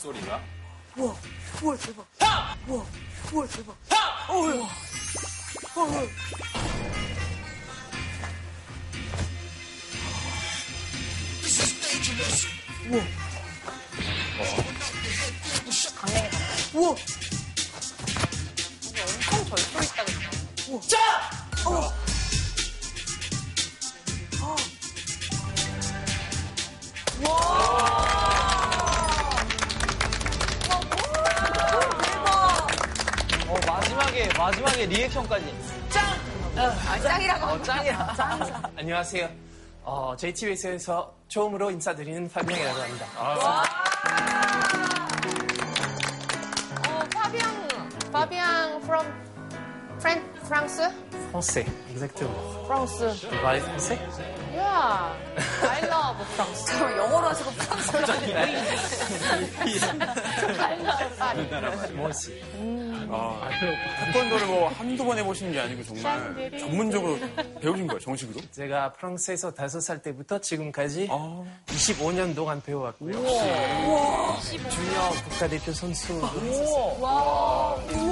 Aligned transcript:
소리가? 0.00 0.40
우와, 0.96 1.14
우와, 1.62 1.76
대박. 1.76 2.06
우와, 2.66 2.84
우와, 3.32 3.46
대박. 3.48 3.76
어우, 4.30 4.66
어우. 5.76 6.08
우와. 12.90 13.02
강냉이 15.96 16.28
우와. 16.74 16.90
엄청 16.90 17.04
절도 19.44 19.82
있다 19.84 20.04
그죠? 20.04 20.30
우와. 20.70 20.80
자! 20.82 20.96
어, 21.66 21.92
마지막에, 34.50 34.86
리액션까지. 34.86 35.54
아, 36.56 36.98
짱이라고. 36.98 37.46
어, 37.46 37.62
짱이야. 37.62 38.16
안녕하세요. 38.76 39.28
어, 39.84 40.14
JTBC에서 40.16 41.14
처음으로 41.28 41.70
인사드리는 41.70 42.28
파비앙이라고 42.28 42.80
합니다. 42.80 43.06
어, 43.16 43.62
파비앙, 47.14 47.68
파비앙 48.12 48.80
from 48.82 49.06
프란, 50.00 50.32
프랑스? 50.48 50.82
français, 51.30 51.66
exactement. 51.92 52.34
프랑스. 52.66 53.04
Vous 53.04 53.40
parlez 53.42 53.62
Yeah, 54.60 55.16
I 55.62 55.80
love 55.84 56.24
프랑스. 56.36 56.66
저 56.78 56.96
영어로 56.98 57.28
하시고 57.28 57.50
프랑스어로 57.52 58.06
I 60.60 60.78
love 60.80 61.16
파리. 61.18 61.40
Aussi. 61.98 62.42
아, 63.12 63.48
태권도를 64.12 64.46
뭐 64.46 64.68
한두 64.68 65.04
번 65.04 65.18
해보시는 65.18 65.52
게 65.52 65.60
아니고 65.60 65.82
정말 65.82 66.50
전문적으로 66.58 67.18
배우신 67.60 67.86
거예요, 67.86 67.98
정식으로? 68.00 68.40
제가 68.52 68.92
프랑스에서 68.92 69.52
다섯 69.52 69.80
살 69.80 70.02
때부터 70.02 70.40
지금까지 70.40 71.08
아. 71.10 71.42
25년 71.66 72.34
동안 72.34 72.62
배워왔고요. 72.62 73.12
주니어 74.70 75.10
국가대표 75.28 75.72
선수. 75.72 76.20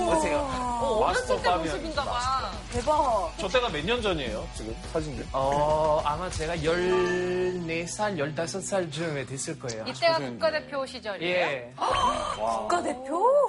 보세요. 0.06 0.67
어, 0.79 1.05
어렸을 1.07 1.43
때 1.43 1.57
모습인가 1.57 2.05
봐. 2.05 2.51
대박. 2.73 3.33
저 3.39 3.48
때가 3.48 3.69
몇 3.71 3.84
년 3.84 4.01
전이에요, 4.03 4.47
지금? 4.55 4.75
사진들? 4.93 5.27
어, 5.33 6.01
아마 6.05 6.29
제가 6.31 6.55
14살, 6.57 8.19
15살 8.19 8.93
쯤에 8.93 9.25
됐을 9.27 9.59
거예요. 9.59 9.84
이때가 9.87 10.19
국가대표 10.19 10.87
시절이에요? 10.87 11.37
예. 11.37 11.73
국가대표? 12.59 13.49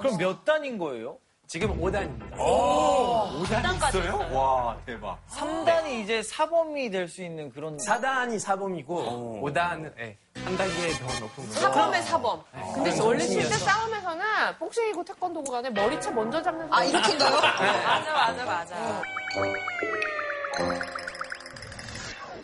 그럼 0.00 0.16
몇 0.18 0.44
단인 0.44 0.78
거예요? 0.78 1.18
지금 1.46 1.80
5단입니다. 1.80 2.36
5단 2.36 3.88
있어요? 3.88 4.28
와, 4.36 4.76
대박. 4.84 5.18
3단이 5.30 6.02
이제 6.02 6.22
사범이 6.22 6.90
될 6.90 7.08
수 7.08 7.22
있는 7.22 7.50
그런. 7.50 7.78
4단이 7.78 8.38
사범이고 8.38 9.40
5단은 9.42 9.94
한 10.48 10.56
단계 10.56 10.92
더 10.94 11.04
높은 11.20 11.46
거예요. 11.46 11.52
사범의 11.60 12.02
사범. 12.04 12.42
근데 12.74 12.90
네. 12.90 13.00
원래. 13.02 13.26
실제 13.26 13.54
싸움에서는 13.58 14.24
복싱이고 14.58 15.04
태권도고 15.04 15.52
간에 15.52 15.68
머리채 15.68 16.10
먼저 16.10 16.40
잡는 16.40 16.66
아, 16.72 16.82
이렇게인가요? 16.84 17.36
맞아, 17.36 18.12
맞아, 18.14 18.44
맞아. 18.46 19.02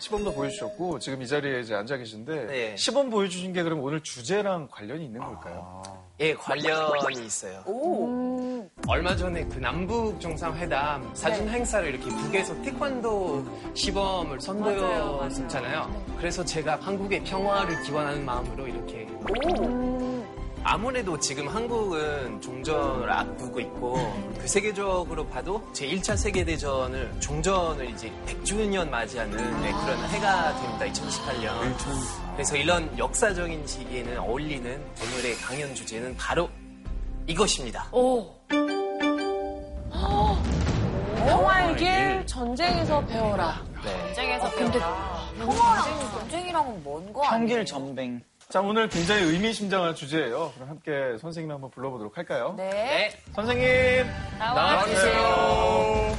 시범도 0.05 0.35
보여주셨고 0.35 0.99
지금 0.99 1.23
이 1.23 1.27
자리에 1.27 1.61
이제 1.61 1.75
앉아 1.75 1.97
계신데 1.97 2.47
네. 2.47 2.77
시범 2.77 3.09
보여주신 3.09 3.55
게 3.55 3.63
그럼 3.63 3.81
오늘 3.83 4.03
주제랑 4.03 4.69
관련이 4.71 5.07
있는 5.07 5.19
걸까요? 5.19 5.83
예, 6.21 6.35
관련이 6.35 7.25
있어요. 7.25 7.63
오. 7.67 8.69
얼마 8.87 9.17
전에 9.17 9.47
그 9.47 9.59
남북 9.59 10.21
정상회담 10.21 11.11
사진 11.15 11.49
행사를 11.49 11.89
이렇게 11.89 12.05
북에서 12.05 12.61
태권도 12.61 13.73
시범을 13.73 14.43
선보였잖아요. 14.43 16.17
그래서 16.19 16.45
제가 16.45 16.77
한국의 16.83 17.25
평화를 17.25 17.83
기원하는 17.83 18.27
마음으로 18.27 18.69
이렇게 18.69 19.09
아무래도 20.67 21.19
지금 21.19 21.47
한국은 21.47 22.41
종전을 22.41 23.13
앞두고 23.13 23.61
있고 23.61 23.97
그 24.41 24.49
세계적으로 24.49 25.27
봐도 25.27 25.63
제 25.75 25.87
1차 25.87 26.17
세계대전을 26.17 27.21
종전을 27.21 27.91
이제 27.91 28.11
100주년 28.27 28.89
맞이하는 28.89 29.37
네, 29.37 29.73
그런 29.73 30.05
해가 30.07 30.59
됩니다. 30.59 30.87
2018년. 30.87 32.33
그래서 32.33 32.57
이런 32.57 32.99
역사적인 32.99 33.67
시기에는 33.67 34.19
어울리는 34.19 34.83
오늘의 35.03 35.37
강연 35.37 35.75
주제는 35.75 36.17
바로 36.17 36.49
이것입니다. 37.27 37.87
오. 37.93 38.33
평화의 41.27 41.77
길 41.77 42.27
전쟁에서 42.27 43.05
배워라. 43.05 43.63
전쟁에서 43.83 44.51
배우라. 44.51 45.31
평화랑 45.39 46.11
전쟁이랑은 46.19 46.85
먼거 46.85 47.23
아니에요? 47.23 47.39
평길 47.39 47.67
전뱅. 47.67 48.23
자 48.49 48.61
오늘 48.61 48.89
굉장히 48.89 49.25
의미심장한 49.25 49.95
주제예요. 49.95 50.53
그럼 50.55 50.69
함께 50.69 51.17
선생님 51.21 51.51
한번 51.51 51.71
불러보도록 51.71 52.17
할까요? 52.17 52.55
네. 52.57 52.71
네, 52.71 53.11
선생님 53.35 54.07
나와주세요. 54.39 56.15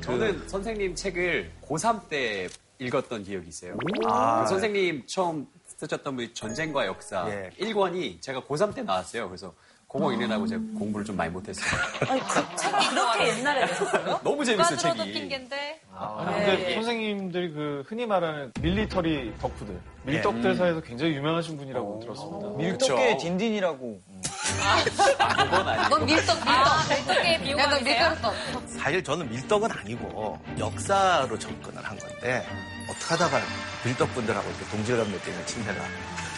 저는 0.00 0.48
선생님 0.48 0.94
책을 0.94 1.50
고3 1.62 2.08
때 2.08 2.48
읽었던 2.78 3.24
기억이 3.24 3.48
있어요. 3.48 3.76
아, 4.06 4.42
그 4.42 4.48
선생님 4.50 5.04
처음 5.06 5.46
쓰셨던 5.66 6.16
그 6.16 6.32
전쟁과 6.34 6.86
역사 6.86 7.26
예. 7.28 7.50
1권이 7.60 8.20
제가 8.20 8.42
고3 8.42 8.74
때 8.74 8.82
나왔어요. 8.82 9.28
그래서 9.28 9.52
그거 9.88 10.12
읽느라고 10.12 10.46
제가 10.46 10.60
공부를 10.78 11.04
좀 11.04 11.16
많이 11.16 11.30
못했어요. 11.32 11.80
아니, 12.10 12.20
그 12.20 12.56
책을 12.56 12.78
그렇게 12.90 13.28
옛날에 13.28 13.64
냈었어요? 13.64 14.20
너무 14.24 14.44
재밌어요, 14.44 14.76
들어도 14.76 14.98
책이. 15.04 15.12
핑계인데. 15.12 15.80
아니, 15.94 16.46
근데 16.46 16.74
선생님들이 16.74 17.52
그 17.52 17.84
흔히 17.86 18.04
말하는 18.04 18.52
밀리터리 18.60 19.32
덕후들, 19.40 19.80
밀떡 20.04 20.42
대사에서 20.42 20.80
굉장히 20.82 21.14
유명하신 21.14 21.56
분이라고 21.56 22.00
들었습니다. 22.00 22.48
밀떡계의 22.58 23.18
딘딘이라고. 23.18 24.00
그건 24.08 25.67
아니고. 25.67 25.67
넌 25.90 26.04
밀떡, 26.06 26.36
밀떡. 26.36 26.48
아, 26.48 26.84
밀떡에 26.88 27.32
야, 27.34 27.38
너 27.38 27.44
비호감이세요? 27.44 27.82
밀가루떡. 28.10 28.34
사실 28.78 29.04
저는 29.04 29.28
밀떡은 29.30 29.70
아니고 29.70 30.38
역사로 30.58 31.38
접근을 31.38 31.84
한 31.84 31.98
건데 31.98 32.46
어떻게 32.88 33.04
하다가 33.14 33.40
밀떡분들하고 33.84 34.48
이렇게 34.48 34.64
동질감 34.70 35.08
느끼는 35.08 35.46
침대가 35.46 35.80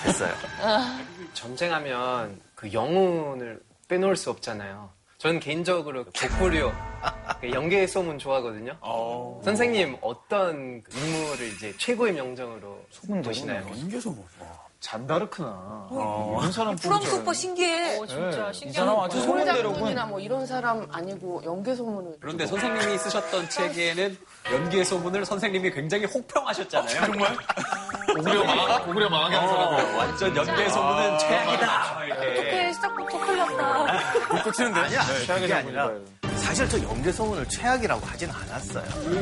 됐어요. 0.05 0.35
전쟁하면 1.35 2.41
그 2.55 2.73
영혼을 2.73 3.61
빼놓을 3.89 4.17
수 4.17 4.31
없잖아요. 4.31 4.91
저는 5.19 5.39
개인적으로 5.39 6.05
고구려 6.05 6.73
그 7.43 7.51
연계 7.53 7.87
소문 7.87 8.19
좋아하거든요. 8.19 8.75
선생님 9.45 9.99
어떤 10.01 10.83
인물을 10.93 11.47
이제 11.55 11.75
최고의 11.77 12.15
명정으로 12.15 12.83
보시나요? 13.23 13.67
연계소 13.69 14.11
뭐 14.13 14.27
잔다르크나 14.81 15.89
이런 15.91 16.53
사람 16.53 16.75
프랑스 16.77 17.15
오빠 17.17 17.33
신기해. 17.35 17.99
오, 17.99 18.07
진짜 18.07 18.47
네. 18.47 18.53
신기한 18.53 18.71
이 18.71 18.73
사람 18.73 19.01
아주 19.05 19.21
소문대로군. 19.21 19.75
소문이나 19.75 20.07
뭐 20.07 20.19
이런 20.21 20.47
사람 20.47 20.87
아니고 20.91 21.43
연계 21.45 21.75
소문을. 21.75 22.15
그런데 22.19 22.47
선생님이 22.47 22.99
쓰셨던 22.99 23.49
책에는 23.51 24.19
연기의 24.51 24.85
소문을 24.87 25.27
선생님이 25.27 25.71
굉장히 25.73 26.07
혹평하셨잖아요. 26.07 27.07
정말? 27.07 27.37
고구려 28.17 28.45
망 28.45 28.85
고구려 28.87 29.09
망하게 29.11 29.37
하는 29.37 29.49
사람 29.51 29.97
완전 29.97 30.37
연기의 30.37 30.71
소문은 30.71 31.19
최악이다. 31.19 32.05
이렇게. 32.05 32.31
어떻게 32.41 32.73
시작부터 32.73 33.27
틀렸다. 33.27 34.01
불꽃 34.29 34.53
튀는데 34.57 34.81
아니야, 34.81 35.03
최악의 35.27 35.41
그게 35.43 35.55
아니라. 35.55 35.91
사실 36.37 36.69
저 36.71 36.81
연계소문을 36.83 37.47
최악이라고 37.49 38.07
하진 38.07 38.31
않았어요. 38.31 38.85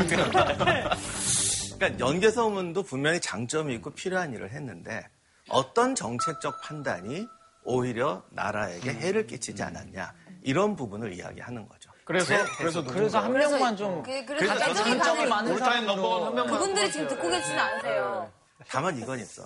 그러니까 1.79 1.99
연계소문도 1.99 2.83
분명히 2.85 3.21
장점이 3.21 3.75
있고 3.75 3.91
필요한 3.91 4.33
일을 4.33 4.53
했는데 4.53 5.07
어떤 5.49 5.95
정책적 5.95 6.61
판단이 6.63 7.27
오히려 7.65 8.23
나라에게 8.31 8.93
해를 8.93 9.27
끼치지 9.27 9.63
않았냐 9.63 10.13
이런 10.43 10.77
부분을 10.77 11.13
이야기하는 11.13 11.69
거죠. 11.69 11.91
그래서 12.05 12.35
그래서 12.57 12.83
그래서 12.85 13.19
한 13.21 13.33
명만 13.33 13.77
좀. 13.77 14.03
그, 14.03 14.25
그래서 14.25 14.55
그래서 14.55 14.55
나중에 14.55 14.97
장점이 14.97 15.27
많은 15.27 15.53
올타임 15.53 15.85
넘버원 15.87 16.25
한 16.29 16.35
명만 16.35 16.55
그분들이 16.59 16.91
지금 16.91 17.09
듣고 17.09 17.29
계시진 17.29 17.59
않으세요. 17.59 18.31
다만 18.69 18.97
이건 18.97 19.19
있어. 19.21 19.43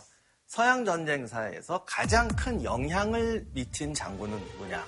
서양 0.46 0.84
전쟁사에서 0.84 1.82
가장 1.86 2.28
큰 2.28 2.62
영향을 2.62 3.46
미친 3.52 3.94
장군은 3.94 4.38
누구냐? 4.38 4.84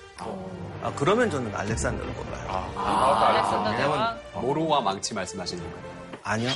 아, 0.83 0.93
그러면 0.95 1.29
저는 1.31 1.53
알렉산더를 1.55 2.13
꼽아요. 2.13 2.49
알렉산더 2.77 3.75
대왕. 3.75 4.19
모로와 4.35 4.81
망치 4.81 5.13
말씀하시는 5.15 5.63
거예요. 5.63 5.85
아니요. 6.21 6.51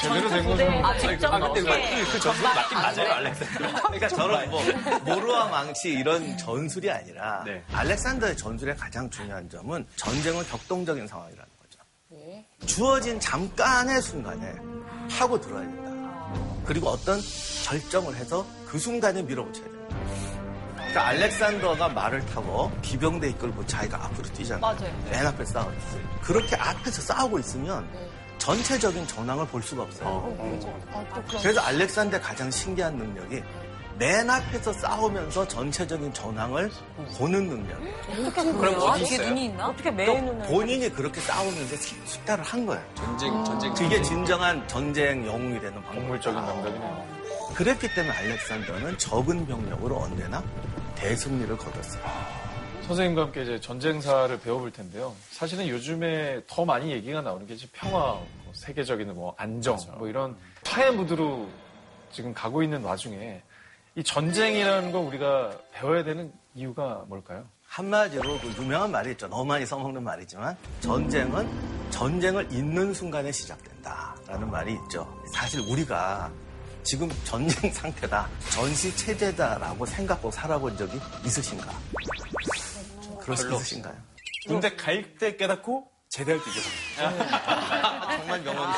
제대로 0.00 0.28
된 0.28 0.44
거죠. 0.44 0.64
아, 0.84 0.98
직접 0.98 1.30
근데 1.30 1.60
넣게. 1.62 2.04
그 2.04 2.20
전술 2.20 2.42
맞긴 2.44 2.78
맞아요, 2.78 3.12
알렉산더. 3.12 3.82
그러니까 3.82 4.08
저는 4.08 4.50
뭐 4.50 4.62
모루와 5.04 5.48
망치 5.48 5.90
이런 5.90 6.36
전술이 6.36 6.90
아니라 6.90 7.42
네. 7.44 7.62
알렉산더의 7.72 8.36
전술의 8.36 8.76
가장 8.76 9.08
중요한 9.10 9.48
점은 9.48 9.86
전쟁은 9.96 10.44
격동적인 10.48 11.06
상황이라는 11.06 11.44
거죠. 11.62 11.80
네. 12.10 12.46
주어진 12.66 13.20
잠깐의 13.20 14.02
순간에 14.02 14.54
하고 15.10 15.40
들어야 15.40 15.60
된다. 15.62 15.86
그리고 16.64 16.88
어떤 16.88 17.20
결정을 17.64 18.14
해서 18.16 18.44
그 18.66 18.78
순간에 18.78 19.22
밀어붙여야 19.22 19.64
된다. 19.64 19.96
그러니까 20.96 21.06
알렉산더가 21.08 21.88
말을 21.90 22.24
타고 22.26 22.72
기병대 22.80 23.28
이끌고 23.30 23.66
자기가 23.66 24.02
앞으로 24.06 24.28
뛰잖아요. 24.32 24.60
맞아요. 24.62 24.94
맨 25.10 25.26
앞에 25.26 25.44
싸웠어요. 25.44 26.00
그렇게 26.22 26.56
앞에서 26.56 27.02
싸우고 27.02 27.38
있으면 27.40 27.86
전체적인 28.38 29.06
전황을 29.06 29.46
볼 29.48 29.62
수가 29.62 29.82
없어요. 29.82 30.34
그래서 31.42 31.60
알렉산더의 31.60 32.22
가장 32.22 32.50
신기한 32.50 32.96
능력이 32.96 33.42
맨 33.98 34.28
앞에서 34.30 34.72
싸우면서 34.72 35.46
전체적인 35.48 36.14
전황을 36.14 36.70
보는 37.18 37.46
능력. 37.46 37.78
그럼 38.58 38.78
뭐 38.78 38.96
이게 38.96 39.18
눈이 39.18 39.44
있나? 39.46 39.68
어떻게 39.68 39.90
매 39.90 40.06
눈을. 40.20 40.46
본인이 40.46 40.88
그렇게 40.90 41.20
싸우면서 41.20 41.76
식- 41.76 42.06
식달을 42.06 42.42
한 42.42 42.64
거예요. 42.64 42.82
전쟁, 42.94 43.44
전쟁. 43.44 43.74
그게 43.74 44.00
진정한 44.02 44.66
전쟁 44.66 45.26
영웅이 45.26 45.60
되는 45.60 45.74
방법. 45.74 45.94
동물적인 45.94 46.40
감각이네요. 46.40 47.15
그랬기 47.54 47.94
때문에 47.94 48.14
알렉산더는 48.16 48.98
적은 48.98 49.46
병력으로 49.46 49.96
언제나 49.98 50.42
대승리를 50.94 51.56
거뒀어요. 51.56 52.02
선생님과 52.82 53.22
함께 53.22 53.42
이제 53.42 53.60
전쟁사를 53.60 54.38
배워볼 54.40 54.70
텐데요. 54.70 55.14
사실은 55.30 55.66
요즘에 55.68 56.42
더 56.46 56.64
많이 56.64 56.92
얘기가 56.92 57.20
나오는 57.20 57.46
게 57.46 57.54
이제 57.54 57.66
평화, 57.72 58.12
뭐 58.12 58.26
세계적인 58.52 59.12
뭐 59.14 59.34
안정, 59.36 59.76
뭐 59.98 60.06
이런 60.08 60.36
화해 60.64 60.90
무드로 60.90 61.48
지금 62.12 62.32
가고 62.32 62.62
있는 62.62 62.82
와중에 62.82 63.42
이 63.96 64.04
전쟁이라는 64.04 64.92
걸 64.92 65.02
우리가 65.02 65.52
배워야 65.72 66.04
되는 66.04 66.32
이유가 66.54 67.04
뭘까요? 67.08 67.44
한마디로 67.66 68.38
그 68.38 68.62
유명한 68.62 68.90
말이 68.90 69.10
있죠. 69.12 69.26
너무 69.26 69.44
많이 69.44 69.66
써먹는 69.66 70.02
말이지만 70.02 70.56
전쟁은 70.80 71.90
전쟁을 71.90 72.52
잇는 72.52 72.94
순간에 72.94 73.32
시작된다라는 73.32 74.50
말이 74.50 74.74
있죠. 74.84 75.06
사실 75.32 75.60
우리가 75.60 76.30
지금 76.86 77.10
전쟁 77.24 77.72
상태다, 77.72 78.28
전시 78.50 78.94
체제다라고 78.96 79.84
생각하고 79.84 80.30
살아본 80.30 80.76
적이 80.76 81.00
있으신가? 81.24 81.66
그럴 83.20 83.36
수 83.36 83.52
있으신가요? 83.52 83.94
군대 84.46 84.76
갈 84.76 85.16
때 85.18 85.36
깨닫고 85.36 85.90
제대할 86.08 86.40
때 86.40 86.50
이겨버려. 86.50 87.26
정말 88.18 88.40
명언이 88.42 88.72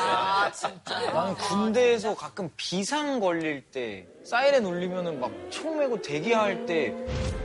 있어요. 0.51 0.79
나는 1.13 1.35
군대에서 1.35 2.15
가끔 2.15 2.49
비상 2.57 3.19
걸릴 3.19 3.61
때 3.69 4.07
사이렌 4.29 4.63
울리면은 4.65 5.19
막 5.19 5.29
총 5.49 5.79
메고 5.79 5.99
대기할 6.01 6.65
때 6.67 6.93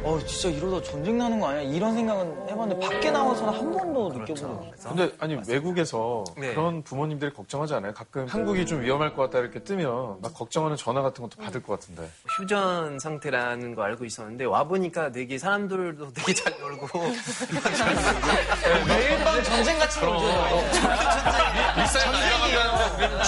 어, 0.03 0.19
진짜 0.27 0.51
이러다 0.55 0.83
전쟁 0.83 1.17
나는 1.17 1.41
거 1.41 1.49
아니야? 1.49 1.63
이런 1.63 1.95
생각은 1.95 2.49
해봤는데 2.51 2.87
밖에 2.87 3.11
나와서는 3.11 3.55
한 3.55 3.73
번도 3.73 4.09
느껴본 4.11 4.37
적 4.37 4.51
없어요. 4.51 4.95
근데 4.95 5.11
아니 5.19 5.39
외국에서 5.49 6.23
네. 6.37 6.53
그런 6.53 6.83
부모님들이 6.83 7.33
걱정하지 7.33 7.73
않아요? 7.75 7.95
가끔 7.95 8.27
한국이 8.27 8.67
좀 8.67 8.83
위험할 8.83 9.15
것 9.17 9.23
같다 9.23 9.39
이렇게 9.39 9.61
뜨면 9.61 10.21
막 10.21 10.35
걱정하는 10.35 10.77
전화 10.77 11.01
같은 11.01 11.23
것도 11.23 11.43
받을 11.43 11.63
것 11.63 11.81
같은데. 11.81 12.07
휴전 12.37 12.99
상태라는 12.99 13.75
거 13.75 13.83
알고 13.83 14.05
있었는데 14.05 14.45
와 14.45 14.65
보니까 14.65 15.11
되게 15.11 15.39
사람들도 15.39 16.13
되게 16.13 16.35
잘 16.35 16.53
놀고 16.61 16.87
매일 18.87 19.25
밤 19.25 19.43
전쟁 19.43 19.79
같이 19.79 20.01
놀죠. 20.05 20.27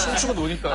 춤추고 0.05 0.33
노니까. 0.33 0.69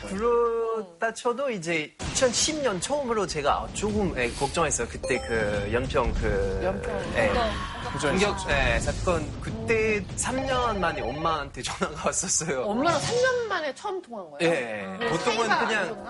그렇다 0.00 1.12
쳐도 1.14 1.50
이제 1.50 1.92
2010년 1.98 2.80
처음으로 2.80 3.26
제가 3.26 3.68
조금 3.74 4.14
예, 4.18 4.30
걱정했어요. 4.30 4.88
그때 4.88 5.20
그 5.20 5.70
연평 5.72 6.12
그 6.14 6.60
연평. 6.62 7.12
예, 7.16 7.30
공격 8.00 8.36
예, 8.50 8.78
사건 8.80 9.24
그때 9.40 10.02
3년 10.16 10.78
만에 10.78 11.00
엄마한테 11.00 11.62
전화가 11.62 12.06
왔었어요. 12.06 12.62
엄마랑 12.62 13.00
3년 13.00 13.46
만에 13.48 13.74
처음 13.74 14.02
통한 14.02 14.30
거예요? 14.30 14.52
예. 14.52 15.08
보통은 15.08 15.46
사이가 15.46 15.58
안 15.60 15.66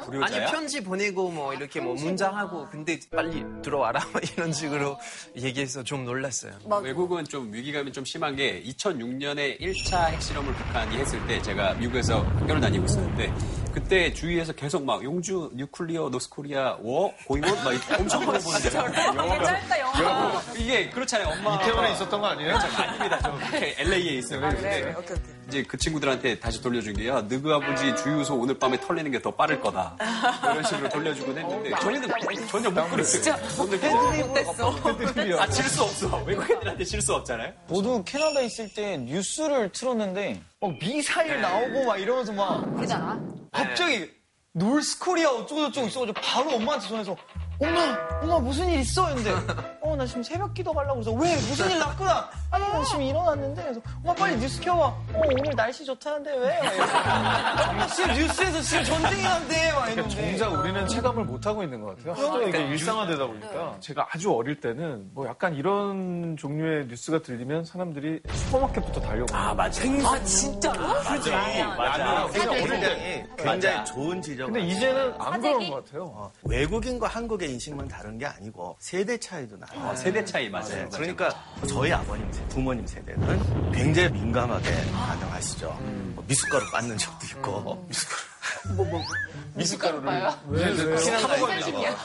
그냥? 0.06 0.24
아니 0.24 0.36
편지 0.50 0.82
보내고 0.82 1.30
뭐 1.30 1.52
이렇게 1.54 1.80
뭐 1.80 1.94
문자하고 1.94 2.68
근데 2.70 2.98
빨리 3.14 3.44
들어와라 3.62 4.00
뭐 4.12 4.20
이런 4.20 4.52
식으로 4.52 4.98
얘기해서 5.36 5.82
좀 5.84 6.04
놀랐어요. 6.04 6.52
외국은 6.82 7.24
좀 7.24 7.52
위기감이 7.52 7.92
좀 7.92 8.04
심한 8.04 8.34
게 8.34 8.62
2006년에 8.62 9.60
1차 9.60 10.06
핵실험을 10.10 10.54
북한이 10.54 10.96
했을 10.96 11.24
때 11.26 11.40
제가 11.42 11.74
미국에서 11.74 12.20
학교를 12.22 12.60
다니고 12.60 12.84
있었는데 12.86 13.32
그때 13.74 14.12
주위에서 14.12 14.52
계속 14.52 14.84
막 14.84 15.02
용주 15.02 15.50
뉴클리어 15.54 16.08
노스코리아 16.08 16.76
워 16.80 17.12
고이원 17.26 17.52
막 17.64 17.72
이렇게 17.72 17.94
엄청 17.94 18.24
물어보는데 18.24 18.70
짧다, 18.70 19.80
영화. 19.80 20.42
이게 20.56 20.88
그렇잖아요 20.90 21.28
엄마 21.28 21.58
이태원에 21.74 21.92
있었던 21.92 22.20
거 22.20 22.26
아니에요? 22.28 22.54
아닙니다. 22.56 23.18
저 23.50 23.56
LA에 23.82 23.98
있어요. 24.18 24.40
근데 24.40 24.94
이제 25.48 25.62
그 25.64 25.76
친구들한테 25.76 26.38
다시 26.38 26.62
돌려준 26.62 26.94
게요. 26.94 27.20
너그 27.22 27.52
아버지 27.52 27.94
주유소 27.96 28.36
오늘 28.36 28.58
밤에 28.58 28.78
털리는 28.80 29.10
게 29.10 29.24
더 29.24 29.30
빠를 29.30 29.58
거다. 29.60 29.96
뭐 30.42 30.50
이런 30.52 30.62
식으로 30.64 30.88
돌려주곤 30.90 31.38
했는데 31.38 31.70
저희는 31.80 32.08
전혀 32.48 32.70
못 32.70 32.90
그랬어요. 32.90 33.34
아질 35.40 35.64
수 35.64 35.82
없어. 35.82 36.22
외국인들한테 36.24 36.84
질 36.84 37.00
수 37.00 37.14
없잖아요. 37.14 37.52
저도 37.68 38.04
캐나다 38.04 38.40
있을 38.42 38.68
때 38.72 38.96
뉴스를 38.98 39.70
틀었는데 39.72 40.40
막 40.60 40.78
미사일 40.78 41.40
나오고 41.40 41.84
막 41.84 41.96
이러면서 41.98 42.32
막 42.32 42.76
그잖아. 42.76 43.18
갑자기 43.52 44.10
노스코리아 44.52 45.28
어쩌고저쩌고 45.30 45.86
있어가지고 45.88 46.20
바로 46.20 46.52
엄마한테 46.56 46.86
전화해서 46.86 47.16
엄마 47.60 47.96
엄마 48.22 48.38
무슨 48.38 48.68
일 48.68 48.80
있어? 48.80 49.06
했는데 49.08 49.30
어 49.80 49.94
나 49.94 50.04
지금 50.06 50.24
새벽 50.24 50.52
기도 50.54 50.72
가려고 50.72 50.94
그래서 51.00 51.12
왜 51.12 51.36
무슨 51.36 51.70
일 51.70 51.78
났구나 51.78 52.28
아니 52.50 52.64
나 52.68 52.82
지금 52.82 53.02
일어났는데 53.02 53.62
그래서 53.62 53.80
엄마 54.02 54.12
빨리 54.14 54.36
뉴스 54.38 54.60
켜봐 54.60 54.82
어 54.86 54.98
오늘 55.14 55.52
날씨 55.54 55.84
좋다는데 55.84 56.36
왜? 56.36 56.58
엄마 57.68 57.86
지금 57.86 58.12
뉴스에서 58.14 58.60
지금 58.60 58.82
전쟁이 58.84 59.22
난대 59.22 59.72
막 59.72 59.84
그러니까 59.84 59.92
이러는데 59.92 60.36
정작 60.38 60.58
우리는 60.60 60.88
체감을 60.88 61.24
못 61.24 61.46
하고 61.46 61.62
있는 61.62 61.80
것 61.80 61.96
같아요. 61.96 62.26
하도 62.26 62.42
이게 62.48 62.58
일상화되다 62.66 63.24
보니까 63.26 63.76
제가 63.78 64.08
아주 64.10 64.32
어릴 64.32 64.60
때는 64.60 65.10
뭐 65.14 65.28
약간 65.28 65.54
이런 65.54 66.36
종류의 66.36 66.86
뉴스가 66.88 67.20
들리면 67.22 67.64
사람들이 67.64 68.20
슈퍼마켓부터 68.32 69.00
달려가요. 69.00 69.40
아, 69.40 69.54
맞아. 69.54 69.80
아, 69.84 70.24
진짜로? 70.24 70.80
맞아. 71.04 72.26
굉장히 72.32 73.24
굉장히 73.36 73.84
좋은 73.84 74.20
지적. 74.20 74.46
근데 74.46 74.60
이제는 74.66 75.12
안 75.20 75.40
그런 75.40 75.54
사재기? 75.54 75.70
것 75.70 75.84
같아요. 75.84 76.04
어, 76.16 76.32
외국인과 76.42 77.06
한국 77.06 77.43
의 77.44 77.52
인식만 77.52 77.88
다른 77.88 78.18
게 78.18 78.26
아니고 78.26 78.76
세대 78.80 79.18
차이도 79.18 79.56
나요. 79.58 79.88
아, 79.88 79.94
세대 79.94 80.24
차이 80.24 80.44
네, 80.44 80.50
맞아요 80.50 80.88
그러니까 80.90 81.30
저희 81.68 81.92
아버님 81.92 82.30
세대, 82.32 82.48
부모님 82.48 82.86
세대는 82.86 83.72
굉장히 83.72 84.08
민감하게 84.10 84.70
반응하시죠. 84.92 85.68
뭐 86.14 86.24
미숫가루 86.26 86.70
빻는 86.70 86.98
적도 86.98 87.26
있고. 87.26 87.88
미숫가루를. 89.54 90.30
비상식량. 90.96 91.96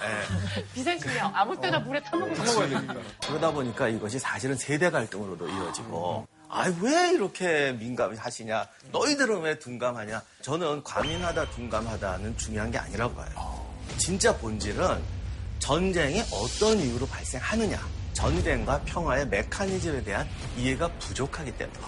비상식량. 0.74 1.31
아무 1.34 1.60
때나 1.60 1.79
물에 1.79 2.01
타먹을 2.03 2.36
수 2.36 2.43
있어. 2.43 2.93
그러다 3.25 3.51
보니까 3.51 3.88
이것이 3.88 4.19
사실은 4.19 4.55
세대 4.55 4.89
갈등으로도 4.89 5.48
이어지고. 5.48 6.27
아, 6.50 6.65
왜 6.81 7.12
이렇게 7.12 7.72
민감하시냐? 7.74 8.67
너희들은 8.91 9.41
왜 9.41 9.60
둔감하냐? 9.60 10.22
저는 10.41 10.84
과민하다, 10.84 11.51
둔감하다는 11.51 12.38
중요한 12.38 12.72
게 12.72 12.77
아니라고 12.79 13.15
봐요. 13.15 13.69
진짜 13.98 14.36
본질은 14.36 15.18
전쟁이 15.60 16.22
어떤 16.32 16.80
이유로 16.80 17.06
발생하느냐. 17.08 17.80
전쟁과 18.13 18.82
평화의 18.82 19.28
메커니즘에 19.28 20.04
대한 20.04 20.28
이해가 20.58 20.88
부족하기 21.00 21.54
때문이에요. 21.58 21.86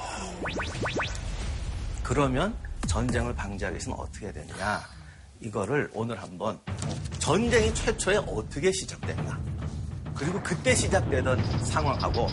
그러면 2.03 2.55
전쟁을 2.87 3.35
방지하기 3.35 3.73
위해서는 3.75 3.97
어떻게 3.97 4.25
해야 4.25 4.33
되느냐. 4.33 4.81
이거를 5.39 5.89
오늘 5.93 6.21
한번 6.21 6.59
전쟁이 7.19 7.73
최초에 7.73 8.17
어떻게 8.17 8.71
시작됐나. 8.71 9.39
그리고 10.15 10.41
그때 10.43 10.75
시작되던 10.75 11.65
상황하고 11.65 12.27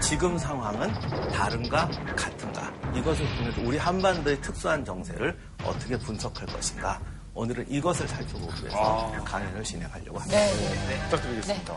지금 0.00 0.38
상황은 0.38 0.90
다른가 1.30 1.86
같은가. 2.16 2.72
이것을 2.94 3.26
통해서 3.36 3.60
우리 3.62 3.76
한반도의 3.76 4.40
특수한 4.40 4.84
정세를 4.84 5.38
어떻게 5.62 5.98
분석할 5.98 6.46
것인가. 6.46 7.00
오늘은 7.36 7.70
이것을 7.70 8.08
살펴보기 8.08 8.62
위해서 8.62 9.12
강연을 9.24 9.62
진행하려고 9.62 10.18
합니다. 10.18 10.38
부탁드리겠습니다. 11.10 11.74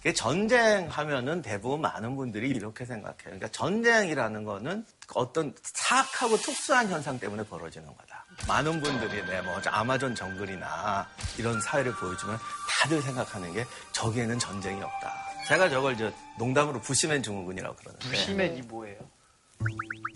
이게 0.00 0.12
전쟁 0.12 0.88
하면은 0.88 1.42
대부분 1.42 1.80
많은 1.80 2.16
분들이 2.16 2.48
이렇게 2.50 2.84
생각해요. 2.84 3.16
그러니까 3.22 3.48
전쟁이라는 3.48 4.44
거는 4.44 4.84
어떤 5.14 5.54
사악하고 5.62 6.36
특수한 6.38 6.88
현상 6.88 7.18
때문에 7.18 7.44
벌어지는 7.44 7.86
거다. 7.86 8.24
많은 8.48 8.80
분들이 8.82 9.24
네, 9.26 9.40
뭐 9.42 9.60
아마존 9.66 10.14
정글이나 10.14 11.08
이런 11.38 11.60
사회를 11.60 11.92
보여주면 11.94 12.38
다들 12.68 13.00
생각하는 13.02 13.52
게 13.52 13.64
저기에는 13.92 14.38
전쟁이 14.38 14.82
없다. 14.82 15.12
제가 15.46 15.68
저걸 15.68 15.96
저 15.96 16.12
농담으로 16.38 16.80
부시맨 16.80 17.22
증후군이라고 17.22 17.76
그러는데 17.76 18.16
시맨이 18.16 18.62
뭐예요? 18.62 18.98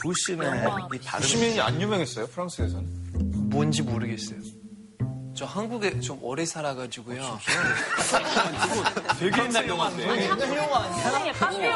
부시맨 0.02 0.64
이 0.94 0.98
다른 1.00 1.20
부시맨이 1.22 1.60
안 1.60 1.80
유명했어요 1.80 2.26
프랑스에서는. 2.28 3.50
뭔지 3.50 3.82
모르겠어요. 3.82 4.38
저 5.34 5.44
한국에 5.46 6.00
좀 6.00 6.18
오래 6.22 6.44
살아가지고요. 6.44 7.38
되게 9.18 9.42
옛날 9.44 9.68
영화인데. 9.68 10.28
카페 10.28 10.56
영화, 10.56 10.80
카페 11.32 11.68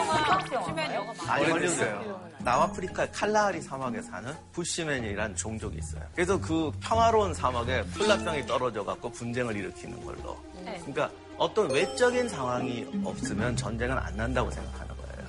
영화. 0.94 1.12
많이 1.26 1.48
걸렸어요. 1.48 2.30
남아프리카 2.40 3.10
칼라하리 3.10 3.62
사막에 3.62 4.02
사는 4.02 4.34
부시맨이라는 4.52 5.36
종족이 5.36 5.78
있어요. 5.78 6.02
그래서 6.14 6.38
그 6.38 6.70
평화로운 6.80 7.32
사막에 7.32 7.82
플라병이 7.84 8.46
떨어져 8.46 8.84
갖고 8.84 9.10
분쟁을 9.10 9.56
일으키는 9.56 10.04
걸로. 10.04 10.38
그러니까 10.62 11.10
어떤 11.38 11.70
외적인 11.70 12.28
상황이 12.28 12.86
없으면 13.02 13.56
전쟁은 13.56 13.96
안 13.96 14.16
난다고 14.16 14.50
생각하는 14.50 14.94
거예요. 14.96 15.28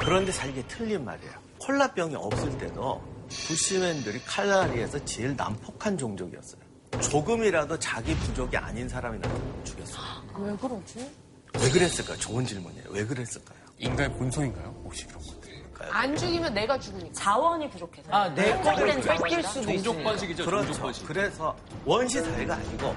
그런데 0.00 0.32
사실 0.32 0.52
이게 0.56 0.66
틀린 0.66 1.04
말이에요. 1.04 1.41
콜라병이 1.66 2.16
없을 2.16 2.56
때도 2.58 3.02
부시맨들이 3.28 4.20
칼라하리에서 4.24 5.04
제일 5.04 5.36
난폭한 5.36 5.96
종족이었어요. 5.96 6.60
조금이라도 7.00 7.78
자기 7.78 8.14
부족이 8.16 8.56
아닌 8.56 8.88
사람이라도 8.88 9.64
죽였어요. 9.64 10.02
왜 10.38 10.56
그러지? 10.56 11.10
왜 11.60 11.70
그랬을까요? 11.70 12.16
좋은 12.18 12.44
질문이에요. 12.44 12.86
왜 12.90 13.06
그랬을까요? 13.06 13.58
인간의 13.78 14.16
본성인가요? 14.18 14.82
혹시 14.84 15.06
그런 15.06 15.22
것? 15.22 15.42
안 15.90 16.14
죽이면 16.16 16.54
내가 16.54 16.78
죽으니까. 16.78 17.12
자원이 17.12 17.68
부족해서. 17.70 18.08
아, 18.12 18.28
내 18.34 18.56
거를 18.60 19.00
뺏길 19.00 19.42
수도 19.42 19.62
종족. 19.62 20.02
번식이죠. 20.02 20.44
그렇죠. 20.44 20.72
번식. 20.80 21.06
그래서 21.06 21.56
원시 21.84 22.20
사회가 22.20 22.54
아니고 22.54 22.94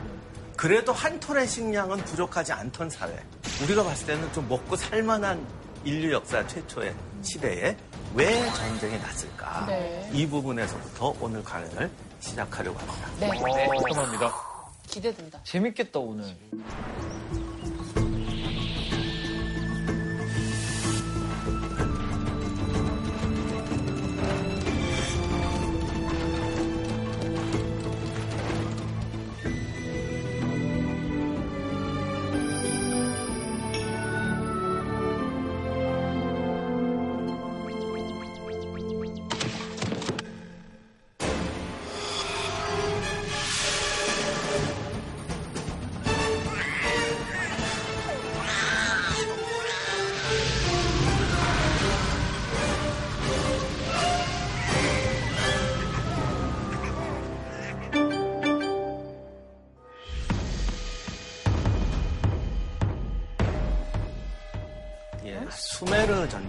그래도 0.56 0.94
한 0.94 1.20
톨의 1.20 1.48
식량은 1.48 1.98
부족하지 2.06 2.54
않던 2.54 2.90
사회. 2.90 3.18
우리가 3.64 3.84
봤을 3.84 4.08
때는 4.08 4.32
좀 4.34 4.48
먹고 4.48 4.76
살만한 4.76 5.46
인류 5.84 6.14
역사 6.14 6.46
최초의 6.46 6.96
시대에 7.24 7.76
왜 8.16 8.50
전쟁이 8.54 8.98
났을까? 8.98 9.66
네. 9.68 10.10
이 10.14 10.26
부분에서부터 10.26 11.14
오늘 11.20 11.44
강연을 11.44 11.92
시작하려고 12.22 12.80
합니다. 12.80 13.10
네. 13.20 13.28
깔끔합니다. 13.28 14.34
기대된다. 14.88 15.40
재밌겠다, 15.44 16.00
오늘. 16.00 16.24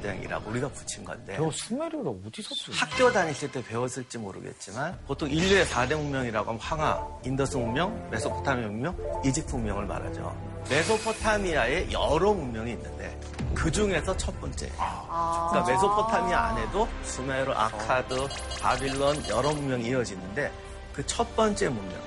전쟁이라고 0.07 0.51
우리가 0.51 0.69
붙인 0.69 1.05
건데 1.05 1.37
너 1.37 1.51
수메르가 1.51 2.11
어디서 2.11 2.55
쓰 2.55 2.71
학교 2.73 3.13
다니실 3.13 3.51
때 3.51 3.63
배웠을지 3.65 4.19
모르겠지만 4.19 4.99
보통 5.07 5.29
인류의 5.29 5.67
4대 5.67 5.97
문명이라고 5.97 6.49
하면 6.51 6.61
황하, 6.61 7.07
인더스 7.25 7.57
문명, 7.57 8.09
메소포타미아 8.11 8.69
문명, 8.69 8.97
이집트 9.25 9.57
문명을 9.57 9.87
말하죠. 9.87 10.37
메소포타미아에 10.71 11.91
여러 11.93 12.33
문명이 12.33 12.73
있는데 12.73 13.19
그 13.55 13.71
중에서 13.71 14.17
첫 14.17 14.39
번째. 14.41 14.69
그러니까 14.69 15.65
메소포타미아 15.67 16.39
안에도 16.39 16.89
수메르, 17.03 17.53
아카드, 17.53 18.29
바빌론 18.61 19.29
여러 19.29 19.53
문명이 19.53 19.89
이어지는데 19.89 20.53
그 20.93 21.05
첫 21.07 21.37
번째 21.37 21.69
문명. 21.69 22.01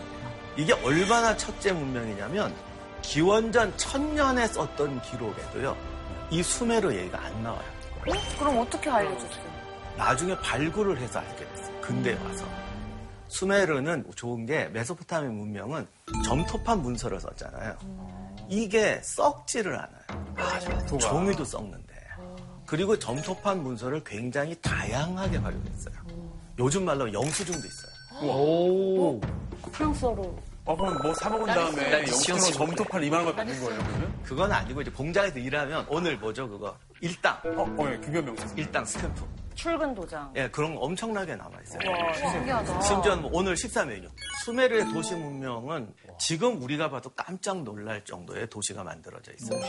이게 0.58 0.74
얼마나 0.84 1.36
첫째 1.38 1.72
문명이냐면 1.72 2.54
기원전 3.02 3.76
천년에 3.78 4.48
썼던 4.48 5.02
기록에도요. 5.04 5.76
이 6.32 6.44
수메르 6.44 6.94
얘기가 6.96 7.20
안 7.24 7.44
나와요. 7.44 7.79
그럼 8.38 8.60
어떻게 8.60 8.90
알려줬어요? 8.90 9.50
나중에 9.98 10.38
발굴을 10.40 10.98
해서 10.98 11.20
알게 11.20 11.46
됐어요. 11.54 11.82
근대에 11.82 12.14
와서. 12.24 12.46
수메르는 13.28 14.06
좋은 14.16 14.46
게 14.46 14.66
메소포타미아 14.70 15.30
문명은 15.30 15.88
점토판 16.26 16.82
문서를 16.82 17.20
썼잖아요. 17.20 17.78
이게 18.50 19.00
썩지를 19.04 19.76
않아요. 19.76 20.98
종이도 21.00 21.44
썩는데. 21.46 21.94
그리고 22.66 22.98
점토판 22.98 23.62
문서를 23.62 24.04
굉장히 24.04 24.56
다양하게 24.62 25.38
활용했어요. 25.38 25.96
요즘 26.58 26.86
말로 26.86 27.12
영수증도 27.12 27.60
있어요. 27.60 28.32
오. 28.32 29.20
프랑스어로. 29.72 30.40
어, 30.66 30.76
그럼 30.76 30.98
뭐 31.02 31.14
사먹은 31.16 31.46
다음에 31.48 31.94
영수증으로 31.94 32.42
점토판 32.52 33.04
이만한 33.04 33.26
걸 33.26 33.36
받는 33.36 33.60
거예요, 33.64 33.80
그러면? 33.84 34.20
그건 34.24 34.52
아니고 34.52 34.82
이제 34.82 34.92
공장에서 34.92 35.40
일하면 35.40 35.86
오늘 35.90 36.18
뭐죠 36.18 36.48
그거 36.48 36.76
일당 37.02 37.34
어, 37.58 37.64
어, 37.78 37.92
예, 37.92 37.98
규변 37.98 38.26
명사. 38.26 38.48
일당 38.56 38.86
스탬프 38.86 39.28
출근 39.56 39.94
도장. 39.94 40.32
예 40.38 40.50
그런 40.50 40.74
거 40.76 40.82
엄청나게 40.82 41.36
남아 41.36 41.52
있어요. 41.64 41.92
와, 41.92 42.14
신기하다. 42.14 42.82
심지어 42.82 43.16
뭐 43.18 43.30
오늘 43.34 43.58
식사 43.58 43.84
메뉴 43.84 44.08
수메르의 44.46 44.86
도시 44.94 45.16
문명은 45.16 45.94
지금 46.18 46.62
우리가 46.62 46.90
봐도 46.90 47.10
깜짝 47.16 47.62
놀랄 47.64 48.04
정도의 48.06 48.50
도시가 48.50 48.84
만들어져 48.84 49.34
있어요. 49.34 49.60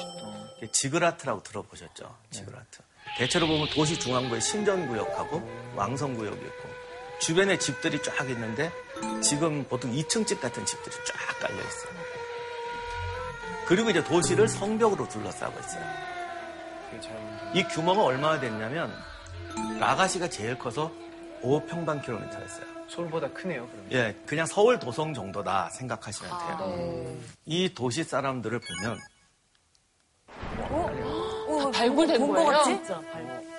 이게 0.58 0.70
지구라트라고 0.70 1.42
들어보셨죠? 1.42 2.16
지구라트. 2.30 2.82
대체로 3.18 3.48
보면 3.48 3.68
도시 3.70 3.98
중앙부에 3.98 4.38
신전구역하고 4.40 5.42
왕성구역이 5.74 6.38
있고 6.40 6.68
주변에 7.20 7.58
집들이 7.58 8.00
쫙 8.02 8.28
있는데 8.30 8.70
지금 9.22 9.64
보통 9.64 9.92
2층 9.92 10.24
집 10.26 10.40
같은 10.40 10.64
집들이 10.64 10.94
쫙 11.04 11.38
깔려 11.40 11.58
있어요. 11.60 11.92
그리고 13.66 13.90
이제 13.90 14.02
도시를 14.02 14.48
성벽으로 14.48 15.08
둘러싸고 15.08 15.58
있어요. 15.60 16.09
이 17.54 17.64
규모가 17.64 18.02
얼마나 18.04 18.38
됐냐면 18.40 18.92
라가시가 19.78 20.28
제일 20.28 20.58
커서 20.58 20.90
5평방킬로미터였어요. 21.42 22.70
서울보다 22.88 23.28
크네요, 23.32 23.66
그러면. 23.68 23.92
예, 23.92 24.16
그냥 24.26 24.46
서울 24.46 24.78
도성 24.78 25.14
정도다 25.14 25.70
생각하시면 25.70 26.30
돼요. 26.30 26.74
네. 26.76 27.18
이 27.46 27.72
도시 27.74 28.02
사람들을 28.04 28.60
보면 28.60 28.98
어, 31.48 31.70
발굴된 31.72 32.18
본거 32.18 32.34
거예요? 32.44 32.50
같지? 32.62 32.80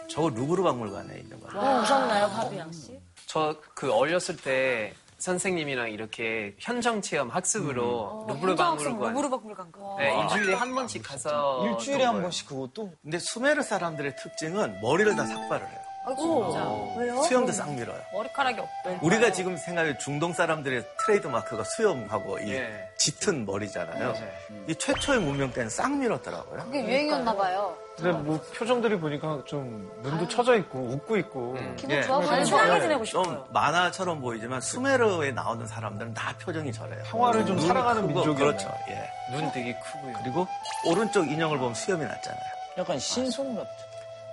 저 0.09 0.27
루브르 0.29 0.63
박물관에 0.63 1.19
있는 1.19 1.39
거예요. 1.39 1.59
어, 1.59 1.81
오셨나요, 1.81 2.29
파비앙 2.29 2.71
씨? 2.71 2.99
저 3.25 3.55
그 3.73 3.91
어렸을 3.93 4.35
때 4.35 4.93
선생님이랑 5.21 5.91
이렇게 5.91 6.55
현장 6.59 7.01
체험 7.01 7.29
학습으로 7.29 8.25
루브르 8.27 8.55
박물관 8.55 9.13
루브르 9.13 9.29
박물관 9.29 9.71
가. 9.71 9.79
네, 9.99 10.19
일주일에 10.23 10.53
한 10.55 10.73
번씩 10.73 11.03
가서 11.03 11.65
일주일에 11.67 12.03
한. 12.03 12.21
번씩 12.21 12.47
그것도? 12.47 12.91
근데 13.03 13.19
수메르 13.19 13.61
사람들의 13.61 14.15
특징은 14.15 14.81
머리를 14.81 15.15
다 15.15 15.25
삭발을 15.25 15.67
해요. 15.67 15.79
아이고, 16.03 16.95
왜요? 16.97 17.21
수염도 17.21 17.51
싹 17.51 17.71
밀어요. 17.73 17.99
머리카락이 18.13 18.59
없대. 18.59 18.99
우리가 19.01 19.31
지금 19.31 19.55
생각해 19.55 19.97
중동 19.99 20.33
사람들의 20.33 20.83
트레이드 21.05 21.27
마크가 21.27 21.63
수염하고 21.63 22.39
이 22.39 22.53
예. 22.53 22.89
짙은 22.97 23.45
머리잖아요. 23.45 24.11
맞아요. 24.13 24.29
이 24.67 24.75
최초의 24.75 25.19
문명 25.19 25.51
때는 25.51 25.69
싹 25.69 25.91
밀었더라고요. 25.95 26.63
그게 26.63 26.83
유행이었나 26.83 27.35
봐요. 27.35 27.77
근데 27.95 28.11
뭐 28.13 28.39
표정들이 28.57 28.99
보니까 28.99 29.43
좀 29.45 29.91
눈도 30.01 30.27
쳐져 30.27 30.55
있고 30.57 30.79
웃고 30.79 31.17
있고 31.17 31.55
기분 31.75 31.97
예. 31.97 32.01
좋아 32.01 32.19
보이고 32.19 32.45
좀 32.45 32.57
편하게 32.57 32.81
지내고 32.81 33.05
싶어요. 33.05 33.23
좀 33.23 33.43
만화처럼 33.51 34.21
보이지만 34.21 34.59
수메르에 34.59 35.31
나오는 35.33 35.67
사람들은 35.67 36.15
다 36.15 36.33
표정이 36.41 36.71
저래요. 36.73 37.03
평화를 37.05 37.45
좀 37.45 37.59
사랑하는 37.59 38.07
크고, 38.07 38.13
민족이요. 38.15 38.35
그렇죠. 38.45 38.73
예. 38.89 39.11
눈 39.35 39.51
되게 39.51 39.77
크고요. 39.79 40.13
그리고 40.23 40.47
오른쪽 40.87 41.29
인형을 41.29 41.59
보면 41.59 41.75
수염이 41.75 42.03
났잖아요. 42.03 42.43
약간 42.79 42.97
신손 42.97 43.55
같은. 43.55 43.90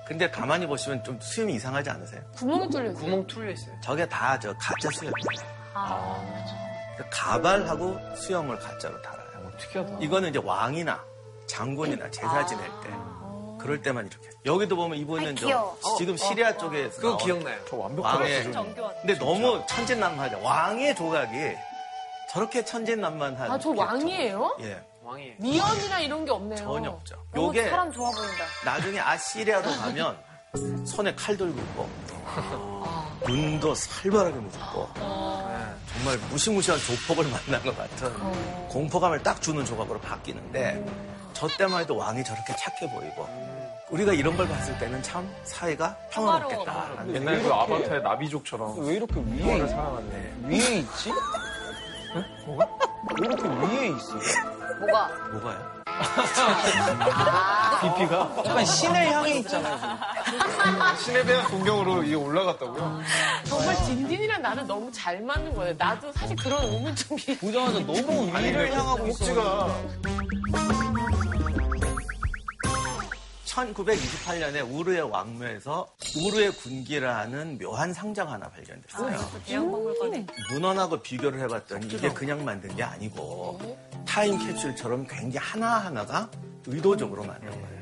근데 0.08 0.30
가만히 0.30 0.66
보시면 0.66 1.04
좀 1.04 1.20
수염이 1.20 1.54
이상하지 1.54 1.90
않으세요? 1.90 2.22
구멍이 2.36 2.70
뚫려 2.70 2.90
있어요. 2.90 3.04
구멍 3.04 3.26
뚫려 3.26 3.50
있어요. 3.52 3.74
저게 3.82 4.08
다 4.08 4.38
저 4.40 4.54
가짜 4.58 4.88
수염이에요. 4.94 5.12
그러니까 6.96 7.08
가발하고 7.10 8.16
수염을 8.16 8.58
가짜로 8.58 9.00
달아요. 9.02 9.52
특이하다. 9.58 9.98
이거는 10.00 10.30
이제 10.30 10.40
왕이나 10.42 11.02
장군이나 11.46 12.10
제사 12.10 12.44
지낼 12.46 12.64
때 12.82 12.90
그럴 13.60 13.82
때만 13.82 14.06
이렇게. 14.06 14.28
여기도 14.46 14.76
보면 14.76 14.96
이분은 14.98 15.26
아이, 15.28 15.34
저 15.34 15.46
귀여워. 15.46 15.78
지금 15.98 16.16
시리아 16.16 16.56
쪽에서 16.56 16.96
그거 16.96 17.08
나온 17.10 17.18
기억나요. 17.18 17.58
저 17.68 17.76
왕의 17.76 18.42
수준이. 18.44 18.74
근데 19.02 19.18
너무 19.18 19.62
천진난만하죠. 19.68 20.42
왕의 20.42 20.94
조각이 20.94 21.56
저렇게 22.30 22.64
천진난만한 22.64 23.50
아, 23.50 23.58
저게 23.58 23.80
왕이에요? 23.80 24.56
좀- 24.58 24.66
예, 24.66 24.80
왕이에요. 25.08 25.34
미연이나 25.38 26.00
이런 26.00 26.24
게 26.24 26.30
없네요. 26.30 26.56
전혀 26.58 26.90
없죠. 26.90 27.16
너무 27.32 27.46
요게 27.48 27.70
사람 27.70 27.90
좋아 27.92 28.10
보인다. 28.10 28.44
나중에 28.64 29.00
아시리아로 29.00 29.70
가면 29.70 30.18
손에 30.86 31.14
칼 31.14 31.36
들고 31.36 31.58
있고 31.58 31.88
눈도 33.26 33.74
살벌하게 33.74 34.36
무섭고 34.36 34.88
네, 34.96 35.00
정말 35.00 36.18
무시무시한 36.30 36.78
조폭을 36.80 37.24
만난 37.30 37.62
것 37.64 37.76
같은 37.76 38.68
공포감을 38.68 39.22
딱 39.22 39.40
주는 39.40 39.64
조각으로 39.64 39.98
바뀌는데 40.00 40.84
저 41.32 41.48
때만 41.48 41.82
해도 41.82 41.96
왕이 41.96 42.22
저렇게 42.24 42.54
착해 42.56 42.92
보이고 42.92 43.28
우리가 43.90 44.12
이런 44.12 44.36
걸 44.36 44.46
봤을 44.46 44.78
때는 44.78 45.02
참 45.02 45.28
사회가 45.44 45.96
평화롭겠다. 46.10 47.06
옛날 47.14 47.42
그 47.42 47.50
아바타의 47.50 48.02
나비족처럼 48.02 48.86
왜 48.86 48.94
이렇게 48.96 49.14
위에, 49.16 49.66
살아갔네. 49.66 50.32
위에 50.44 50.78
있지? 50.80 51.10
뭐가? 52.46 52.66
왜 53.20 53.26
이렇게 53.26 53.42
위에 53.48 53.88
있어? 53.88 54.14
뭐가? 54.80 55.08
뭐가요? 55.32 55.78
BP가 57.80 58.32
약간 58.46 58.64
신의 58.64 59.12
향이 59.12 59.38
있잖아요. 59.40 59.98
신에 60.98 61.24
대한 61.24 61.48
존경으로 61.48 62.02
이게 62.04 62.14
올라갔다고요? 62.14 63.00
정말 63.44 63.74
딘딘이랑 63.84 64.42
나는 64.42 64.66
너무 64.66 64.90
잘 64.92 65.20
맞는 65.20 65.54
거예요. 65.54 65.74
나도 65.76 66.12
사실 66.12 66.36
그런 66.36 66.62
우물쭈미. 66.64 67.38
보자마자 67.38 67.80
너무 67.80 68.26
위를 68.38 68.72
향하고 68.72 69.06
있어. 69.08 69.18
꼭지가 69.18 70.87
1928년에 73.66 74.72
우르의 74.72 75.02
왕묘에서 75.02 75.88
우르의 76.24 76.52
군기라는 76.52 77.58
묘한 77.58 77.92
상자가 77.92 78.32
하나 78.32 78.48
발견됐어요. 78.48 79.16
대형박물관에. 79.46 80.26
문헌하고 80.52 81.00
비교를 81.02 81.40
해봤더니 81.40 81.86
이게 81.86 82.08
그냥 82.10 82.44
만든 82.44 82.74
게 82.76 82.82
아니고 82.82 83.58
타임 84.06 84.38
캡슐처럼 84.38 85.06
굉장히 85.06 85.36
하나하나가 85.36 86.30
의도적으로 86.66 87.24
만든 87.24 87.50
거예요. 87.50 87.78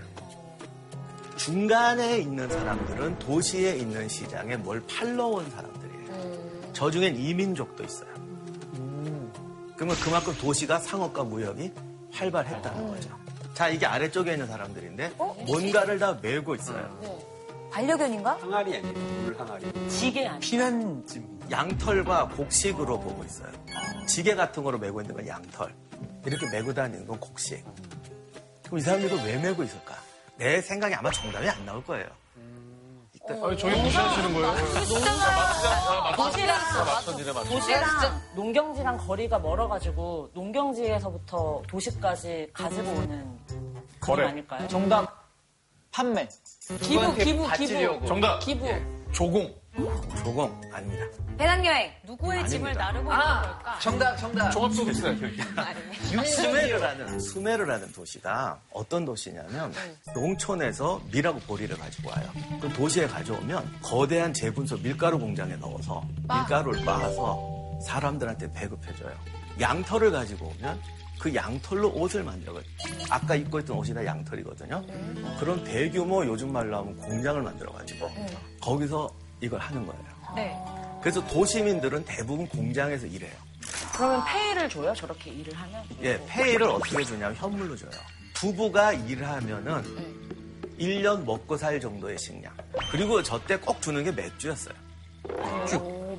중간에 1.36 2.18
있는 2.18 2.48
사람들은 2.48 3.18
도시에 3.18 3.76
있는 3.76 4.08
시장에 4.08 4.56
뭘 4.56 4.82
팔러 4.86 5.26
온 5.26 5.48
사람들이에요. 5.50 6.72
저 6.72 6.90
중엔 6.90 7.16
이민족도 7.16 7.84
있어요. 7.84 8.08
그러면 9.76 9.94
그만큼 10.02 10.34
도시가 10.38 10.78
상업과 10.78 11.24
무역이 11.24 11.72
활발했다는 12.12 12.88
거죠. 12.88 13.25
자, 13.56 13.70
이게 13.70 13.86
아래쪽에 13.86 14.32
있는 14.32 14.46
사람들인데 14.46 15.12
뭔가를 15.46 15.98
다 15.98 16.18
메고 16.20 16.54
있어요. 16.54 17.30
반려견인가? 17.72 18.36
항아리 18.42 18.76
아니에요? 18.76 18.92
물 18.92 19.34
항아리. 19.38 19.88
지게 19.88 20.26
아니야. 20.26 20.38
피난짐. 20.40 21.40
양털과 21.50 22.28
곡식으로 22.36 23.00
보고 23.00 23.24
있어요. 23.24 23.50
지게 24.06 24.34
같은 24.34 24.62
거로 24.62 24.76
메고 24.78 25.00
있는 25.00 25.16
건 25.16 25.26
양털. 25.26 25.74
이렇게 26.26 26.50
메고 26.50 26.74
다니는 26.74 27.06
건 27.06 27.18
곡식. 27.18 27.64
그럼 28.66 28.78
이 28.78 28.82
사람들도 28.82 29.16
왜 29.24 29.38
메고 29.38 29.62
있을까? 29.62 29.94
내 30.36 30.60
생각에 30.60 30.92
아마 30.94 31.10
정답이 31.10 31.48
안 31.48 31.64
나올 31.64 31.82
거예요. 31.82 32.04
아니, 33.28 33.58
저희 33.58 33.82
무시하시는 33.82 34.32
거예요? 34.34 34.54
도시랑 36.16 36.56
맞천. 36.84 37.16
도시랑 37.44 38.20
농경지랑 38.36 38.98
거리가 38.98 39.38
멀어가지고 39.38 40.30
농경지에서부터 40.34 41.62
도시까지 41.68 42.50
가지고 42.52 42.88
오는 42.90 43.08
그림 43.08 43.82
거래. 44.00 44.28
아닐까요? 44.28 44.68
정답. 44.68 45.26
판매. 45.90 46.28
기부, 46.82 47.14
기부, 47.14 47.48
기부. 47.56 48.06
정답. 48.06 48.38
기부. 48.40 48.66
조공. 49.12 49.54
조공 50.24 50.60
아닙니다. 50.72 51.04
배낭여행. 51.36 51.92
누구의 52.04 52.48
짐을 52.48 52.68
아닙니다. 52.68 52.84
나르고 52.92 53.12
아. 53.12 53.16
있는 53.16 53.52
걸까? 53.52 53.78
정답, 53.78 54.16
정답. 54.16 54.50
종합소득세. 54.50 55.16
수메르라는 56.24 57.20
수메르라는 57.20 57.92
도시가 57.92 58.58
어떤 58.72 59.04
도시냐면 59.04 59.72
농촌에서 60.14 61.00
밀하고 61.12 61.38
보리를 61.40 61.76
가지고 61.76 62.10
와요. 62.10 62.30
그럼 62.60 62.72
도시에 62.72 63.06
가져오면 63.06 63.80
거대한 63.82 64.32
재분소 64.32 64.78
밀가루 64.78 65.18
공장에 65.18 65.56
넣어서 65.56 66.02
밀가루를 66.28 66.84
빻아서 66.84 67.80
사람들한테 67.84 68.52
배급해줘요. 68.52 69.14
양털을 69.60 70.10
가지고 70.10 70.46
오면 70.58 70.80
그 71.18 71.34
양털로 71.34 71.92
옷을 71.94 72.22
만들거든요. 72.24 72.74
아까 73.10 73.34
입고 73.34 73.60
있던 73.60 73.76
옷이 73.76 73.94
다 73.94 74.04
양털이거든요. 74.04 74.84
그런 75.38 75.62
대규모 75.64 76.24
요즘 76.26 76.52
말로 76.52 76.78
하면 76.78 76.96
공장을 76.96 77.40
만들어가지고 77.42 78.10
거기서 78.60 79.08
이걸 79.40 79.60
하는 79.60 79.86
거예요. 79.86 80.02
네. 80.34 80.56
그래서 81.00 81.24
도시민들은 81.26 82.04
대부분 82.04 82.46
공장에서 82.48 83.06
일해요. 83.06 83.32
그러면 83.94 84.22
페이를 84.26 84.68
줘요? 84.68 84.92
저렇게 84.94 85.30
일을 85.30 85.54
하면? 85.54 85.82
예, 86.02 86.20
페이를 86.26 86.64
어떻게 86.68 87.04
주냐면 87.04 87.34
현물로 87.36 87.76
줘요. 87.76 87.90
부부가 88.34 88.92
일하면은 88.92 89.82
1년 90.78 91.24
먹고 91.24 91.56
살 91.56 91.80
정도의 91.80 92.18
식량. 92.18 92.52
그리고 92.90 93.22
저 93.22 93.38
때 93.46 93.56
꼭 93.56 93.80
주는 93.80 94.02
게 94.04 94.10
맥주였어요. 94.12 94.74
오, 95.28 95.66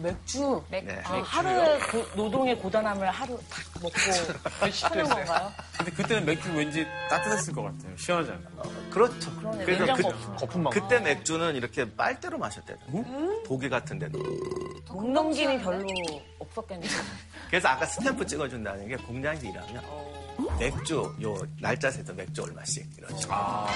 맥주. 0.01 0.63
네. 0.69 0.86
아, 1.03 1.21
하루의 1.23 1.79
고- 1.79 2.05
노동의 2.15 2.57
고단함을 2.57 3.10
하루 3.10 3.39
탁 3.49 3.63
먹고 3.81 3.95
하는 4.89 5.10
건가요? 5.10 5.51
근데 5.77 5.91
그때는 5.91 6.25
맥주 6.25 6.51
왠지 6.53 6.86
따뜻했을 7.10 7.53
것 7.53 7.63
같아요. 7.63 7.95
시원하지 7.97 8.31
않고. 8.31 8.69
그렇죠. 8.89 9.36
그러네, 9.38 9.65
그래서 9.65 9.93
그. 9.93 10.36
거품만. 10.38 10.71
그때 10.73 10.99
맥주는 10.99 11.55
이렇게 11.55 11.89
빨대로 11.95 12.38
마셨대요. 12.38 12.77
독일 13.45 13.69
같은 13.69 13.99
데도. 13.99 14.19
농넘김이 14.88 15.60
별로 15.62 15.86
없었겠네요. 16.39 16.89
그래서 17.49 17.67
아까 17.67 17.86
스탬프 17.86 18.25
찍어준다는 18.25 18.88
게 18.88 18.95
공장에서 18.95 19.45
일하면 19.47 19.83
맥주, 20.60 21.13
요 21.21 21.38
날짜 21.62 21.89
세서 21.91 22.13
맥주 22.13 22.43
얼마씩 22.43 22.88
이런 22.97 23.17
식으로. 23.17 23.36
아, 23.36 23.67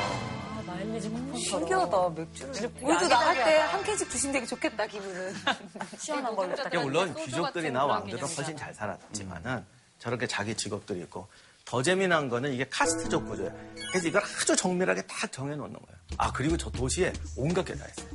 마일리지 0.66 1.10
쿠폰처럼. 1.10 1.40
신기하다, 1.40 2.10
맥주를. 2.10 2.72
우리도 2.82 3.08
나갈 3.08 3.36
때 3.44 3.58
한 3.62 3.84
캔씩 3.84 4.10
주시면 4.10 4.34
되게 4.34 4.46
좋겠다, 4.46 4.86
기분은. 4.88 5.34
시원한 5.98 6.36
걸로 6.36 6.56
딱. 6.56 6.74
물론 6.82 7.14
귀족들이나 7.16 7.86
왕들은 7.86 8.20
훨씬. 8.20 8.56
잘 8.58 8.74
살았지만은 8.74 9.66
저렇게 10.00 10.28
자기 10.28 10.56
직업들이 10.56 11.00
있고 11.02 11.28
더 11.72 11.82
재미난 11.82 12.28
거는 12.28 12.52
이게 12.52 12.68
카스트적 12.68 13.26
구조예요. 13.26 13.50
그래서 13.92 14.10
이걸 14.10 14.22
아주 14.22 14.58
정밀하게 14.58 15.04
딱 15.08 15.32
정해놓는 15.32 15.72
거예요. 15.72 16.02
아 16.18 16.30
그리고 16.34 16.58
저 16.58 16.70
도시에 16.70 17.14
온갖 17.38 17.64
게 17.64 17.74
다 17.76 17.86
있어요. 17.88 18.10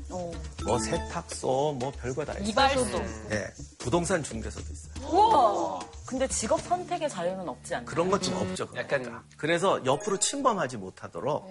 뭐 0.67 0.79
세탁소, 0.79 1.77
뭐 1.81 1.91
별거 1.93 2.23
다 2.27 2.35
있어요. 2.35 2.49
이발소. 2.51 2.99
네, 3.31 3.47
부동산 3.79 4.23
중개소도 4.23 4.67
있어요. 4.71 5.09
우와! 5.11 5.81
근데 6.05 6.29
직업 6.29 6.61
선택의 6.61 7.09
자유는 7.09 7.49
없지 7.49 7.77
않나요? 7.77 7.87
그런 7.87 8.11
것 8.11 8.21
좀 8.21 8.35
없죠. 8.37 8.69
약간 8.77 9.25
그래서 9.39 9.83
옆으로 9.87 10.19
침범하지 10.19 10.77
못하도록 10.77 11.49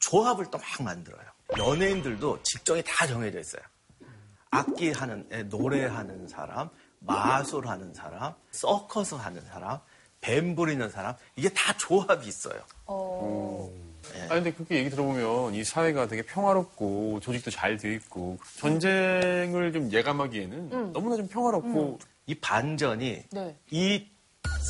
조합을 0.00 0.50
또 0.50 0.58
막 0.58 0.82
만들어요. 0.82 1.22
연예인들도 1.56 2.42
직종이 2.42 2.82
다 2.84 3.06
정해져 3.06 3.38
있어요. 3.38 3.62
악기 4.50 4.90
하는, 4.90 5.28
애, 5.30 5.44
노래하는 5.44 6.26
사람, 6.26 6.68
마술하는 6.98 7.94
사람, 7.94 8.34
서커스 8.50 9.14
하는 9.14 9.40
사람, 9.46 9.78
뱀 10.22 10.54
부리는 10.54 10.88
사람, 10.88 11.14
이게 11.36 11.48
다 11.50 11.76
조합이 11.76 12.26
있어요. 12.26 12.60
아 14.28 14.34
근데 14.34 14.52
그렇게 14.52 14.76
얘기 14.76 14.88
들어보면 14.88 15.54
이 15.54 15.64
사회가 15.64 16.06
되게 16.06 16.22
평화롭고 16.22 17.20
조직도 17.20 17.50
잘 17.50 17.76
돼 17.76 17.92
있고 17.94 18.38
전쟁을 18.58 19.72
좀 19.72 19.90
예감하기에는 19.92 20.92
너무나 20.92 21.16
좀 21.16 21.28
평화롭고 21.28 21.98
이 22.26 22.34
반전이 22.36 23.24
네. 23.30 23.56
이 23.70 24.06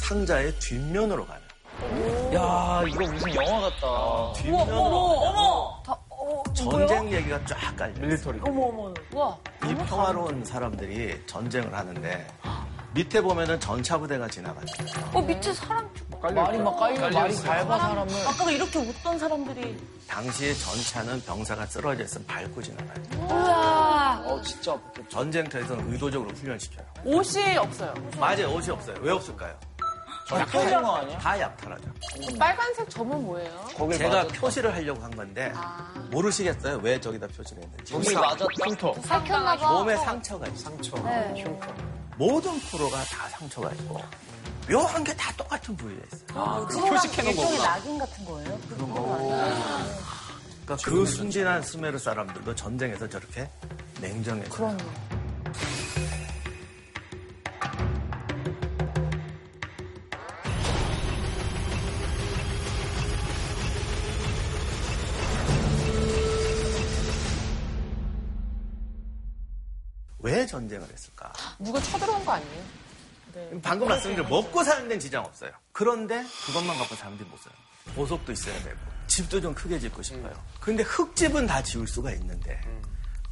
상자의 0.08 0.54
뒷면으로 0.58 1.26
가요. 1.26 1.40
야, 2.34 2.82
이거 2.88 3.06
무슨 3.12 3.34
영화 3.34 3.60
같다. 3.68 4.32
뒷면으로 4.34 4.76
어머! 4.78 5.82
다, 5.84 5.98
어, 6.08 6.42
전쟁 6.54 7.10
얘기가 7.12 7.44
쫙 7.44 7.74
깔려. 7.76 7.92
밀리터리. 8.00 8.38
어머, 8.42 8.62
어머. 8.66 8.94
우와. 9.12 9.38
이 9.66 9.74
평화로운 9.86 10.44
사람들이 10.44 11.20
전쟁을 11.26 11.74
하는데 11.74 12.26
밑에 12.94 13.20
보면은 13.22 13.58
전차 13.58 13.96
부대가 13.98 14.28
지나가죠. 14.28 14.84
어, 15.14 15.22
밑에 15.22 15.52
사람. 15.54 15.88
말이 16.20 16.58
막 16.58 16.76
깔려, 16.78 17.10
말이 17.10 17.34
밟아, 17.42 17.78
사람을. 17.78 18.14
아까 18.28 18.50
이렇게 18.50 18.78
웃던 18.78 19.18
사람들이 19.18 19.76
당시에 20.06 20.52
전차는 20.54 21.22
병사가 21.22 21.66
쓰러져 21.66 22.04
있으면 22.04 22.26
밟고 22.26 22.62
지나가요. 22.62 23.02
우와. 23.28 24.22
어, 24.26 24.42
진짜. 24.42 24.78
전쟁터에서는 25.08 25.90
의도적으로 25.92 26.30
훈련시켜요. 26.36 26.86
옷이 27.04 27.56
없어요. 27.56 27.94
맞아요, 28.20 28.52
옷이 28.54 28.70
없어요. 28.70 28.96
왜 29.00 29.10
없을까요? 29.10 29.54
약탈한 30.30 30.82
거 30.82 30.96
아니야? 30.96 31.18
다 31.18 31.38
약탈하죠. 31.40 31.84
그 32.26 32.38
빨간색 32.38 32.88
점은 32.88 33.22
뭐예요? 33.22 33.50
거길 33.76 33.98
제가 33.98 34.10
맞았다. 34.16 34.40
표시를 34.40 34.72
하려고 34.74 35.02
한 35.02 35.10
건데 35.10 35.52
모르시겠어요? 36.10 36.78
왜 36.82 36.98
저기다 37.00 37.26
표시를 37.26 37.62
했는지. 37.64 37.92
거길 37.92 38.14
맞았다. 38.14 38.46
흉터. 38.64 38.94
살켰나봐. 39.02 39.72
몸에 39.72 39.96
상처가 39.96 40.46
있어. 40.48 40.70
상처. 40.70 40.96
네. 41.02 41.44
모든 42.22 42.56
프로가 42.60 43.02
다 43.04 43.28
상처가 43.30 43.72
있고 43.72 44.00
묘한 44.70 45.02
게 45.02 45.12
다 45.16 45.32
똑같은 45.36 45.76
부위에 45.76 45.96
있어요. 46.12 46.66
표식해놓은 46.68 47.34
일종의 47.34 47.58
낙인 47.58 47.98
같은 47.98 48.24
거예요? 48.24 48.58
그런 48.68 48.90
거 48.90 49.18
그러니까 50.64 50.76
그 50.88 51.04
순진한 51.04 51.62
수메르 51.64 51.98
사람들도 51.98 52.54
전쟁에서 52.54 53.08
저렇게 53.08 53.50
냉정해져요. 54.00 54.76
전쟁을 70.52 70.86
했을까? 70.92 71.32
누가 71.58 71.80
쳐들어온 71.80 72.24
거 72.24 72.32
아니에요? 72.32 72.62
방금 73.62 73.88
말씀드린 73.88 74.28
먹고 74.28 74.62
사는 74.62 74.82
데는 74.82 75.00
지장 75.00 75.24
없어요. 75.24 75.50
그런데 75.72 76.22
그것만 76.46 76.76
갖고 76.76 76.94
사람들이 76.94 77.26
못 77.28 77.38
살아요. 77.40 77.58
보석도 77.96 78.32
있어야 78.32 78.62
되고 78.62 78.78
집도 79.06 79.40
좀 79.40 79.54
크게 79.54 79.78
짓고 79.78 80.02
싶어요. 80.02 80.34
근데 80.60 80.82
흙집은 80.82 81.46
다 81.46 81.62
지을 81.62 81.86
수가 81.86 82.12
있는데 82.12 82.60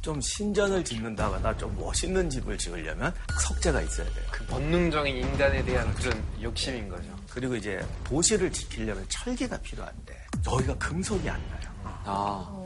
좀 0.01 0.19
신전을 0.19 0.83
짓는다거나 0.83 1.55
좀 1.57 1.77
멋있는 1.79 2.27
집을 2.27 2.57
지으려면 2.57 3.13
석재가 3.39 3.81
있어야 3.81 4.11
돼요. 4.11 4.25
그 4.31 4.43
본능적인 4.47 5.15
인간에 5.15 5.63
대한 5.63 5.93
그런 5.93 6.23
욕심인 6.41 6.89
거죠. 6.89 7.15
그리고 7.29 7.55
이제 7.55 7.85
도시를 8.03 8.51
지키려면 8.51 9.05
철기가 9.09 9.57
필요한데 9.59 10.17
여기가 10.47 10.75
금속이 10.79 11.29
안 11.29 11.39
나요. 11.49 11.71
아. 11.83 12.61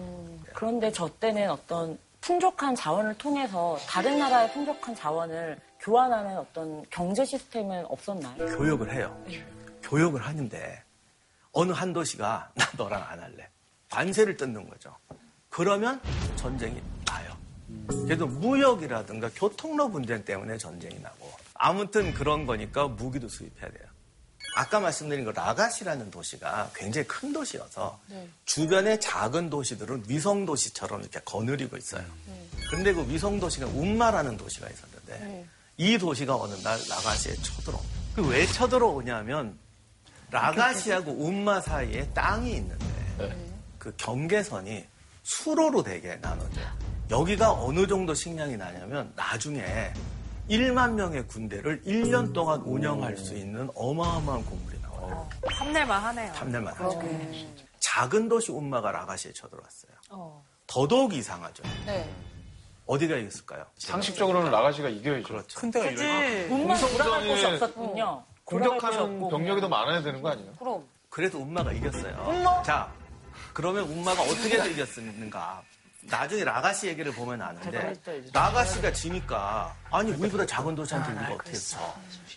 그런데 0.53 0.89
저 0.93 1.09
때는 1.19 1.51
어떤 1.51 1.97
풍족한 2.25 2.73
자원을 2.73 3.15
통해서 3.19 3.77
다른 3.87 4.17
나라의 4.17 4.51
풍족한 4.51 4.95
자원을 4.95 5.59
교환하는 5.79 6.39
어떤 6.39 6.83
경제 6.89 7.23
시스템은 7.23 7.85
없었나요? 7.85 8.43
교육을 8.57 8.91
해요. 8.91 9.15
교육을 9.83 10.25
하는데 10.25 10.83
어느 11.51 11.71
한 11.71 11.93
도시가 11.93 12.49
나 12.55 12.65
너랑 12.75 13.03
안 13.07 13.19
할래. 13.19 13.47
관세를 13.91 14.35
뜯는 14.37 14.67
거죠. 14.67 14.97
그러면 15.49 16.01
전쟁이 16.35 16.81
나요. 17.05 17.31
그래도 17.87 18.25
무역이라든가 18.25 19.29
교통로 19.35 19.87
분쟁 19.87 20.25
때문에 20.25 20.57
전쟁이 20.57 20.99
나고 20.99 21.31
아무튼 21.53 22.11
그런 22.11 22.47
거니까 22.47 22.87
무기도 22.87 23.27
수입해야 23.27 23.69
돼요. 23.69 23.87
아까 24.55 24.79
말씀드린 24.79 25.25
그 25.25 25.31
라가시라는 25.31 26.09
도시가 26.09 26.71
굉장히 26.73 27.05
큰 27.07 27.33
도시여서 27.33 27.99
주변의 28.45 29.01
작은 29.01 29.49
도시들은 29.49 30.05
위성 30.07 30.45
도시처럼 30.45 31.01
이렇게 31.01 31.19
거느리고 31.25 31.75
있어요. 31.75 32.05
그런데 32.69 32.93
그 32.93 33.05
위성 33.09 33.37
도시가 33.37 33.67
운마라는 33.67 34.37
도시가 34.37 34.69
있었는데 34.69 35.45
이 35.77 35.97
도시가 35.97 36.35
어느 36.35 36.55
날 36.63 36.79
라가시에 36.89 37.35
쳐들어. 37.35 37.81
그왜 38.15 38.47
쳐들어오냐면 38.47 39.59
라가시하고 40.31 41.11
운마 41.11 41.59
사이에 41.59 42.07
땅이 42.13 42.53
있는데 42.53 42.85
그 43.77 43.93
경계선이 43.97 44.85
수로로 45.23 45.83
되게 45.83 46.15
나눠져요. 46.15 46.65
여기가 47.11 47.51
어느 47.51 47.85
정도 47.87 48.13
식량이 48.13 48.55
나냐면 48.55 49.11
나중에 49.17 49.91
1만 50.49 50.93
명의 50.93 51.25
군대를 51.27 51.81
1년 51.83 52.33
동안 52.33 52.61
운영할 52.61 53.17
수 53.17 53.35
있는 53.35 53.69
어마어마한 53.75 54.45
건물이 54.45 54.79
나와요. 54.81 55.29
탐낼만 55.51 56.03
하네요. 56.03 56.33
탐낼만 56.33 56.73
하죠. 56.75 57.01
작은 57.79 58.29
도시 58.29 58.51
운마가 58.51 58.91
라가시에 58.91 59.31
쳐들어왔어요. 59.33 60.43
더더욱 60.67 61.13
이상하죠. 61.13 61.63
네. 61.85 62.09
어디가 62.85 63.17
있을까요? 63.17 63.65
상식적으로는 63.77 64.51
라가시가 64.51 64.89
이겨야죠. 64.89 65.27
그렇죠. 65.27 65.59
큰 65.59 65.71
데가 65.71 65.87
이런 65.87 66.49
문만 66.49 66.79
돌아갈 66.79 67.27
곳이 67.27 67.27
공성전에 67.27 67.53
없었군요. 67.55 68.23
곳이 68.43 68.59
공격하는 68.69 69.29
병력이 69.29 69.61
더 69.61 69.67
많아야 69.67 70.03
되는 70.03 70.21
거 70.21 70.29
아니에요? 70.29 70.51
그럼. 70.59 70.83
그래도 71.09 71.39
운마가 71.39 71.71
이겼어요. 71.71 72.63
자, 72.63 72.91
그러면 73.53 73.85
운마가 73.85 74.21
어떻게 74.21 74.57
이겼는가? 74.69 75.63
나중에 76.07 76.43
라가시 76.43 76.87
얘기를 76.87 77.11
보면 77.11 77.41
아는데 77.41 77.93
라가시가 78.33 78.93
지니까 78.93 79.75
아니 79.91 80.11
우리보다 80.11 80.45
작은 80.45 80.75
도시한테 80.75 81.11
우리가 81.13 81.33
어떻게 81.33 81.51
했어? 81.51 81.95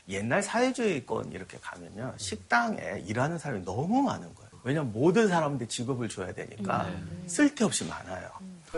옛날 0.09 0.42
사회주의권 0.42 1.33
이렇게 1.33 1.59
가면요 1.61 2.14
식당에 2.16 3.02
일하는 3.07 3.38
사람이 3.38 3.64
너무 3.64 4.02
많은 4.02 4.35
거예요. 4.35 4.48
왜냐면 4.64 4.92
모든 4.92 5.28
사람한테 5.28 5.68
직업을 5.68 6.09
줘야 6.09 6.33
되니까 6.33 6.90
쓸데없이 7.26 7.85
많아요. 7.85 8.31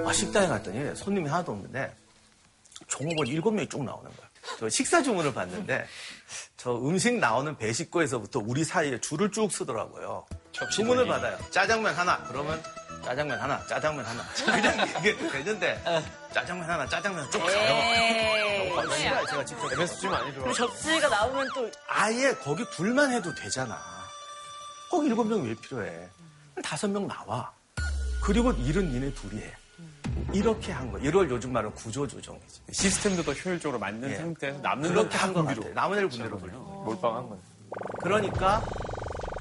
아, 0.05 0.13
식당에 0.13 0.47
갔더니 0.47 0.95
손님이 0.95 1.29
하나도 1.29 1.53
없는데 1.53 1.95
종업원 2.87 3.27
일곱 3.27 3.53
명이 3.53 3.69
쭉 3.69 3.83
나오는 3.85 4.05
거예요. 4.05 4.31
저 4.59 4.69
식사 4.69 5.03
주문을 5.03 5.35
받는데 5.35 5.87
저 6.57 6.77
음식 6.77 7.19
나오는 7.19 7.57
배식구에서부터 7.57 8.41
우리 8.45 8.65
사이에 8.65 9.01
줄을 9.01 9.31
쭉 9.31 9.51
서더라고요. 9.51 10.27
주문을 10.73 11.07
받아요. 11.07 11.39
짜장면 11.51 11.95
하나. 11.95 12.23
그러면 12.25 12.63
짜장면 13.03 13.41
하나, 13.41 13.67
짜장면 13.67 14.05
하나. 14.05 14.23
그냥 14.45 14.89
이게 14.99 15.17
되는데 15.17 15.83
짜장면 16.33 16.69
하나, 16.69 16.87
짜장면 16.87 17.21
하나 17.21 17.31
쭉 17.31 17.39
가요. 17.39 18.79
어, 18.79 18.95
싫어요. 18.97 19.27
제가 19.27 19.45
직접 19.45 19.73
MSG 19.73 20.09
많이 20.09 20.33
그리고 20.33 20.53
들어. 20.53 20.69
접시가 20.69 21.09
나오면 21.09 21.49
또 21.55 21.71
아예 21.89 22.33
거기 22.35 22.65
불만 22.71 23.11
해도 23.13 23.35
되잖아. 23.35 23.79
꼭 24.91 25.05
일곱 25.07 25.25
명 25.25 25.43
왜 25.45 25.55
필요해? 25.55 26.09
다섯 26.63 26.89
명 26.89 27.07
나와. 27.07 27.51
그리고 28.23 28.53
일은 28.53 28.91
니네 28.93 29.15
둘이 29.15 29.41
해. 29.43 29.55
이렇게 30.33 30.73
한 30.73 30.91
거. 30.93 30.99
이걸 30.99 31.31
요즘 31.31 31.53
말로 31.53 31.73
구조조정이지. 31.73 32.63
시스템도 32.71 33.23
더 33.23 33.33
효율적으로 33.33 33.79
만든 33.79 34.11
예. 34.11 34.17
상태에서 34.17 34.59
남는 34.61 34.91
그렇게 34.91 35.17
건한것 35.19 35.45
분비로. 35.45 35.63
같아. 35.63 35.75
남은 35.81 35.99
애를 35.99 36.09
군대로 36.09 36.39
돌려. 36.39 36.53
몰빵한 36.59 37.29
거예요. 37.29 37.43
그러니까 38.03 38.63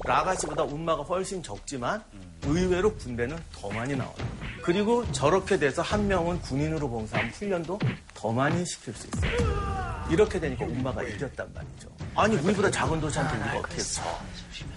라가시보다 0.04 0.64
운마가 0.64 1.02
훨씬 1.02 1.42
적지만 1.42 2.02
의외로 2.44 2.94
군대는 2.94 3.38
더 3.52 3.68
많이 3.70 3.94
나와요. 3.94 4.14
그리고 4.62 5.10
저렇게 5.12 5.58
돼서 5.58 5.82
한 5.82 6.06
명은 6.06 6.40
군인으로 6.40 6.88
봉사하면 6.88 7.30
훈련도 7.32 7.78
더 8.14 8.32
많이 8.32 8.64
시킬 8.64 8.94
수 8.94 9.08
있어요. 9.08 10.06
이렇게 10.10 10.40
되니까 10.40 10.64
운마가 10.64 11.02
이겼단 11.02 11.52
말이죠. 11.54 11.88
아니 12.16 12.36
우리보다 12.36 12.70
작은 12.70 13.00
도시한테 13.00 13.36
우리가 13.38 13.58
어떻게 13.58 13.76
했어? 13.76 14.02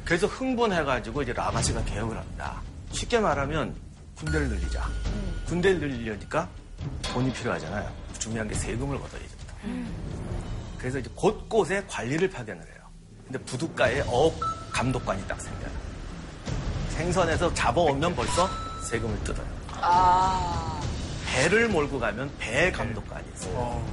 그래서 0.05 0.27
흥분해가지고 0.27 1.23
이제 1.23 1.33
라가시가 1.33 1.83
개혁을 1.85 2.17
합니다. 2.17 2.61
쉽게 2.91 3.19
말하면 3.19 3.75
군대를 4.15 4.49
늘리자. 4.49 4.87
군대를 5.47 5.79
늘리려니까 5.79 6.47
돈이 7.01 7.31
필요하잖아요. 7.33 7.91
중요한 8.19 8.47
게 8.47 8.53
세금을 8.53 8.99
걷어야죠. 8.99 9.27
그래서 10.77 10.99
이제 10.99 11.09
곳곳에 11.15 11.83
관리를 11.87 12.29
파견을 12.29 12.61
해요. 12.61 12.72
근데 13.25 13.39
부둣가에 13.45 14.01
어업 14.07 14.33
감독관이 14.71 15.25
딱 15.27 15.39
생겨요. 15.39 15.71
생선에서 16.89 17.53
잡아오면 17.53 18.15
벌써 18.15 18.49
세금을 18.83 19.23
뜯어요. 19.23 19.47
배를 21.27 21.69
몰고 21.69 21.99
가면 21.99 22.31
배 22.37 22.71
감독관이 22.71 23.25
있어요. 23.35 23.83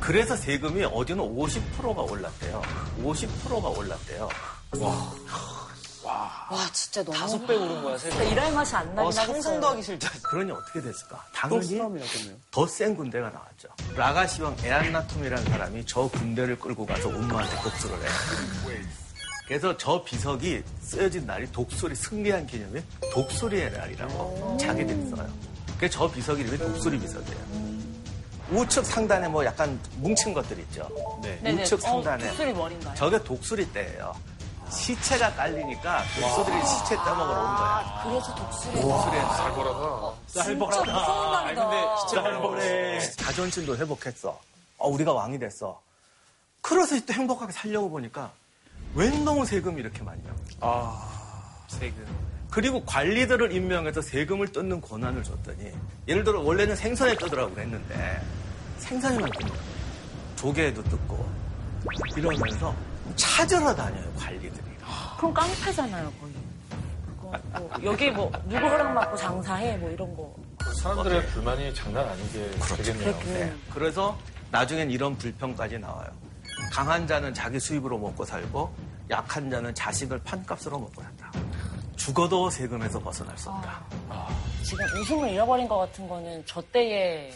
그래서 0.00 0.36
세금이 0.36 0.84
어디는 0.84 1.24
50%가 1.24 2.02
올랐대요. 2.02 2.62
50%가 3.02 3.68
올랐대요. 3.68 4.28
와, 4.78 5.12
진짜 6.72 7.02
너무. 7.02 7.16
다섯 7.18 7.46
배 7.46 7.54
오른 7.54 7.82
거야, 7.82 7.96
세금. 7.98 8.22
일할 8.22 8.52
맛이 8.52 8.74
안 8.76 8.86
나긴 8.94 9.08
어. 9.08 9.10
상상도 9.10 9.66
하기 9.68 9.82
싫다. 9.82 10.10
그러니 10.22 10.50
어떻게 10.52 10.80
됐을까? 10.82 11.16
또 11.16 11.32
당연히. 11.32 11.80
더 12.50 12.66
센 12.66 12.94
군대가 12.96 13.30
나왔죠. 13.30 13.68
라가시왕 13.96 14.56
에안나툼이라는 14.62 15.44
사람이 15.50 15.86
저 15.86 16.08
군대를 16.08 16.58
끌고 16.58 16.84
가서 16.86 17.08
운마한테 17.08 17.56
복수를 17.62 17.96
해요. 17.98 18.10
그래서 19.46 19.76
저 19.76 20.02
비석이 20.02 20.62
쓰여진 20.80 21.26
날이 21.26 21.50
독수리 21.52 21.94
승리한 21.94 22.46
기념일 22.46 22.82
독수리의 23.12 23.72
날이라고 23.72 24.56
자기들이 24.60 25.10
써요. 25.10 25.28
그래서 25.78 25.98
저 25.98 26.10
비석 26.10 26.40
이름이 26.40 26.56
독수리 26.56 26.98
비석이에요. 26.98 27.74
우측 28.52 28.84
상단에 28.86 29.28
뭐 29.28 29.44
약간 29.44 29.78
뭉친 29.96 30.32
것들 30.34 30.58
있죠. 30.60 30.88
네네. 31.22 31.62
우측 31.62 31.80
상단에 31.80 32.24
어, 32.24 32.28
독수리 32.28 32.52
머리인가요? 32.52 32.94
저게 32.94 33.22
독수리 33.22 33.70
떼예요. 33.72 34.14
시체가 34.74 35.34
깔리니까 35.34 36.02
독수리들이 36.20 36.66
시체 36.66 36.96
떼먹으러 36.96 37.40
온 37.40 37.56
거야. 37.56 38.00
그래서 38.04 38.34
독수리. 38.34 38.80
독수리의 38.80 39.22
날. 39.22 39.36
살벌하다. 39.36 40.12
진짜 40.26 40.50
무서운 40.54 41.32
날이다. 41.32 42.06
짤벌해. 42.10 43.00
자존심도 43.16 43.76
회복했어. 43.76 44.38
어, 44.78 44.88
우리가 44.88 45.12
왕이 45.12 45.38
됐어. 45.38 45.80
그래서 46.60 46.98
또 47.06 47.12
행복하게 47.12 47.52
살려고 47.52 47.90
보니까 47.90 48.30
웬 48.94 49.24
놈의 49.24 49.46
세금이 49.46 49.80
이렇게 49.80 50.02
많이 50.02 50.20
나와. 50.60 51.00
세금. 51.68 52.04
그리고 52.50 52.84
관리들을 52.84 53.52
임명해서 53.52 54.00
세금을 54.02 54.52
뜯는 54.52 54.80
권한을 54.80 55.24
줬더니 55.24 55.72
예를 56.06 56.22
들어 56.24 56.40
원래는 56.40 56.76
생선에 56.76 57.16
뜯으라고 57.16 57.52
그랬는데 57.54 58.22
생선에만 58.78 59.30
뜯는. 59.30 59.52
조개에도 60.36 60.82
뜯고 60.84 61.28
이러면서 62.16 62.74
찾으러 63.16 63.74
다녀요 63.74 64.12
관리들이. 64.18 64.53
그럼 65.24 65.32
깡패잖아요, 65.32 66.12
거의. 66.20 66.34
그거 67.16 67.38
뭐 67.58 67.70
여기 67.82 68.10
뭐 68.10 68.30
누구 68.44 68.66
허락 68.66 68.94
받고 68.94 69.16
장사해 69.16 69.78
뭐 69.78 69.90
이런 69.90 70.14
거. 70.14 70.34
사람들의 70.74 71.26
불만이 71.28 71.74
장난 71.74 72.06
아니게 72.06 72.50
되겠네요. 72.76 73.18
네. 73.20 73.54
그래서 73.72 74.18
나중엔 74.50 74.90
이런 74.90 75.16
불평까지 75.16 75.78
나와요. 75.78 76.08
강한 76.70 77.06
자는 77.06 77.32
자기 77.32 77.58
수입으로 77.58 77.96
먹고 77.98 78.22
살고 78.26 78.74
약한 79.10 79.50
자는 79.50 79.74
자식을 79.74 80.18
판값으로 80.24 80.78
먹고 80.78 81.00
산다. 81.02 81.32
죽어도 81.96 82.50
세금에서 82.50 82.98
벗어날 82.98 83.36
수 83.38 83.50
없다. 83.50 83.82
지금 84.62 84.84
웃음을 85.00 85.30
잃어버린 85.30 85.68
것 85.68 85.78
같은 85.78 86.08
거는 86.08 86.42
저 86.46 86.62
때의 86.62 87.32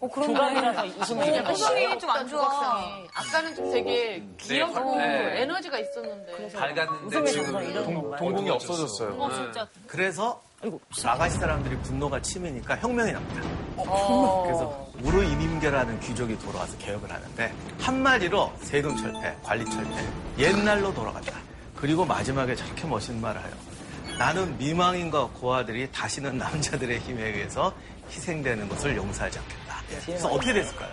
어, 0.00 0.08
그러네. 0.08 0.32
조각이라서 0.32 0.84
웃음을 1.00 1.26
잃어버린 1.26 1.44
표정이 1.44 1.98
좀안 1.98 2.28
좋아. 2.28 3.04
아까는 3.14 3.54
좀 3.54 3.70
되게 3.70 4.22
귀엽고 4.38 4.96
네. 4.96 5.42
에너지가 5.42 5.78
있었는데. 5.78 6.52
밝았는데 6.52 7.24
지금? 7.26 8.16
동공이 8.16 8.50
없어졌어요. 8.50 9.20
어, 9.20 9.30
진짜. 9.32 9.68
그래서 9.86 10.42
라가시 11.02 11.38
사람들이 11.38 11.76
분노가 11.78 12.20
치미니까 12.20 12.76
혁명이 12.78 13.12
납니다. 13.12 13.48
어. 13.76 14.42
그래서 14.46 14.86
우르 15.02 15.24
이민 15.24 15.52
임계라는 15.52 16.00
귀족이 16.00 16.38
돌아와서 16.38 16.76
개혁을 16.78 17.10
하는데 17.10 17.52
한마디로 17.80 18.52
세금 18.58 18.96
철폐, 18.96 19.36
관리 19.42 19.64
철폐, 19.70 19.90
옛날로 20.38 20.92
돌아간다. 20.94 21.49
그리고 21.80 22.04
마지막에 22.04 22.54
저렇게 22.54 22.86
멋있는 22.86 23.20
말을 23.20 23.40
해요. 23.40 23.54
나는 24.18 24.58
미망인과 24.58 25.28
고아들이 25.28 25.90
다시는 25.90 26.36
남자들의 26.36 26.98
힘에 27.00 27.28
의해서 27.28 27.74
희생되는 28.10 28.68
것을 28.68 28.96
용서하지 28.96 29.38
않겠다. 29.38 29.82
그래서 30.04 30.28
어떻게 30.28 30.52
됐을까요? 30.52 30.92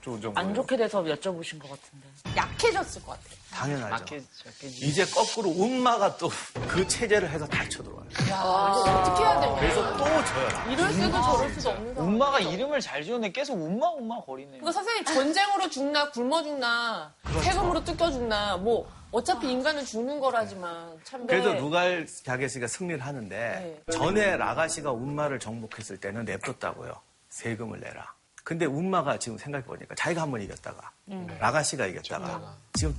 좋은 0.00 0.20
정보. 0.20 0.40
안 0.40 0.54
좋게 0.54 0.76
돼서 0.76 1.02
여쭤보신 1.02 1.58
것 1.60 1.68
같은데. 1.70 2.06
약해졌을 2.36 3.02
것 3.02 3.12
같아요. 3.12 3.40
당연하죠. 3.50 4.16
이제 4.62 5.04
거꾸로 5.06 5.50
운마가 5.50 6.16
또 6.16 6.30
그 6.68 6.86
체제를 6.86 7.28
해서 7.30 7.46
다 7.46 7.68
쳐 7.68 7.82
들어와요. 7.82 8.04
야, 8.30 8.70
이거 8.70 9.00
어떻게 9.00 9.22
해야 9.24 9.40
되냐. 9.40 9.54
그래서 9.60 9.96
또 9.96 10.04
져요. 10.04 10.72
이럴 10.72 10.92
수도 10.92 11.10
저럴 11.22 11.52
수도 11.54 11.70
없는 11.70 11.94
상황. 11.94 12.08
엄마가 12.14 12.40
이름을 12.40 12.80
잘 12.80 13.02
지었는데 13.02 13.32
계속 13.32 13.54
엄마 13.54 13.86
엄마 13.86 14.20
거리네. 14.20 14.50
그러니까 14.58 14.72
선생님 14.72 15.04
전쟁으로 15.04 15.68
죽나 15.68 16.10
굶어 16.10 16.42
죽나 16.42 17.12
세금으로 17.42 17.82
뜯겨 17.84 18.10
죽나 18.12 18.56
뭐 18.56 18.88
어차피 19.10 19.50
인간은 19.50 19.84
죽는 19.84 20.20
거라지만 20.20 20.98
참 21.04 21.26
그래도 21.26 21.52
네. 21.54 21.60
누갈 21.60 22.06
자게시가 22.24 22.68
승리를 22.68 23.00
하는데 23.04 23.82
전에 23.92 24.36
라가시가 24.36 24.92
운마를 24.92 25.40
정복했을 25.40 25.98
때는 25.98 26.24
냅뒀다고요. 26.24 26.92
세금을 27.30 27.80
내라. 27.80 28.12
근데 28.44 28.64
운마가 28.66 29.18
지금 29.18 29.38
생각해보니까 29.38 29.94
자기가 29.94 30.22
한 30.22 30.30
번 30.30 30.40
이겼다가 30.42 30.90
라가시가 31.38 31.86
이겼다가 31.86 32.56
지금 32.74 32.96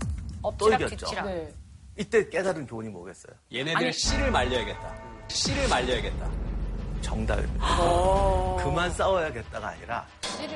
또 0.57 0.71
이겼죠. 0.71 1.07
네. 1.23 1.53
이때 1.97 2.29
깨달은 2.29 2.67
교훈이 2.67 2.89
뭐겠어요? 2.89 3.35
얘네들 3.53 3.93
씨를 3.93 4.31
말려야겠다. 4.31 4.95
씨를 5.27 5.67
말려야겠다. 5.67 6.29
정답입니다. 7.01 7.65
그만 8.63 8.91
싸워야겠다가 8.91 9.69
아니라 9.69 10.07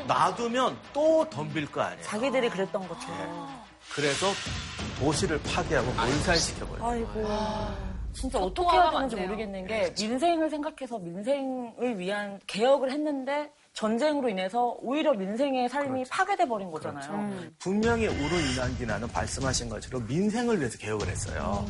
놔두면 0.08 0.78
또 0.94 1.28
덤빌 1.30 1.72
거 1.72 1.82
아니에요. 1.82 2.04
자기들이 2.04 2.50
그랬던 2.50 2.88
것처럼. 2.88 3.66
그래서 3.94 4.28
도시를 5.00 5.42
파괴하고 5.44 5.92
몰살시켜버려요. 5.92 6.86
아이고. 6.90 7.28
진짜 8.14 8.40
어떻게 8.40 8.76
해야 8.76 8.92
되는지. 8.92 9.16
모르겠는 9.18 9.68
게 9.68 9.94
민생을 10.00 10.50
생각해서 10.50 11.00
민생을 11.00 12.00
위한 12.00 12.40
개혁을 12.48 12.92
했는데 12.92 13.52
전쟁으로 13.76 14.30
인해서 14.30 14.78
오히려 14.80 15.14
민생의 15.14 15.68
삶이 15.68 16.06
파괴돼 16.10 16.48
버린 16.48 16.72
거잖아요. 16.72 17.52
분명히 17.60 18.08
우르 18.08 18.36
이난기나는 18.40 19.10
말씀하신 19.14 19.68
것처럼 19.68 20.08
민생을 20.08 20.60
위해서 20.60 20.78
개혁을 20.78 21.10
했어요. 21.10 21.66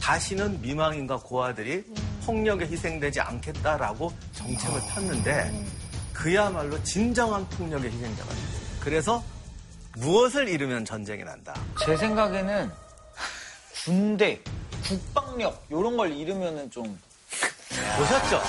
다시는 0.00 0.60
미망인과 0.60 1.18
고아들이 1.18 1.84
폭력에 2.26 2.66
희생되지 2.66 3.20
않겠다라고 3.20 4.12
정책을 4.32 4.80
폈는데 4.94 5.64
그야말로 6.12 6.82
진정한 6.82 7.48
폭력의 7.50 7.90
희생자가 7.90 8.30
됐어요. 8.30 8.80
그래서 8.80 9.24
무엇을 9.96 10.48
잃으면 10.48 10.84
전쟁이 10.84 11.22
난다. 11.22 11.54
제 11.84 11.96
생각에는 11.96 12.68
군대, 13.84 14.42
국방력 14.82 15.64
이런 15.70 15.96
걸 15.96 16.12
잃으면은 16.12 16.68
좀 16.70 16.98
보셨죠? 17.96 18.42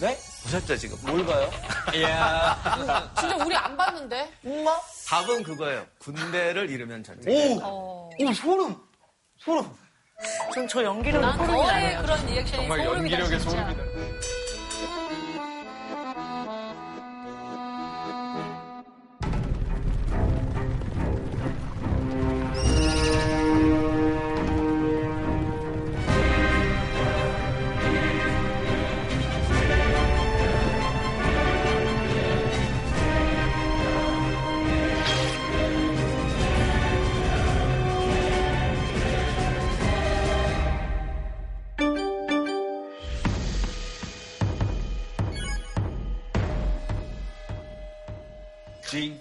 네? 0.00 0.16
보셨죠 0.44 0.76
지금? 0.76 0.96
뭘 1.02 1.24
봐요? 1.24 1.50
진짜 3.18 3.36
우리 3.44 3.56
안 3.56 3.76
봤는데 3.76 4.30
엄마? 4.44 4.78
답은 5.08 5.42
그거예요. 5.42 5.86
군대를 5.98 6.68
잃으면 6.70 7.02
전쟁이 7.02 7.36
오, 7.36 7.48
난다. 7.50 7.66
오 7.68 8.10
소름, 8.34 8.76
소름. 9.38 9.64
전 10.54 10.68
저 10.68 10.82
연기력이 10.84 11.24
난 11.26 11.36
소름이 11.36 11.66
나네요. 11.66 12.02
그런 12.02 12.26
리액션이 12.26 12.56
정말 12.68 12.84
소름이다, 12.84 13.18
연기력의 13.18 13.40
진짜. 13.40 13.50
소름이다. 13.50 13.82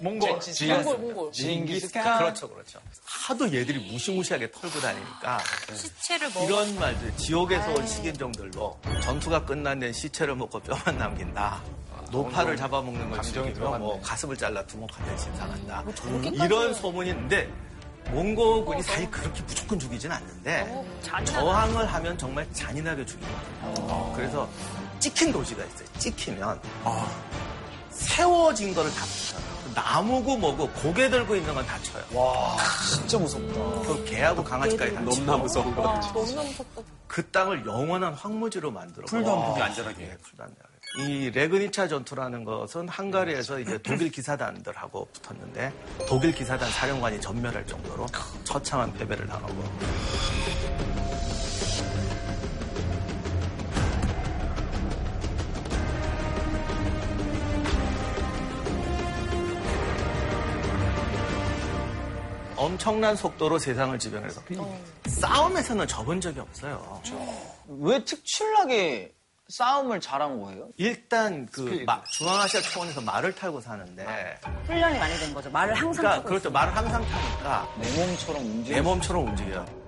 몽골. 0.04 0.40
몽골 0.68 0.98
몽골 0.98 1.32
징기스칸. 1.32 2.18
그렇죠, 2.18 2.50
그렇죠. 2.50 2.80
하도 3.06 3.46
얘들이 3.54 3.80
무시무시하게 3.92 4.52
털고 4.52 4.80
다니니까 4.80 5.40
시체를 5.74 6.28
먹어. 6.30 6.46
이런 6.46 6.76
말들 6.80 7.16
지옥에서 7.18 7.72
온 7.74 7.88
식인종들로 7.88 8.80
전투가 9.02 9.46
끝난 9.46 9.80
데는 9.80 9.94
시체를 9.94 10.36
먹고 10.36 10.60
뼈만 10.60 10.98
남긴다. 10.98 11.62
노파를 12.12 12.58
잡아먹는 12.58 13.10
걸 13.10 13.22
즐기며. 13.22 13.78
뭐 13.80 14.00
가슴을 14.02 14.38
잘라 14.38 14.64
두목한테 14.66 15.18
신상한다. 15.18 15.82
뭐 15.84 16.22
이런 16.46 16.74
소문이 16.74 17.10
있는데 17.10 17.50
몽고군이 18.12 18.84
사실 18.84 19.10
그렇게 19.10 19.42
무조건 19.44 19.80
죽이진 19.80 20.12
않는데 20.12 20.66
어, 20.70 20.86
저항을 21.24 21.86
하면 21.92 22.18
정말 22.18 22.46
잔인하게 22.54 23.06
죽이거든요. 23.06 24.14
그래서 24.16 24.48
찍힌 25.00 25.32
도시가 25.32 25.64
있어요. 25.64 25.88
찍히면 25.98 26.60
세워진 27.90 28.74
거를 28.74 28.92
다 28.94 29.06
붙여요. 29.06 29.43
나무고 29.74 30.38
뭐고 30.38 30.70
고개 30.70 31.10
들고 31.10 31.36
있는 31.36 31.54
건 31.54 31.66
다 31.66 31.80
쳐요. 31.82 32.04
와, 32.14 32.58
진짜 32.96 33.18
무섭다. 33.18 33.54
그 33.88 34.04
개하고 34.06 34.44
강아지까지 34.44 34.94
다 34.94 35.00
치고 35.10 35.26
너무나 35.26 35.38
무서운 35.38 35.76
거. 35.76 35.82
너무나 36.14 36.42
무섭다 36.44 36.82
그 37.08 37.30
땅을 37.30 37.66
영원한 37.66 38.14
황무지로 38.14 38.72
만들어. 38.72 39.06
풀도 39.06 39.40
안. 39.42 39.48
보기 39.50 39.62
안전하게. 39.62 39.98
네, 40.06 40.18
풀도 40.22 40.44
안 40.44 40.50
나게. 40.50 40.74
이 41.10 41.32
레그니차 41.32 41.88
전투라는 41.88 42.44
것은 42.44 42.88
헝가리에서 42.88 43.60
이제 43.60 43.80
독일 43.82 44.12
기사단들하고 44.12 45.08
붙었는데 45.14 45.74
독일 46.08 46.32
기사단 46.34 46.70
사령관이 46.70 47.20
전멸할 47.20 47.66
정도로 47.66 48.06
처참한 48.44 48.94
패배를 48.94 49.26
당하고 49.28 49.54
엄청난 62.56 63.16
속도로 63.16 63.58
세상을 63.60 63.98
지배해서 64.00 64.42
싸움에서는 65.08 65.88
접은 65.88 66.22
적이 66.22 66.40
없어요. 66.42 67.02
왜 67.68 68.04
특출나게 68.04 69.14
싸움을 69.50 70.00
잘한 70.00 70.42
거예요? 70.42 70.70
일단 70.78 71.46
그 71.52 71.84
마- 71.86 72.02
중앙아시아 72.06 72.62
초원에서 72.62 73.02
말을 73.02 73.36
타고 73.36 73.60
사는데 73.60 74.06
훈련이 74.66 74.98
많이 74.98 75.18
된 75.20 75.34
거죠. 75.34 75.50
말을 75.52 75.74
항상 75.76 76.02
그러니까 76.02 76.20
하고 76.20 76.30
그렇죠 76.30 76.50
말을 76.52 76.76
항상 76.76 77.04
타니까 77.06 77.68
내 77.80 77.92
몸처럼 78.06 78.42
움직여. 78.46 78.76
내 78.76 78.82
몸처럼 78.82 79.28
움직여요. 79.28 79.84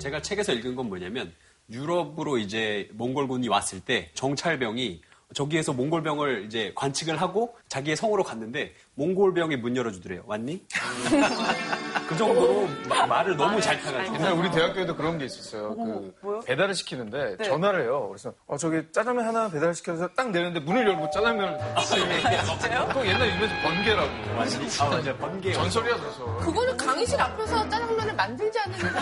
제가 0.00 0.22
책에서 0.22 0.52
읽은 0.52 0.74
건 0.74 0.88
뭐냐면 0.88 1.32
유럽으로 1.70 2.38
이제 2.38 2.88
몽골군이 2.94 3.48
왔을 3.48 3.80
때 3.80 4.10
정찰병이 4.14 5.02
저기에서 5.34 5.74
몽골병을 5.74 6.46
이제 6.46 6.72
관측을 6.74 7.20
하고 7.20 7.54
자기의 7.68 7.96
성으로 7.96 8.24
갔는데 8.24 8.72
몽골병이 8.94 9.56
문 9.56 9.76
열어주더래요. 9.76 10.22
왔니? 10.26 10.64
그 12.08 12.16
정도로 12.16 12.66
마- 12.88 13.06
말을 13.06 13.36
너무 13.36 13.60
잘 13.60 13.78
타가지고. 13.78 14.14
옛날 14.16 14.32
우리 14.32 14.50
대학교에도 14.50 14.96
그런 14.96 15.18
게 15.18 15.26
있었어요. 15.26 15.76
그 16.22 16.40
배달을 16.46 16.74
시키는데 16.74 17.36
전화를 17.44 17.82
해요. 17.82 18.06
그래서 18.08 18.32
어, 18.46 18.56
저기 18.56 18.80
짜장면 18.90 19.26
하나 19.26 19.50
배달 19.50 19.74
시켜서 19.74 20.08
딱 20.16 20.30
내는데 20.30 20.60
문을 20.60 20.86
열고 20.88 21.10
짜장면을 21.10 21.58
진짜요? 22.46 22.88
또 22.94 23.06
옛날 23.06 23.28
유명해서 23.28 23.54
번개라고. 23.62 24.08
아, 24.80 24.88
맞아. 24.88 25.16
번개. 25.18 25.52
전설이야 25.52 25.96
전설. 25.98 26.26
그거는 26.38 26.74
강의실 26.76 27.20
앞에서 27.20 27.68
짜장면을 27.68 28.14
만들지 28.14 28.58
않는 28.60 28.78
이상 28.78 28.96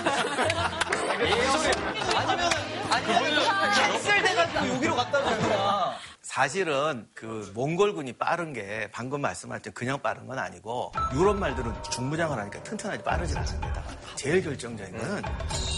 아니면, 2.17 2.51
아니면, 2.91 3.95
엑셀 3.95 4.23
돼가지고 4.23 4.69
여기로 4.75 4.97
갖다 4.97 5.21
놓구나. 5.21 5.95
사실은 6.40 7.09
그 7.14 7.51
몽골군이 7.55 8.12
빠른 8.12 8.53
게 8.53 8.90
방금 8.92 9.22
말씀할 9.22 9.62
때 9.62 9.70
그냥 9.70 9.99
빠른 10.03 10.27
건 10.27 10.38
아니고 10.38 10.92
유럽 11.14 11.38
말들은 11.38 11.72
중무장을 11.90 12.38
하니까 12.38 12.62
튼튼하지 12.62 13.03
빠르진 13.03 13.38
않습니다. 13.38 13.83
제일 14.16 14.42
결정적인 14.44 14.99
거는 14.99 15.22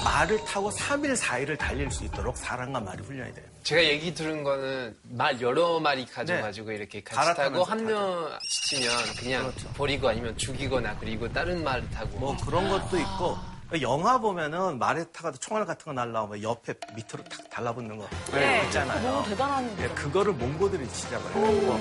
말을 0.02 0.44
타고 0.44 0.68
3일, 0.70 1.16
4일을 1.16 1.56
달릴 1.56 1.88
수 1.92 2.02
있도록 2.06 2.36
사람과 2.36 2.80
말이 2.80 3.00
훈련이 3.04 3.34
돼요. 3.34 3.44
제가 3.62 3.84
얘기 3.84 4.12
들은 4.12 4.42
거는 4.42 4.96
말 5.04 5.40
여러 5.40 5.78
마리 5.78 6.04
가져가지고 6.04 6.72
이렇게 6.72 7.04
같이 7.04 7.36
타고 7.36 7.62
한 7.62 7.84
명 7.84 8.28
지치면 8.50 8.90
그냥 9.16 9.52
버리고 9.76 10.08
아니면 10.08 10.36
죽이거나 10.36 10.98
그리고 10.98 11.32
다른 11.32 11.62
말 11.62 11.88
타고. 11.90 12.18
뭐 12.18 12.36
그런 12.44 12.68
것도 12.68 12.98
있고 12.98 13.36
영화 13.82 14.18
보면은 14.18 14.78
말에 14.78 15.04
타가도 15.12 15.36
총알 15.38 15.66
같은 15.66 15.84
거 15.84 15.92
날라오면 15.92 16.42
옆에 16.42 16.72
밑으로 16.96 17.22
탁 17.24 17.50
달라붙는 17.50 17.98
거 17.98 18.08
네, 18.32 18.64
있잖아요. 18.64 19.02
너무 19.12 19.28
대단한 19.28 19.76
예, 19.80 19.88
그거를 19.88 20.32
몽고들이 20.32 20.86
시작을 20.88 21.34
해가지고 21.34 21.78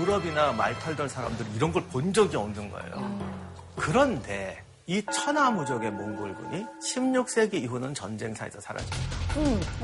유럽이나 0.00 0.52
말 0.52 0.76
털던 0.80 1.08
사람들이 1.08 1.48
이런 1.54 1.72
걸 1.72 1.84
본 1.88 2.12
적이 2.12 2.36
없는 2.38 2.70
거예요. 2.70 3.18
그런데 3.76 4.64
이 4.86 5.00
천하무적의 5.12 5.92
몽골군이 5.92 6.66
16세기 6.82 7.54
이후는 7.54 7.94
전쟁사에서 7.94 8.60
사라집니다. 8.60 9.06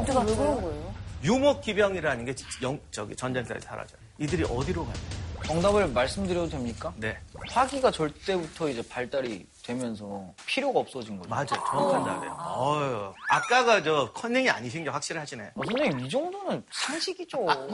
어디가 0.02 0.20
왜 0.20 0.34
그런 0.34 0.60
거예요? 0.60 0.94
유목기병이라는 1.22 2.24
게 2.24 2.34
영, 2.62 2.80
저기 2.90 3.14
전쟁사에서 3.14 3.64
사라져요. 3.64 3.98
이들이 4.18 4.42
어디로 4.44 4.84
가냐? 4.84 4.98
정답을 5.44 5.88
말씀드려도 5.88 6.48
됩니까? 6.50 6.92
네, 6.96 7.16
화기가 7.48 7.90
절 7.92 8.10
때부터 8.12 8.68
이제 8.68 8.82
발달이 8.88 9.46
되면서 9.78 10.32
필요가 10.46 10.80
없어진 10.80 11.16
거죠. 11.18 11.28
맞아요. 11.28 11.46
정확한 11.46 12.04
답이에요. 12.04 12.32
어휴, 12.32 13.14
아까가 13.28 13.82
저 13.82 14.12
컨닝이 14.12 14.48
아니신 14.50 14.84
게 14.84 14.90
확실하시네. 14.90 15.52
어, 15.54 15.62
선생님, 15.64 16.00
이 16.06 16.08
정도는 16.08 16.64
상식이죠. 16.70 17.44
근데 17.46 17.68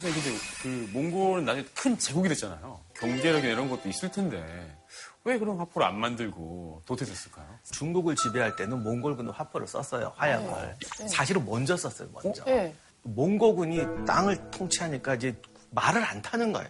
근데 0.00 0.38
그 0.62 0.90
몽골은 0.92 1.44
나중에 1.44 1.66
큰 1.74 1.98
제국이 1.98 2.28
됐잖아요. 2.28 2.80
경제력이나 2.94 3.52
이런 3.52 3.68
것도 3.68 3.88
있을 3.88 4.10
텐데 4.10 4.76
왜 5.24 5.38
그런 5.38 5.58
화포를 5.58 5.86
안 5.86 5.98
만들고 5.98 6.82
도태됐을까요? 6.86 7.46
중국을 7.72 8.14
지배할 8.14 8.56
때는 8.56 8.82
몽골군은 8.82 9.32
화포를 9.32 9.66
썼어요. 9.66 10.12
화약을. 10.16 10.76
사실은 11.08 11.44
먼저 11.46 11.76
썼어요. 11.76 12.08
먼저. 12.12 12.44
네. 12.44 12.74
몽고군이 13.02 14.06
땅을 14.06 14.50
통치하니까 14.50 15.14
이제 15.14 15.34
말을 15.70 16.04
안 16.04 16.22
타는 16.22 16.52
거예요. 16.52 16.68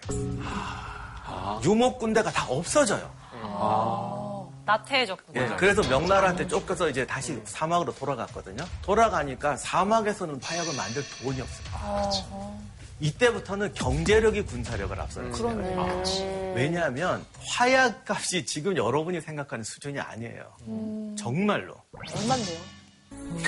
유목 1.65 1.99
군대가 1.99 2.31
다 2.31 2.47
없어져요. 2.49 3.13
나태해졌구나. 4.65 5.43
예, 5.43 5.57
그래서 5.57 5.83
명나라한테 5.89 6.47
쫓겨서 6.49 6.89
이제 6.89 7.07
다시 7.07 7.41
사막으로 7.45 7.95
돌아갔거든요. 7.95 8.65
돌아가니까 8.83 9.57
사막에서는 9.57 10.41
화약을 10.43 10.75
만들 10.77 11.03
돈이 11.23 11.41
없어요. 11.41 12.59
이때부터는 13.01 13.75
경제력이 13.75 14.43
군사력을 14.43 14.99
앞서는 14.99 15.33
거예요. 15.33 16.03
왜냐하면 16.55 17.25
화약 17.47 18.05
값이 18.09 18.47
지금 18.47 18.77
여러분이 18.77 19.21
생각하는 19.21 19.65
수준이 19.65 19.99
아니에요. 20.01 21.15
정말로. 21.19 21.75
얼만데요? 22.17 22.59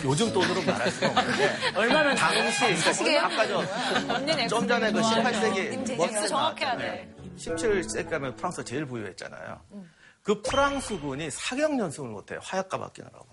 요즘 0.04 0.32
돈으로 0.32 0.62
말할 0.62 0.90
수가 0.90 1.08
없는데 1.08 1.56
얼마면 1.76 2.16
당시 2.16 2.76
그러니까 3.04 3.26
아까 3.26 4.14
언니는 4.14 4.48
좀 4.48 4.66
전에 4.66 4.90
그 4.90 5.00
18세기 5.00 5.70
님제 5.70 5.96
머스 5.96 6.28
정확해야. 6.28 6.76
돼. 6.76 7.14
17세기 7.36 8.08
가면 8.10 8.36
프랑스가 8.36 8.64
제일 8.64 8.86
부유했잖아요. 8.86 9.60
그 10.26 10.42
프랑스군이 10.42 11.30
사격 11.30 11.78
연습을 11.78 12.08
못해요. 12.10 12.40
화약값 12.42 12.82
아끼느라고. 12.82 13.26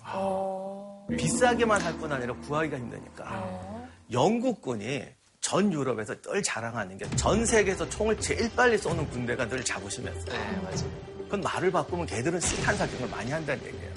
비싸게만 1.17 1.81
할 1.81 1.97
뿐 1.97 2.11
아니라 2.11 2.35
구하기가 2.35 2.77
힘드니까. 2.77 3.87
영국군이 4.11 5.03
전 5.41 5.73
유럽에서 5.73 6.13
늘 6.21 6.43
자랑하는 6.43 6.99
게 6.99 7.05
전 7.15 7.43
세계에서 7.47 7.89
총을 7.89 8.19
제일 8.19 8.47
빨리 8.55 8.77
쏘는 8.77 9.09
군대가 9.09 9.47
늘 9.47 9.65
자부심이었어요. 9.65 10.25
네, 10.25 10.61
맞아요. 10.61 10.91
그건 11.23 11.41
말을 11.41 11.71
바꾸면 11.71 12.05
걔들은 12.05 12.39
실탄 12.39 12.77
사격을 12.77 13.09
많이 13.09 13.31
한다는 13.31 13.65
얘기예요. 13.65 13.91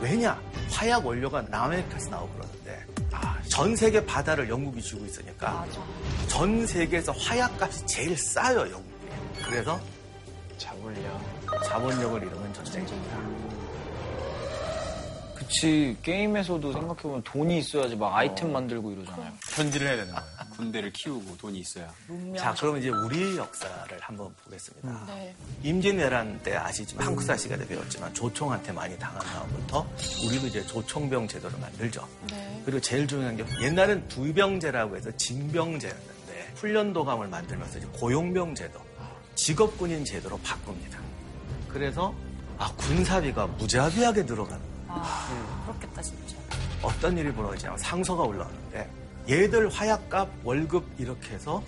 왜냐? 0.00 0.40
화약 0.70 1.04
원료가 1.04 1.42
남아메리카에서 1.42 2.08
나오고 2.08 2.32
그러는데 2.36 2.86
아, 3.12 3.38
전 3.50 3.76
세계 3.76 4.02
바다를 4.06 4.48
영국이 4.48 4.80
쥐고 4.80 5.04
있으니까 5.04 5.66
전 6.26 6.66
세계에서 6.66 7.12
화약값이 7.12 7.86
제일 7.86 8.16
싸요, 8.16 8.60
영국이. 8.60 9.44
그래서 9.44 9.78
자본력. 10.56 11.39
자본력을 11.64 12.22
이루는 12.22 12.52
전쟁입니다. 12.54 13.18
그치, 15.34 15.96
게임에서도 16.02 16.72
생각해보면 16.72 17.22
돈이 17.24 17.58
있어야지 17.58 17.96
막 17.96 18.14
아이템 18.14 18.52
만들고 18.52 18.92
이러잖아요. 18.92 19.32
편지를 19.52 19.88
해야 19.88 19.96
되는 19.96 20.14
거예요. 20.14 20.26
군대를 20.56 20.92
키우고 20.92 21.38
돈이 21.38 21.58
있어야. 21.58 21.92
자, 22.38 22.54
그럼 22.54 22.76
이제 22.78 22.90
우리 22.90 23.36
역사를 23.36 23.98
한번 24.00 24.32
보겠습니다. 24.44 25.06
네. 25.08 25.34
임진왜란 25.64 26.40
때 26.44 26.54
아시지만 26.54 27.04
한국사 27.06 27.36
시간에 27.36 27.66
배웠지만 27.66 28.14
조총한테 28.14 28.70
많이 28.70 28.96
당한 28.96 29.20
다음부터 29.26 29.88
우리도 30.24 30.46
이제 30.46 30.64
조총병 30.66 31.26
제도를 31.26 31.58
만들죠. 31.58 32.06
네. 32.30 32.62
그리고 32.64 32.80
제일 32.80 33.08
중요한 33.08 33.36
게 33.36 33.44
옛날엔 33.60 34.06
부병제라고 34.06 34.96
해서 34.96 35.10
징병제였는데 35.16 36.52
훈련도감을 36.56 37.26
만들면서 37.26 37.78
이제 37.78 37.88
고용병 37.94 38.54
제도, 38.54 38.78
직업군인 39.34 40.04
제도로 40.04 40.38
바꿉니다. 40.44 40.99
그래서 41.72 42.14
아 42.58 42.70
군사비가 42.76 43.46
무자비하게 43.46 44.22
늘어가는 44.24 44.60
거예요. 44.88 45.62
그렇겠다, 45.66 46.02
진짜. 46.02 46.36
어떤 46.82 47.16
일이 47.16 47.32
벌어지냐면 47.32 47.78
상서가 47.78 48.22
올라오는데 48.22 48.90
얘들 49.28 49.68
화약값 49.68 50.28
월급 50.44 50.84
이렇게 50.98 51.30
해서 51.34 51.62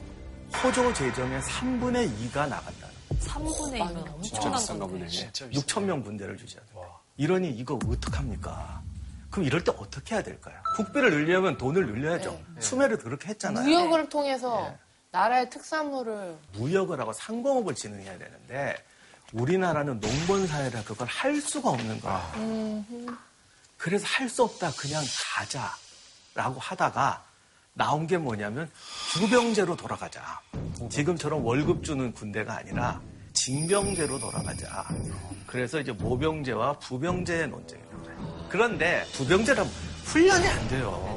호조 0.62 0.92
재정의 0.92 1.40
3분의 1.42 2.10
2가 2.30 2.48
나간다는 2.48 2.94
3분의 3.20 3.78
2면 3.78 4.22
진짜 4.22 4.48
엄청난 4.48 4.52
비싼가 4.52 4.86
건데. 4.86 5.06
보네. 5.06 5.30
6천 5.50 5.82
명 5.84 6.02
군대를 6.02 6.36
주셔야 6.36 6.62
돼요. 6.66 6.84
이러니 7.16 7.50
이거 7.50 7.78
어떡합니까? 7.86 8.82
그럼 9.30 9.46
이럴 9.46 9.64
때 9.64 9.72
어떻게 9.78 10.14
해야 10.14 10.22
될까요? 10.22 10.56
국비를 10.76 11.10
늘려면 11.10 11.56
돈을 11.56 11.86
늘려야죠. 11.86 12.38
수매를 12.58 12.98
그렇게 12.98 13.28
했잖아요. 13.28 13.64
무역을 13.64 14.08
통해서 14.08 14.74
나라의 15.10 15.48
특산물을 15.50 16.36
무역을 16.54 17.00
하고 17.00 17.12
상공업을 17.12 17.74
진행해야 17.74 18.18
되는데 18.18 18.76
우리나라는 19.32 20.00
농본 20.00 20.46
사회라 20.46 20.82
그걸 20.84 21.06
할 21.08 21.40
수가 21.40 21.70
없는 21.70 22.00
거예요. 22.00 22.84
그래서 23.76 24.06
할 24.06 24.28
수 24.28 24.42
없다 24.44 24.70
그냥 24.72 25.02
가자라고 25.34 26.60
하다가 26.60 27.24
나온 27.74 28.06
게 28.06 28.18
뭐냐면 28.18 28.70
부병제로 29.14 29.76
돌아가자. 29.76 30.40
지금처럼 30.90 31.44
월급 31.44 31.82
주는 31.84 32.12
군대가 32.12 32.56
아니라 32.58 33.00
징병제로 33.32 34.18
돌아가자. 34.18 34.86
그래서 35.46 35.80
이제 35.80 35.92
모병제와 35.92 36.78
부병제의 36.78 37.48
논쟁이 37.48 37.82
나와요. 37.90 38.46
그런데 38.50 39.04
부병제라 39.14 39.64
훈련이 40.04 40.46
안 40.46 40.68
돼요. 40.68 41.11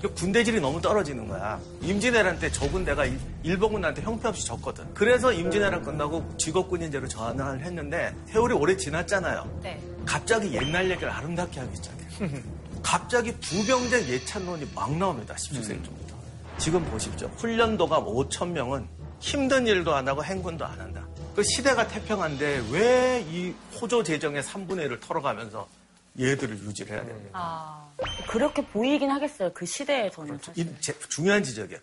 그 0.00 0.12
군대질이 0.14 0.60
너무 0.60 0.80
떨어지는 0.80 1.28
거야. 1.28 1.60
임진왜란 1.82 2.38
때저 2.38 2.68
군대가 2.70 3.04
일- 3.04 3.20
일본군한테 3.42 4.00
형편없이 4.02 4.46
졌거든. 4.46 4.94
그래서 4.94 5.30
임진왜란 5.32 5.82
끝나고 5.82 6.36
직업군인제로 6.38 7.06
전환을 7.06 7.62
했는데 7.64 8.14
세월이 8.26 8.54
오래 8.54 8.76
지났잖아요. 8.76 9.60
네. 9.62 9.78
갑자기 10.06 10.54
옛날 10.54 10.90
얘기를 10.90 11.10
아름답게 11.10 11.60
하기 11.60 11.76
시작해요. 11.76 12.30
갑자기 12.82 13.32
부병제 13.40 14.08
예찬론이 14.08 14.68
막 14.74 14.96
나옵니다. 14.96 15.34
17세기 15.34 15.84
초부터. 15.84 16.14
지금 16.56 16.82
보십시오. 16.86 17.28
훈련도가 17.36 18.00
5천 18.02 18.48
명은 18.52 18.86
힘든 19.18 19.66
일도 19.66 19.94
안 19.94 20.08
하고 20.08 20.24
행군도 20.24 20.64
안 20.64 20.80
한다. 20.80 21.06
그 21.36 21.42
시대가 21.42 21.86
태평한데 21.86 22.64
왜 22.70 23.22
이 23.30 23.52
호조 23.78 24.02
재정의 24.02 24.42
3분의 24.42 24.88
1을 24.88 25.00
털어가면서 25.00 25.68
얘들을 26.18 26.58
유지를 26.58 26.92
해야 26.96 27.04
됩니까? 27.04 27.30
아. 27.32 27.90
그렇게 28.28 28.64
보이긴 28.66 29.10
하겠어요. 29.10 29.52
그 29.52 29.66
시대에서는 29.66 30.38
사실. 30.42 30.66
이 30.66 30.80
제- 30.80 30.98
중요한 31.08 31.42
지적이에요. 31.42 31.80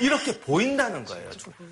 이렇게 0.00 0.40
보인다는 0.40 1.04
거예요. 1.04 1.30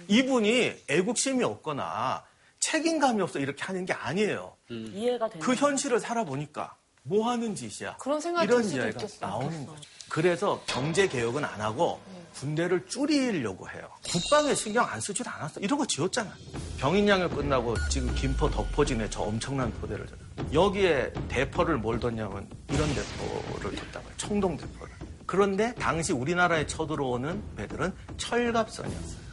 이분이 0.09 0.85
애국심이 0.89 1.43
없거나 1.45 2.25
책임감이 2.61 3.23
없어 3.23 3.39
이렇게 3.39 3.63
하는 3.65 3.85
게 3.87 3.93
아니에요. 3.93 4.57
이해가 4.71 5.29
되는 5.29 5.45
그 5.45 5.55
현실을 5.55 6.01
살아보니까 6.01 6.77
뭐 7.05 7.31
하는 7.31 7.55
짓이야. 7.55 7.97
그런 7.97 8.21
생각이 8.21 8.47
이런 8.47 8.63
수도 8.63 8.77
이야기가 8.79 9.01
있겠어요. 9.01 9.31
나오는 9.31 9.67
거죠. 9.67 9.81
그래서 10.11 10.63
경제 10.67 11.07
개혁은 11.09 11.45
안 11.45 11.61
하고 11.61 12.01
군대를 12.35 12.87
줄이려고 12.87 13.69
해요. 13.71 13.89
국방에 14.11 14.55
신경 14.55 14.85
안 14.87 15.01
쓰질 15.01 15.27
않았어. 15.29 15.61
이런 15.61 15.79
거 15.79 15.87
지었잖아. 15.87 16.35
병인양을 16.79 17.31
끝나고 17.31 17.75
지금 17.89 18.15
김포 18.15 18.51
덕포진에 18.51 19.09
저 19.11 19.23
엄청난 19.23 19.73
포대를 19.75 20.07
줬어요. 20.07 20.28
여기에 20.53 21.13
대포를 21.29 21.79
뭘 21.79 21.99
뒀냐면 22.01 22.49
이런 22.71 22.89
대포를 22.95 23.77
뒀다고요. 23.77 24.13
청동 24.17 24.57
대포를. 24.57 24.95
그런데 25.27 25.75
당시 25.75 26.13
우리나라에 26.13 26.67
쳐들어오는 26.67 27.43
배들은 27.57 27.93
철갑선이었어요. 28.17 29.29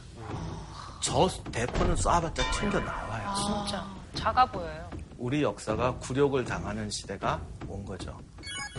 저 1.00 1.28
대포는 1.52 1.94
쏴봤자 1.94 2.42
튕겨 2.60 2.80
나와요. 2.80 3.34
진짜. 3.36 3.86
작아 4.14 4.44
보여요. 4.46 4.90
우리 5.18 5.42
역사가 5.42 5.94
굴욕을 5.96 6.44
당하는 6.44 6.90
시대가 6.90 7.40
온 7.68 7.84
거죠. 7.84 8.18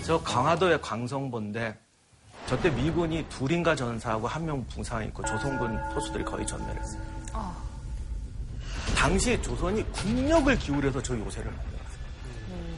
저 0.06 0.20
강화도의 0.22 0.82
광성본데 0.82 1.78
저때 2.48 2.70
미군이 2.70 3.26
둘인가 3.30 3.76
전사하고 3.76 4.28
한 4.28 4.46
명 4.46 4.66
부상했고 4.68 5.26
조선군 5.26 5.80
포수들이 5.94 6.24
거의 6.24 6.46
전멸했어요. 6.46 7.02
당시 8.96 9.40
조선이 9.42 9.84
국력을 9.92 10.58
기울여서 10.58 11.02
저 11.02 11.18
요새를. 11.18 11.52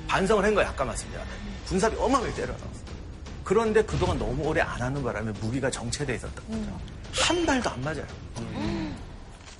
반성을 0.09 0.43
한 0.43 0.55
거예요. 0.55 0.69
아까 0.69 0.83
말씀드렸죠. 0.83 1.29
군사비 1.67 1.95
어마어마하게 1.95 2.33
때려넣었어요. 2.33 2.89
그런데 3.43 3.83
그동안 3.83 4.17
너무 4.17 4.43
오래 4.43 4.59
안 4.61 4.81
하는 4.81 5.03
바람에 5.03 5.31
무기가 5.33 5.69
정체돼 5.69 6.15
있었던 6.15 6.47
거죠. 6.47 6.79
한 7.13 7.45
발도 7.45 7.69
안 7.69 7.81
맞아요. 7.81 8.05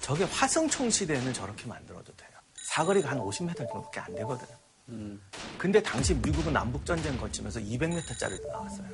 저게 0.01 0.23
화성총 0.25 0.89
시대에는 0.89 1.33
저렇게 1.33 1.67
만들어도 1.67 2.11
돼요. 2.15 2.29
사거리가 2.55 3.11
한 3.11 3.19
50m 3.19 3.55
정도밖에 3.57 3.99
안 3.99 4.15
되거든요. 4.15 4.57
근데 5.57 5.81
당시 5.83 6.15
미국은 6.15 6.51
남북전쟁 6.51 7.15
거치면서 7.17 7.59
200m짜리도 7.59 8.47
나왔어요. 8.47 8.87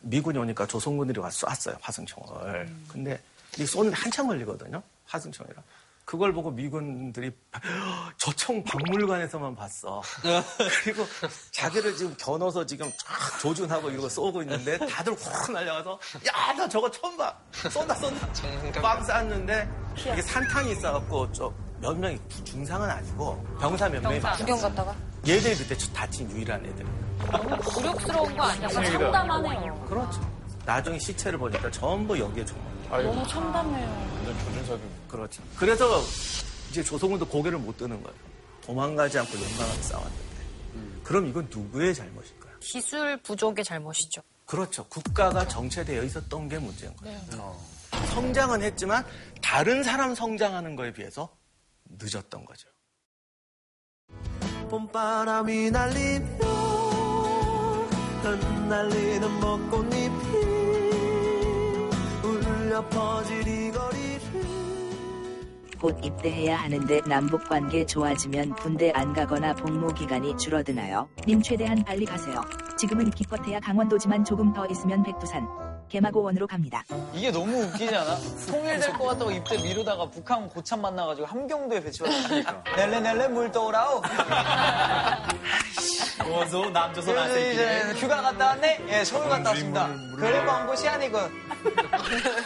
미군이 0.00 0.38
오니까 0.38 0.66
조선군들이 0.66 1.20
와서 1.20 1.46
쐈어요, 1.54 1.76
화성총을. 1.82 2.74
근데 2.88 3.20
이 3.58 3.66
쏘는데 3.66 3.96
한참 3.96 4.28
걸리거든요. 4.28 4.82
화승총이랑. 5.06 5.62
그걸 6.08 6.32
보고 6.32 6.50
미군들이 6.50 7.30
저총 8.16 8.64
박물관에서만 8.64 9.54
봤어. 9.54 10.00
그리고 10.82 11.06
자기를 11.50 11.94
지금 11.98 12.14
겨눠서 12.16 12.64
지금 12.64 12.90
쫙 12.96 13.38
조준하고 13.42 13.90
이러고 13.90 14.08
쏘고 14.08 14.40
있는데 14.40 14.78
다들 14.86 15.14
확 15.22 15.52
날려가서 15.52 16.00
야, 16.26 16.54
나 16.54 16.66
저거 16.66 16.90
처음 16.90 17.14
봐. 17.18 17.36
쏜다, 17.52 17.94
쏜다. 17.96 18.80
빵 18.80 19.04
쐈는데 19.04 19.68
이게 19.98 20.22
산탄이 20.22 20.72
있어갖고 20.72 21.30
저몇 21.32 21.98
명이 21.98 22.18
중상은 22.42 22.88
아니고 22.88 23.44
병사 23.60 23.90
몇 23.90 24.02
명이 24.02 24.18
맞았어. 24.20 24.38
구경 24.38 24.58
갔다가 24.62 24.96
얘들이 25.26 25.56
그때 25.56 25.76
다친 25.92 26.30
유일한 26.30 26.64
애들. 26.64 26.86
너무 27.30 27.54
굴욕스러운 27.58 28.34
거 28.34 28.44
아니야? 28.44 28.62
약간 28.66 28.82
참담하네요. 28.82 29.84
그렇죠. 29.86 30.22
나중에 30.64 30.98
시체를 30.98 31.38
보니까 31.38 31.70
전부 31.70 32.18
여기에 32.18 32.46
총. 32.46 32.58
아이고, 32.58 32.77
너무 32.90 33.26
참담해요. 33.26 34.12
완전 34.14 34.38
조준석이. 34.38 34.82
그렇지. 35.08 35.40
그래서 35.56 36.02
이제 36.70 36.82
조성우도 36.82 37.26
고개를 37.26 37.58
못 37.58 37.76
드는 37.76 38.02
거예요. 38.02 38.18
도망가지 38.62 39.18
않고 39.18 39.32
용감하게 39.32 39.82
싸웠는데. 39.82 40.28
그럼 41.02 41.26
이건 41.26 41.48
누구의 41.50 41.94
잘못일까요? 41.94 42.52
기술 42.60 43.16
부족의 43.22 43.64
잘못이죠. 43.64 44.22
그렇죠. 44.44 44.84
국가가 44.88 45.46
정체되어 45.46 46.02
있었던 46.04 46.48
게 46.48 46.58
문제인 46.58 46.94
거예요. 46.96 47.56
성장은 48.12 48.62
했지만 48.62 49.04
다른 49.42 49.82
사람 49.82 50.14
성장하는 50.14 50.76
거에 50.76 50.92
비해서 50.92 51.34
늦었던 51.84 52.44
거죠. 52.44 52.68
봄바람이 54.68 55.70
날리며 55.70 56.38
흩날리는 58.22 59.40
벚꽃잎이 59.40 60.27
울려 62.68 62.86
퍼질 62.90 63.48
이 63.48 63.72
거리를 63.72 64.20
곧 65.80 65.98
입대해야 66.04 66.58
하는데 66.58 67.00
남북 67.06 67.48
관계 67.48 67.86
좋아지면 67.86 68.56
군대 68.56 68.90
안 68.90 69.14
가거나 69.14 69.54
복무 69.54 69.94
기간이 69.94 70.36
줄어드나요? 70.36 71.08
님 71.26 71.40
최대한 71.40 71.82
빨리 71.82 72.04
가세요. 72.04 72.42
지금은 72.76 73.10
기껏해야 73.10 73.58
강원도지만 73.60 74.22
조금 74.22 74.52
더 74.52 74.66
있으면 74.66 75.02
백두산 75.02 75.48
개마고원으로 75.88 76.46
갑니다. 76.46 76.84
이게 77.14 77.30
너무 77.30 77.62
웃기지 77.64 77.94
않아? 77.94 78.16
통일될 78.50 78.92
것 78.92 79.04
같다고 79.06 79.30
입대 79.30 79.56
미루다가 79.56 80.08
북한 80.10 80.48
고참 80.48 80.82
만나가지고 80.82 81.26
함경도에 81.26 81.82
배치받았으니까. 81.82 82.62
넬레 82.76 83.00
넬레 83.00 83.28
물 83.28 83.50
떠오라오. 83.50 84.02
어서 86.30 86.68
남조선. 86.70 87.30
이제 87.30 87.92
휴가 87.96 88.20
갔다 88.20 88.46
왔네? 88.48 88.84
예, 88.88 89.04
서울 89.04 89.28
갔다 89.28 89.50
왔습니다. 89.50 89.88
그래 90.16 90.42
먼 90.42 90.66
곳이 90.66 90.88
아니고. 90.88 91.18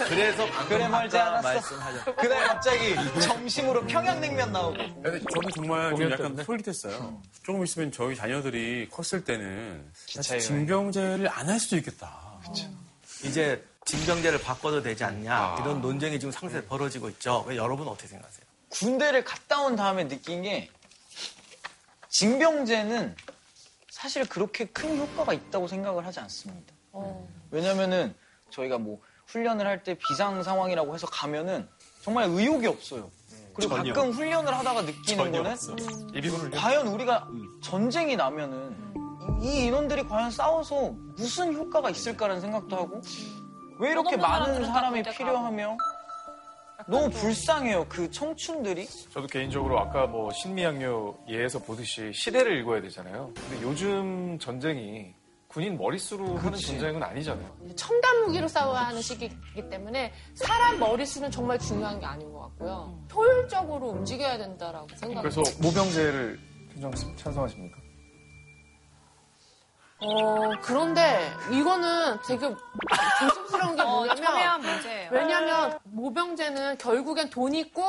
그래서 0.09 0.47
그래 0.69 0.89
멀지 0.89 1.19
않았어. 1.19 1.49
말씀하셨 1.49 2.17
그날 2.17 2.47
갑자기 2.49 2.95
점심으로 3.21 3.85
평양냉면 3.87 4.53
나오고. 4.53 4.77
근데 5.03 5.21
저는 5.21 5.51
정말 5.55 5.97
좀 5.97 6.11
약간? 6.11 6.37
솔깃했어요. 6.45 7.21
조금 7.43 7.65
있으면 7.65 7.91
저희 7.93 8.15
자녀들이 8.17 8.89
컸을 8.91 9.25
때는 9.25 9.91
징병제를 10.07 11.29
안 11.29 11.49
할 11.49 11.59
수도 11.61 11.77
있겠다. 11.77 12.21
이제 13.25 13.65
징병제를 13.85 14.41
바꿔도 14.43 14.83
되지 14.83 15.05
않냐 15.05 15.57
이런 15.61 15.81
논쟁이 15.81 16.19
지금 16.19 16.33
상세히 16.33 16.63
벌어지고 16.65 17.09
있죠. 17.11 17.45
왜 17.47 17.57
여러분 17.57 17.89
어떻게 17.89 18.09
생각하세요? 18.09 18.45
군대를 18.71 19.25
갔다 19.25 19.61
온 19.61 19.77
다음에 19.77 20.07
느낀 20.09 20.43
게 20.43 20.71
징병제는 22.09 23.17
사실 23.91 24.29
그렇게 24.29 24.67
큰 24.67 24.99
효과가 24.99 25.33
있다고 25.33 25.69
생각을 25.69 26.07
하지 26.07 26.21
않습니다. 26.21 26.73
왜냐면은 27.51 28.15
저희가 28.51 28.79
뭐 28.79 29.01
훈련을 29.27 29.67
할 29.67 29.83
때 29.83 29.95
비상 29.95 30.43
상황이라고 30.43 30.95
해서 30.95 31.07
가면은 31.07 31.69
정말 32.03 32.29
의욕이 32.29 32.67
없어요. 32.67 33.11
그리고 33.55 33.77
전혀. 33.77 33.93
가끔 33.93 34.11
훈련을 34.13 34.57
하다가 34.57 34.83
느끼는 34.83 35.25
전혀 35.25 35.39
거는 35.43 35.51
없어. 35.53 35.77
예비군을 36.15 36.51
과연 36.53 36.87
우리가 36.89 37.29
전쟁이 37.63 38.17
나면은 38.17 38.92
이 39.41 39.67
인원들이 39.67 40.05
과연 40.09 40.31
싸워서 40.31 40.93
무슨 41.17 41.53
효과가 41.55 41.91
있을까라는 41.91 42.41
생각도 42.41 42.77
하고 42.77 43.01
왜 43.79 43.91
이렇게 43.91 44.17
많은 44.17 44.65
사람이 44.65 45.03
필요하며 45.03 45.77
너무 46.89 47.11
불쌍해요 47.11 47.87
그 47.89 48.11
청춘들이 48.11 48.87
저도 49.13 49.27
개인적으로 49.29 49.79
아까 49.79 50.07
뭐 50.07 50.31
신미양요 50.33 51.15
예에서 51.29 51.59
보듯이 51.61 52.13
시대를 52.13 52.59
읽어야 52.61 52.81
되잖아요. 52.83 53.31
근데 53.35 53.63
요즘 53.63 54.37
전쟁이 54.41 55.15
군인 55.47 55.77
머릿수로 55.77 56.39
하는 56.39 56.59
전쟁은 56.59 57.03
아니잖아요. 57.03 57.47
첨단 57.77 58.23
무기로 58.25 58.49
싸워야 58.49 58.81
하는 58.87 59.03
시기이기 59.03 59.69
때문에 59.71 60.13
사람 60.35 60.79
머릿수는 60.81 61.31
정말 61.31 61.59
중요한 61.59 62.01
게 62.01 62.07
아닌 62.07 62.33
것 62.33 62.41
같고요. 62.41 62.99
효율적으로 63.15 63.89
움직여야 63.91 64.39
된다라고 64.39 64.89
생각합니다. 64.97 65.21
그래서 65.21 65.43
모병제를 65.63 66.41
찬성- 66.81 67.17
찬성하십니까? 67.17 67.82
어, 70.05 70.51
그런데 70.63 71.33
이거는 71.51 72.19
되게 72.27 72.49
조심스러운 73.21 73.77
게 73.77 73.83
뭐냐면 73.83 74.17
첨예한 74.25 74.61
문제예요. 74.61 75.11
왜냐면 75.13 75.79
모병제는 75.85 76.79
결국엔 76.79 77.31
돈 77.31 77.55
있고 77.55 77.85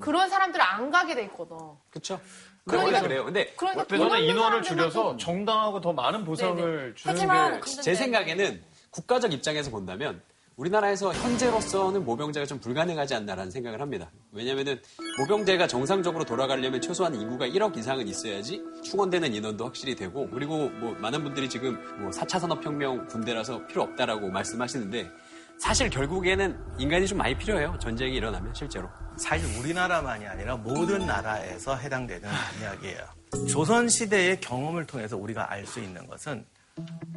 그런 0.00 0.28
사람들 0.28 0.60
안 0.60 0.90
가게 0.90 1.14
돼 1.14 1.22
있거든. 1.24 1.56
그쵸? 1.90 2.20
그러니까- 2.66 3.00
그래요. 3.00 3.24
근데 3.24 3.52
그러니까 3.56 3.84
돈 3.84 3.98
저는 3.98 4.20
인원을 4.24 4.62
줄여서 4.62 5.10
좀- 5.10 5.18
정당하고 5.18 5.80
더 5.80 5.92
많은 5.92 6.24
보상을 6.24 6.94
주는 6.96 7.14
하지만 7.14 7.60
게 7.60 7.70
제 7.82 7.94
생각에는 7.94 8.62
국가적 8.90 9.32
입장에서 9.32 9.70
본다면 9.70 10.20
우리나라에서 10.56 11.12
현재로서는 11.12 12.04
모병제가 12.04 12.46
좀 12.46 12.58
불가능하지 12.58 13.14
않나라는 13.14 13.50
생각을 13.50 13.80
합니다. 13.80 14.10
왜냐면은 14.32 14.80
모병제가 15.18 15.66
정상적으로 15.66 16.24
돌아가려면 16.24 16.80
최소한 16.80 17.14
인구가 17.14 17.46
1억 17.46 17.76
이상은 17.76 18.08
있어야지 18.08 18.62
충원되는 18.82 19.34
인원도 19.34 19.66
확실히 19.66 19.94
되고 19.94 20.28
그리고 20.30 20.70
뭐 20.70 20.94
많은 20.94 21.22
분들이 21.22 21.48
지금 21.48 21.78
뭐 22.00 22.10
4차 22.10 22.40
산업혁명 22.40 23.06
군대라서 23.06 23.66
필요 23.66 23.82
없다라고 23.82 24.30
말씀하시는데 24.30 25.10
사실 25.58 25.90
결국에는 25.90 26.58
인간이 26.78 27.06
좀 27.06 27.18
많이 27.18 27.36
필요해요. 27.36 27.78
전쟁이 27.78 28.16
일어나면 28.16 28.54
실제로. 28.54 28.88
사실 29.18 29.46
우리나라만이 29.60 30.26
아니라 30.26 30.56
모든 30.56 31.06
나라에서 31.06 31.76
해당되는 31.76 32.28
이야기예요. 32.60 33.04
조선시대의 33.48 34.40
경험을 34.40 34.86
통해서 34.86 35.18
우리가 35.18 35.50
알 35.50 35.66
수 35.66 35.80
있는 35.80 36.06
것은 36.06 36.46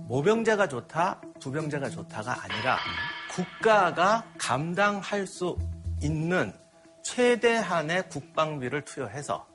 모병제가 0.07 0.67
좋다, 0.67 1.21
부병제가 1.39 1.89
좋다가 1.89 2.43
아니라 2.43 2.79
국가가 3.31 4.25
감당할 4.37 5.27
수 5.27 5.57
있는 6.01 6.51
최대한의 7.03 8.09
국방비를 8.09 8.85
투여해서 8.85 9.47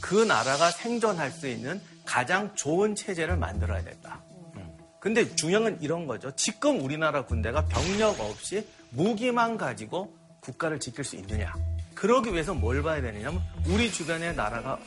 그 0.00 0.14
나라가 0.24 0.70
생존할 0.70 1.30
수 1.30 1.46
있는 1.48 1.80
가장 2.04 2.54
좋은 2.54 2.94
체제를 2.94 3.36
만들어야 3.36 3.82
된다. 3.82 4.22
근데 5.00 5.34
중요한 5.36 5.64
건 5.64 5.78
이런 5.80 6.06
거죠. 6.06 6.34
지금 6.34 6.80
우리나라 6.80 7.24
군대가 7.24 7.64
병력 7.66 8.20
없이 8.20 8.66
무기만 8.90 9.56
가지고 9.56 10.16
국가를 10.40 10.80
지킬 10.80 11.04
수 11.04 11.16
있느냐. 11.16 11.52
그러기 11.94 12.32
위해서 12.32 12.54
뭘 12.54 12.82
봐야 12.82 13.00
되느냐면 13.00 13.40
우리 13.66 13.92
주변의 13.92 14.34
나라가 14.34 14.78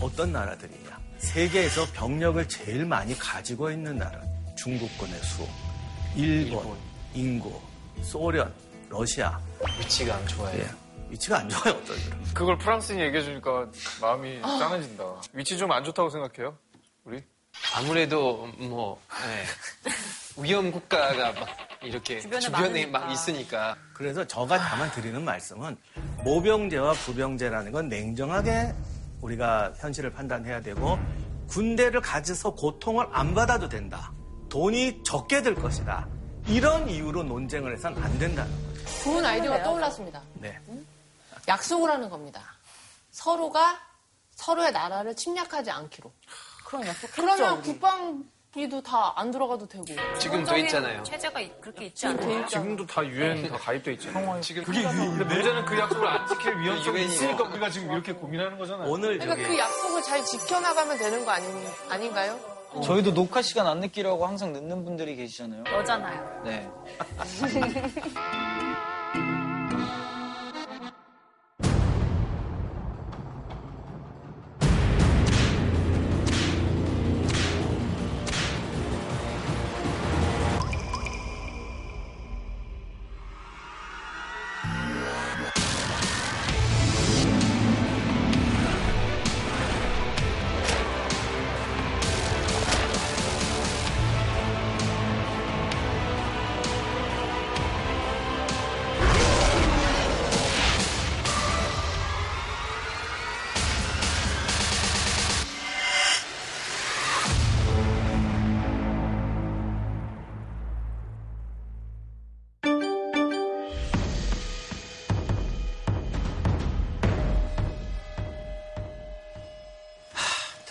어떤 0.00 0.32
나라들이냐. 0.32 0.85
세계에서 1.18 1.86
병력을 1.94 2.46
제일 2.48 2.84
많이 2.84 3.16
가지고 3.18 3.70
있는 3.70 3.96
나라. 3.98 4.20
중국군의 4.56 5.14
수, 5.20 5.46
일본, 6.16 6.76
인구, 7.14 7.60
소련, 8.02 8.52
러시아. 8.88 9.38
위치가 9.78 10.16
안 10.16 10.26
좋아요. 10.26 10.58
예. 10.58 10.66
위치가 11.08 11.38
안 11.38 11.48
좋아요, 11.48 11.74
어떨 11.76 11.96
그걸 12.34 12.58
프랑스인이 12.58 13.00
얘기해 13.02 13.22
주니까 13.22 13.66
마음이 14.00 14.40
짠해진다. 14.42 15.04
위치 15.32 15.56
좀 15.56 15.70
안 15.70 15.84
좋다고 15.84 16.10
생각해요? 16.10 16.56
우리? 17.04 17.22
아무래도 17.76 18.48
뭐 18.58 19.00
네. 19.24 19.92
위험 20.42 20.70
국가가 20.72 21.32
막 21.32 21.48
이렇게 21.82 22.20
주변에 22.20 22.40
주변에, 22.40 22.86
막. 22.86 23.10
있으니까 23.10 23.76
그래서 23.94 24.26
저가 24.26 24.58
다만 24.58 24.90
드리는 24.92 25.22
말씀은 25.24 25.76
모병제와 26.24 26.92
부병제라는 26.92 27.72
건 27.72 27.88
냉정하게 27.88 28.74
우리가 29.20 29.72
현실을 29.78 30.12
판단해야 30.12 30.60
되고 30.60 30.98
군대를 31.48 32.00
가져서 32.00 32.54
고통을 32.54 33.06
안 33.12 33.34
받아도 33.34 33.68
된다. 33.68 34.12
돈이 34.48 35.02
적게 35.04 35.42
들 35.42 35.54
것이다. 35.54 36.06
이런 36.46 36.88
이유로 36.88 37.24
논쟁을 37.24 37.74
해서는 37.74 38.02
안 38.02 38.18
된다는 38.18 38.50
거죠. 38.50 39.02
좋은 39.02 39.24
아이디어가 39.24 39.62
떠올랐습니다. 39.62 40.22
네. 40.34 40.58
약속을 41.48 41.90
하는 41.90 42.08
겁니다. 42.08 42.42
서로가 43.10 43.80
서로의 44.34 44.72
나라를 44.72 45.14
침략하지 45.14 45.70
않기로. 45.70 46.12
그런 46.66 46.86
약속 46.86 47.10
그러면 47.12 47.62
국방 47.62 48.24
비도 48.56 48.82
다 48.82 49.12
안 49.16 49.30
들어가도 49.30 49.68
되고. 49.68 49.84
지금 50.18 50.42
돼 50.44 50.60
있잖아요. 50.60 51.02
체제가 51.02 51.40
이- 51.40 51.52
그렇게 51.60 51.84
있지 51.86 52.06
않아요? 52.06 52.46
지금도 52.46 52.86
다 52.86 53.04
유엔 53.06 53.46
다 53.48 53.56
가입돼 53.58 53.92
있잖아요. 53.92 54.40
지금 54.40 54.64
그게 54.64 54.82
근데 54.82 55.24
문제는 55.24 55.64
그 55.66 55.78
약속을 55.78 56.08
안 56.08 56.26
지킬 56.26 56.58
위험성이 56.60 56.96
유엔이에요. 56.96 57.06
있으니까 57.12 57.44
우리가 57.44 57.70
지금 57.70 57.92
이렇게 57.92 58.12
고민하는 58.12 58.58
거잖아요. 58.58 58.88
오늘 58.90 59.18
그러니까 59.18 59.46
그 59.48 59.58
약속을 59.58 60.02
잘 60.02 60.24
지켜나가면 60.24 60.98
되는 60.98 61.24
거 61.24 61.30
아닌, 61.30 61.48
아닌가요? 61.90 62.40
저희도 62.82 63.12
녹화 63.14 63.40
시간 63.42 63.66
안 63.66 63.80
늦기라고 63.80 64.26
항상 64.26 64.52
늦는 64.52 64.84
분들이 64.84 65.14
계시잖아요. 65.16 65.62
너잖아요. 65.64 66.42
네. 66.44 66.68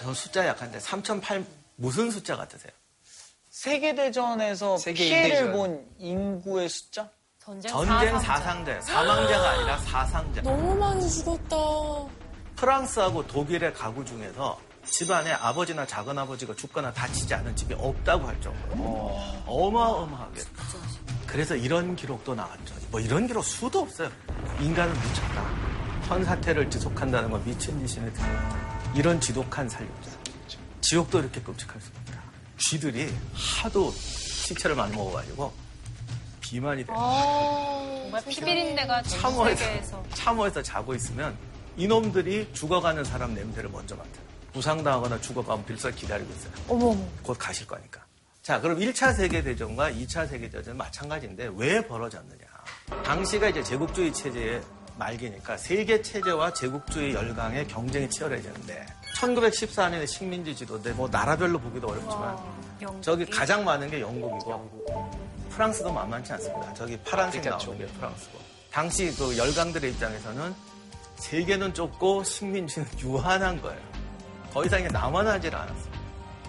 저 0.05 0.13
숫자 0.13 0.45
약한데 0.45 0.79
3008 0.79 1.43
무슨 1.77 2.11
숫자 2.11 2.35
같으세요? 2.37 2.71
세계대전에서 3.49 4.77
세계 4.77 5.03
피해를 5.03 5.29
인대전. 5.29 5.51
본 5.51 5.85
인구의 5.97 6.69
숫자? 6.69 7.09
전쟁, 7.43 7.71
전쟁 7.71 8.19
사상자. 8.19 8.81
사상자, 8.81 8.81
사망자가 8.81 9.49
아니라 9.49 9.77
사상자. 9.79 10.41
너무 10.43 10.75
많이 10.75 11.09
죽었다. 11.09 11.55
프랑스하고 12.55 13.25
독일의 13.25 13.73
가구 13.73 14.05
중에서 14.05 14.59
집안에 14.85 15.31
아버지나 15.31 15.87
작은아버지가 15.87 16.55
죽거나 16.55 16.93
다치지 16.93 17.33
않은 17.33 17.55
집이 17.55 17.73
없다고 17.73 18.27
할 18.27 18.39
정도로 18.41 19.17
어마어마하게. 19.47 20.41
그래서 21.25 21.55
이런 21.55 21.95
기록도 21.95 22.35
나왔죠. 22.35 22.75
뭐 22.91 22.99
이런 22.99 23.25
기록 23.25 23.43
수도 23.43 23.79
없어요. 23.79 24.11
인간은 24.59 24.93
미쳤다. 24.93 25.43
현 26.03 26.23
사태를 26.23 26.69
지속한다는 26.69 27.31
건 27.31 27.43
미친 27.43 27.83
짓이네. 27.87 28.13
이런 28.95 29.19
지독한 29.19 29.67
살육자. 29.67 30.11
지옥도 30.79 31.19
이렇게 31.19 31.41
끔찍할 31.41 31.81
수 31.81 31.89
없다. 31.99 32.21
쥐들이 32.57 33.13
하도 33.33 33.91
시체를 33.91 34.75
많이 34.75 34.95
먹어가지고 34.95 35.53
비만이 36.39 36.85
돼. 36.85 36.93
정말 36.93 38.23
피비린내가 38.23 39.03
세계에서. 39.03 40.03
참어에서 40.13 40.63
자고 40.63 40.95
있으면 40.95 41.35
이놈들이 41.75 42.49
죽어가는 42.53 43.03
사람 43.03 43.33
냄새를 43.33 43.69
먼저 43.69 43.95
맡아요. 43.95 44.23
부상당하거나 44.53 45.19
죽어가면 45.19 45.65
빌서 45.65 45.91
기다리고 45.91 46.31
있어요. 46.31 46.53
어머. 46.69 46.95
곧 47.21 47.35
가실 47.37 47.67
거니까. 47.67 48.05
자, 48.41 48.61
그럼 48.61 48.79
1차 48.79 49.13
세계대전과 49.13 49.91
2차 49.91 50.29
세계대전은 50.29 50.77
마찬가지인데 50.77 51.49
왜 51.57 51.85
벌어졌느냐. 51.85 52.45
당시가 53.03 53.49
이제 53.49 53.61
제국주의 53.61 54.13
체제의 54.13 54.61
말기니까 54.97 55.57
세계 55.57 56.01
체제와 56.01 56.53
제국주의 56.53 57.13
열강의 57.13 57.67
경쟁이 57.67 58.09
치열해졌는데 58.09 58.85
1914년에 59.17 60.07
식민지 60.07 60.55
지도인데 60.55 60.91
뭐 60.93 61.07
나라별로 61.09 61.59
보기도 61.59 61.87
어렵지만 61.87 62.37
저기 63.01 63.25
가장 63.25 63.63
많은 63.63 63.89
게 63.89 64.01
영국이고 64.01 65.09
프랑스도 65.49 65.91
만만치 65.91 66.33
않습니다. 66.33 66.73
저기 66.73 66.97
파란색 66.97 67.45
나오는 67.45 67.77
게 67.77 67.85
프랑스고. 67.85 68.39
당시 68.71 69.15
그 69.15 69.37
열강들의 69.37 69.89
입장에서는 69.91 70.53
세계는 71.15 71.73
좁고 71.73 72.23
식민지는 72.23 72.87
유한한 72.99 73.61
거예요. 73.61 73.81
더 74.51 74.65
이상 74.65 74.81
이게 74.81 74.89
남아나질 74.89 75.55
않았어요. 75.55 75.95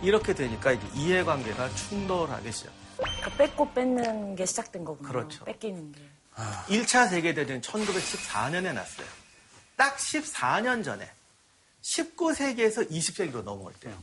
이렇게 0.02 0.34
되니까 0.34 0.72
이제 0.72 0.86
이해관계가 0.94 1.68
충돌하기 1.70 2.50
시작. 2.52 2.72
그러니까 2.96 3.30
뺏고 3.36 3.72
뺏는 3.72 4.34
게 4.34 4.44
시작된 4.44 4.84
거군요. 4.84 5.08
그렇죠. 5.08 5.44
뺏기는 5.44 5.92
게. 5.92 6.00
1차 6.68 7.08
세계대전이 7.08 7.60
1914년에 7.60 8.72
났어요. 8.74 9.06
딱 9.76 9.96
14년 9.96 10.84
전에 10.84 11.10
19세기에서 11.82 12.90
20세기로 12.90 13.42
넘어올 13.42 13.72
때요. 13.74 13.94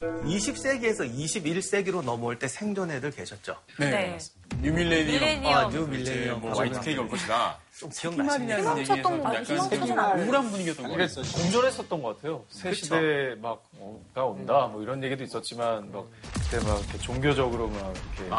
20세기에서 0.00 1.14
21세기로 1.14 2.02
넘어올 2.02 2.38
때 2.38 2.48
생존해들 2.48 3.10
계셨죠? 3.10 3.56
네. 3.78 4.16
뉴밀레니엄. 4.62 5.06
밀레니엄. 5.06 5.54
아, 5.54 5.68
뉴 5.68 5.86
밀레니엄. 5.86 6.40
뭐 6.40 6.52
화이트 6.54 6.80
케이크가 6.80 7.02
올 7.02 7.08
것이다. 7.10 7.58
좀 7.78 7.90
기억나시나요? 7.90 8.78
얘기에서 8.78 9.02
거 9.02 9.18
약간 9.24 9.44
희망찬 9.44 10.20
우울한 10.20 10.50
분위기였던 10.50 10.88
것 10.88 10.96
같아요. 10.96 11.22
공존했었던 11.34 12.02
것 12.02 12.16
같아요. 12.16 12.44
새. 12.50 12.72
시대 12.72 13.34
막가 13.40 14.24
온다 14.24 14.66
뭐 14.66 14.82
이런 14.82 15.02
얘기도 15.02 15.24
있었지만 15.24 15.90
막 15.92 16.06
그때 16.32 16.64
막 16.66 16.78
이렇게 16.78 16.98
종교적으로 16.98 17.68
막 17.68 17.94
이렇게 18.18 18.30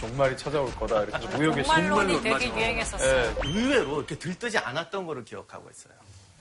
종말이 0.00 0.34
찾아올 0.36 0.74
거다 0.76 1.02
이렇게 1.02 1.20
좀 1.20 1.30
무역의 1.36 1.64
신물로 1.64 2.22
되게 2.22 2.48
유행했었어요. 2.48 3.10
예, 3.10 3.34
의외로 3.44 3.98
이렇게 3.98 4.18
들뜨지 4.18 4.56
않았던 4.56 5.06
거를 5.06 5.24
기억하고 5.24 5.68
있어요. 5.70 5.92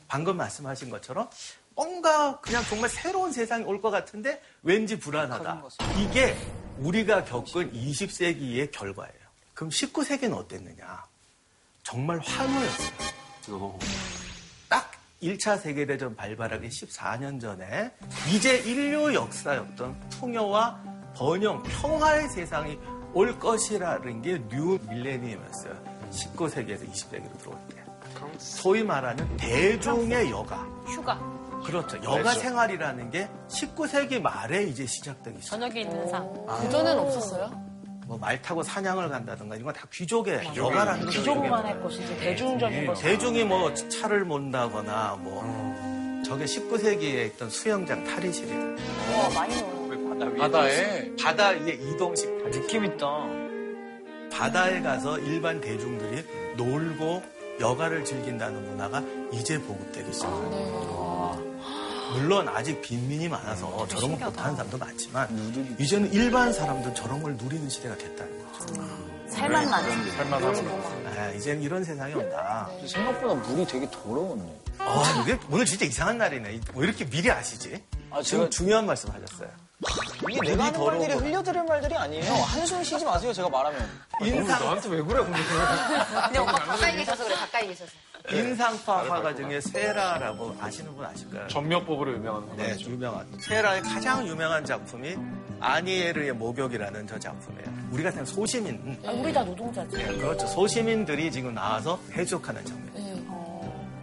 방금 0.07 0.38
말씀하신 0.38 0.89
것처럼 0.89 1.30
뭔가 1.76 2.39
그냥 2.39 2.64
정말 2.64 2.89
새로운 2.89 3.34
세상이 3.34 3.66
올 3.66 3.82
것 3.82 3.91
같은데 3.91 4.41
왠지 4.64 4.97
불안하다. 4.97 5.64
이게 5.97 6.38
우리가 6.78 7.26
겪은 7.26 7.74
20세기의 7.74 8.72
결과예요. 8.72 9.14
그럼 9.53 9.70
19세기는 9.72 10.34
어땠느냐? 10.34 11.03
정말 11.84 12.20
환호였어요. 12.20 13.78
딱 14.70 14.91
1차 15.22 15.60
세계대전 15.60 16.16
발발하기 16.16 16.68
14년 16.70 17.41
전에 17.41 17.91
이제 18.34 18.57
인류 18.60 19.14
역사에 19.14 19.58
없던 19.58 20.10
풍요와 20.12 20.82
번영, 21.16 21.62
평화의 21.64 22.30
세상이 22.30 22.80
올 23.14 23.38
것이라는 23.39 24.22
게 24.22 24.39
new 24.50 24.78
millennium이었어요. 24.90 25.74
19세기에서 26.12 26.89
20세기로 26.91 27.38
들어올 27.39 27.57
때. 27.70 27.76
소위 28.38 28.84
말하는 28.84 29.38
대중의 29.38 30.32
여가. 30.32 30.57
휴가. 30.88 31.20
그렇죠. 31.66 31.97
여가 32.03 32.32
생활이라는 32.34 33.12
게 33.12 33.30
19세기 33.49 34.22
말에 34.22 34.64
이제 34.64 34.86
시작되기 34.86 35.41
시작. 35.41 35.57
저녁이 35.60 35.82
있는 35.82 36.07
삶. 36.08 36.32
그전에는 36.62 36.99
없었어요? 36.99 37.70
뭐 38.08 38.27
말 38.27 38.42
타고 38.41 38.64
사냥을 38.64 39.10
간다든가 39.10 39.55
이런 39.55 39.66
건 39.66 39.74
다 39.74 39.88
귀족의 39.91 40.55
여가라는 40.55 41.05
거죠. 41.05 41.20
귀족만 41.20 41.64
할 41.66 41.80
것이지 41.84 42.18
대중적인 42.18 42.88
것이 42.88 43.03
대중이 43.03 43.43
뭐 43.43 43.72
차를 43.74 44.26
몬다거나 44.26 45.18
뭐 45.22 45.43
저게 46.26 46.45
19세기에 46.45 47.28
있던 47.34 47.49
수영장 47.51 48.03
탈의실이다. 48.05 48.55
어, 48.55 49.30
많이 49.36 49.62
놀아. 49.62 49.79
바다에 50.38 51.12
바다 51.22 51.50
위에 51.50 51.74
이동식 51.74 52.38
탈의실. 52.40 52.62
느낌 52.62 52.86
있다. 52.86 53.08
바다에 54.32 54.82
가서 54.82 55.18
일반 55.20 55.60
대중들이 55.60 56.24
놀고 56.58 57.24
여가를 57.60 58.06
즐긴다는 58.06 58.64
문화가 58.70 59.04
이제 59.34 59.60
보급되기 59.60 60.14
시작합니다. 60.14 61.40
물론 62.14 62.48
아직 62.48 62.82
빈민이 62.82 63.28
많아서 63.30 63.86
저런 63.88 64.18
걸 64.18 64.30
못하는 64.30 64.56
사람도 64.56 64.78
많지만 64.78 65.76
이제는 65.80 66.12
일반 66.14 66.52
사람도 66.52 66.94
저런 66.94 67.22
걸 67.22 67.36
누리는 67.36 67.70
시대가 67.70 67.96
됐다는 67.98 68.46
거죠. 68.52 68.74
살만만. 69.28 70.12
살만하고 70.12 70.58
아, 71.18 71.30
이제는 71.32 71.62
이런 71.62 71.84
세상이 71.84 72.14
온다. 72.16 72.68
생각보다 72.88 73.36
물이 73.36 73.66
되게 73.68 73.88
더러웠네. 73.92 74.60
아, 74.80 75.24
이게 75.24 75.38
오늘 75.52 75.66
진짜 75.66 75.86
이상한 75.86 76.18
날이네. 76.18 76.62
왜 76.76 76.88
이렇게 76.88 77.08
미리 77.08 77.30
아시지? 77.30 77.80
아, 78.10 78.22
지금 78.24 78.40
제가 78.40 78.50
중요한 78.50 78.86
말씀 78.88 79.12
하셨어요. 79.12 79.50
이게 80.30 80.42
내가 80.52 80.66
하는 80.66 80.78
더러운 80.78 81.00
말들이 81.00 81.18
거. 81.18 81.24
흘려들을 81.26 81.64
말들이 81.64 81.96
아니에요. 81.96 82.34
한숨 82.34 82.84
쉬지 82.84 83.06
마세요, 83.06 83.32
제가 83.32 83.48
말하면. 83.50 83.90
인상, 84.22 84.60
나한테 84.62 84.90
왜 84.90 85.02
그래 85.02 85.24
근데 85.24 85.40
근데 86.26 86.40
오빠 86.40 86.52
가까이 86.52 86.98
계셔서 86.98 87.24
그래, 87.24 87.36
가까이 87.36 87.68
계셔서. 87.68 87.92
인상파 88.30 89.10
화가 89.10 89.34
중에 89.36 89.62
세라라고 89.62 90.56
아시는 90.60 90.94
분 90.96 91.06
아실까요? 91.06 91.48
전명법으로 91.48 92.12
유명한 92.14 92.46
네, 92.58 92.64
화가죠. 92.64 92.90
유명한. 92.92 93.26
세라의 93.40 93.82
가장 93.84 94.28
유명한 94.28 94.66
작품이 94.66 95.16
아니에르의 95.62 96.34
목욕이라는 96.34 97.08
저 97.08 97.18
작품이에요. 97.18 97.90
우리 97.92 98.04
같은 98.04 98.26
소시민, 98.26 99.00
아, 99.08 99.12
우리 99.12 99.32
다 99.32 99.44
노동자지. 99.44 99.96
네, 99.96 100.06
그렇죠. 100.18 100.46
소시민들이 100.48 101.32
지금 101.32 101.54
나와서 101.54 101.98
해적하는 102.12 102.64
장면. 102.66 102.90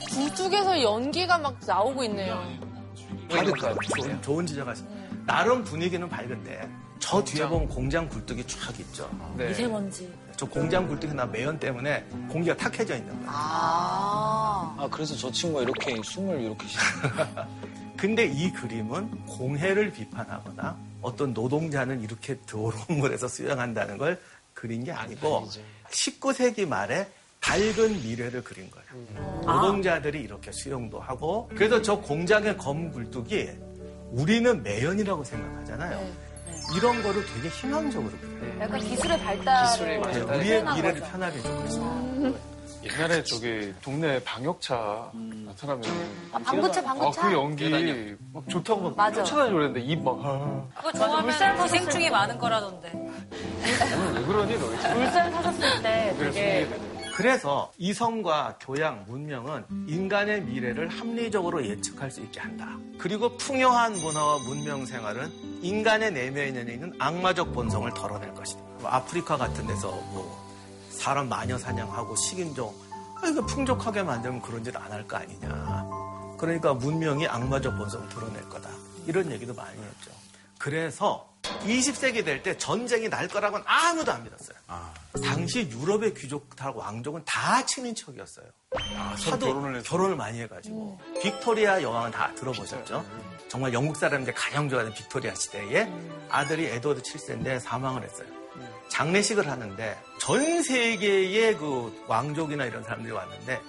둘 0.09 0.35
쪽에서 0.35 0.81
연기가 0.83 1.37
막 1.37 1.55
나오고 1.67 2.03
있네요. 2.05 2.43
그러니까 3.29 3.75
좋은, 3.97 4.23
좋은 4.23 4.47
지적하신. 4.47 5.06
나름 5.27 5.65
분위기는 5.65 6.09
밝은데 6.09 6.69
저 6.99 7.23
뒤에 7.23 7.47
보면 7.47 7.69
공장 7.69 8.09
굴뚝이 8.09 8.47
쫙 8.47 8.79
있죠. 8.81 9.11
네. 9.37 9.49
미세먼지. 9.49 10.13
저 10.37 10.47
공장 10.47 10.87
굴뚝이 10.87 11.15
나 11.15 11.27
매연 11.27 11.59
때문에 11.59 12.05
공기가 12.29 12.57
탁해져 12.57 12.97
있는 12.97 13.13
거예요. 13.15 13.29
아. 13.29 14.77
아, 14.79 14.89
그래서 14.91 15.15
저 15.17 15.31
친구가 15.31 15.63
이렇게 15.63 16.01
숨을 16.03 16.41
이렇게 16.41 16.67
쉬 16.67 16.77
근데 17.97 18.27
이 18.27 18.53
그림은 18.53 19.27
공해를 19.27 19.91
비판하거나 19.93 20.77
어떤 21.01 21.33
노동자는 21.33 22.03
이렇게 22.03 22.39
더러운 22.47 22.99
물에서 22.99 23.27
수영한다는 23.27 23.97
걸 23.99 24.21
그린 24.53 24.85
게 24.85 24.93
아니고 24.93 25.49
19세기 25.91 26.67
말에 26.67 27.09
밝은 27.41 28.03
미래를 28.03 28.43
그린 28.43 28.71
거예요. 28.71 29.41
노동자들이 29.47 30.21
이렇게 30.21 30.51
수영도 30.53 31.01
하고 31.01 31.49
그래서 31.55 31.81
저 31.81 31.99
공장의 32.01 32.57
검 32.59 32.91
굴뚝이 32.91 33.49
우리는 34.13 34.63
매연이라고 34.63 35.25
생각하잖아요. 35.25 36.07
이런 36.77 37.03
거를 37.03 37.25
되게 37.27 37.49
희망적으로 37.49 38.11
그려요. 38.19 38.61
약간 38.61 38.81
기술의 38.81 39.19
발달을. 39.21 39.71
기술의 39.71 39.97
네, 40.01 40.03
발달. 40.03 40.37
우리의 40.37 40.65
미래를 40.65 41.01
거죠. 41.01 41.13
편하게 41.13 41.39
해주고 41.39 41.65
있어요. 41.67 42.57
옛날에 42.85 43.25
저기 43.25 43.75
동네 43.83 44.23
방역차 44.23 45.11
나타나면 45.13 45.83
아, 46.33 46.39
방구차, 46.39 46.81
아, 46.81 46.85
방구차. 46.85 47.29
그 47.29 47.33
연기 47.35 48.17
막 48.33 48.49
좋다고 48.49 48.81
막 48.81 48.97
맞아. 48.97 49.25
쫓아다니고 49.25 49.57
그랬는데 49.57 49.81
입막 49.81 50.21
아, 50.25 50.65
그거 50.77 50.93
좋아하면 50.93 51.63
기생충이 51.65 52.11
많은 52.11 52.39
거라던데. 52.39 52.93
왜 52.95 54.23
그러니 54.25 54.59
너 54.59 54.67
울산 54.67 55.33
사셨을 55.33 55.83
때 55.83 56.15
되게 56.19 56.69
그래서 57.17 57.73
이성과 57.79 58.59
교양, 58.61 59.07
문명은 59.09 59.65
인간의 59.89 60.43
미래를 60.43 60.89
합리적으로 60.89 61.65
예측할 61.65 62.11
수 62.11 62.21
있게 62.21 62.41
한다. 62.41 62.77
그리고 62.99 63.35
풍요한 63.39 63.95
문화와 63.95 64.41
문명 64.41 64.85
생활은 64.85 65.33
인간의 65.63 66.13
내면에 66.13 66.61
있는 66.75 66.93
악마적 66.99 67.55
본성을 67.55 67.91
덜어낼 67.95 68.35
것이다. 68.35 68.61
뭐 68.81 68.91
아프리카 68.91 69.39
같은 69.39 69.67
데서 69.67 69.89
뭐 69.89 70.47
사람 70.91 71.31
마녀 71.31 71.57
사냥하고 71.57 72.15
식인종 72.17 72.75
아, 73.23 73.27
이거 73.27 73.41
풍족하게 73.47 74.03
만들면 74.03 74.43
그런 74.43 74.63
짓 74.63 74.77
안 74.77 74.93
할 74.93 75.09
거 75.09 75.17
아니냐. 75.17 75.87
그러니까 76.39 76.75
문명이 76.75 77.27
악마적 77.27 77.79
본성을 77.79 78.11
덜어낼 78.11 78.47
거다. 78.51 78.69
이런 79.07 79.33
얘기도 79.33 79.55
많이 79.55 79.71
했죠. 79.79 80.11
그래서 80.59 81.27
20세기 81.65 82.25
될 82.25 82.43
때 82.43 82.57
전쟁이 82.57 83.09
날 83.09 83.29
거라고는 83.29 83.65
아무도 83.67 84.13
안 84.13 84.23
믿었어요. 84.25 84.57
당시 85.25 85.69
유럽의 85.71 86.15
귀족하고 86.15 86.81
왕족은 86.81 87.25
다 87.25 87.65
친인척이었어요. 87.65 88.47
서로 89.17 89.33
하도 89.33 89.47
결혼을. 89.47 89.83
결혼을 89.83 90.17
많이 90.17 90.41
해가지고 90.41 91.01
빅토리아 91.23 91.83
여왕은 91.83 92.11
다 92.11 92.33
들어보셨죠? 92.35 93.05
정말 93.49 93.73
영국 93.73 93.97
사람인데 93.97 94.33
가장 94.33 94.69
좋아하는 94.69 94.93
빅토리아 94.93 95.35
시대에 95.35 95.91
아들이 96.29 96.67
에드워드 96.67 97.03
7세인데 97.03 97.61
사망을 97.61 98.03
했어요. 98.03 98.29
장례식을 98.91 99.49
하는데 99.51 99.99
전 100.21 100.63
세계의 100.63 101.57
그 101.57 102.05
왕족이나 102.07 102.65
이런 102.67 102.83
사람들이 102.85 103.13
왔는데 103.13 103.61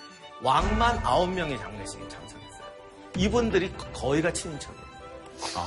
왕만 0.42 1.02
9명이 1.04 1.58
장례식에 1.60 2.08
참석했어요. 2.08 2.68
이분들이 3.18 3.74
거의가 3.94 4.32
친인척이에요. 4.34 4.88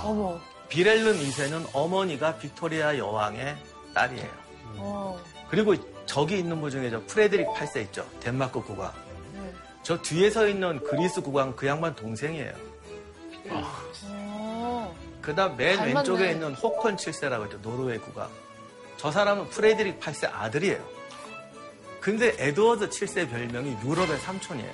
어머. 0.02 0.40
빌헬름 0.70 1.18
2세는 1.18 1.68
어머니가 1.72 2.36
빅토리아 2.38 2.96
여왕의 2.96 3.56
딸이에요. 3.92 4.30
어. 4.76 5.20
그리고 5.50 5.74
저기 6.06 6.38
있는 6.38 6.60
분 6.60 6.70
중에 6.70 6.88
저 6.90 7.02
프레드릭 7.06 7.48
8세 7.48 7.82
있죠. 7.86 8.08
덴마크 8.20 8.62
국왕. 8.62 8.92
저 9.82 10.00
뒤에 10.00 10.30
서 10.30 10.46
있는 10.46 10.82
그리스 10.84 11.20
국왕 11.20 11.56
그 11.56 11.66
양반 11.66 11.94
동생이에요. 11.96 12.54
어. 13.48 14.96
그 15.20 15.34
다음 15.34 15.56
맨 15.56 15.76
닮았네. 15.76 15.94
왼쪽에 15.94 16.30
있는 16.30 16.54
호컨 16.54 16.96
7세라고 16.96 17.46
있죠. 17.46 17.60
노르웨이 17.62 17.98
국왕. 17.98 18.30
저 18.96 19.10
사람은 19.10 19.48
프레드릭 19.50 19.98
8세 19.98 20.30
아들이에요. 20.32 21.00
근데 22.00 22.34
에드워드 22.38 22.88
7세 22.90 23.28
별명이 23.28 23.76
유럽의 23.84 24.18
삼촌이에요. 24.20 24.72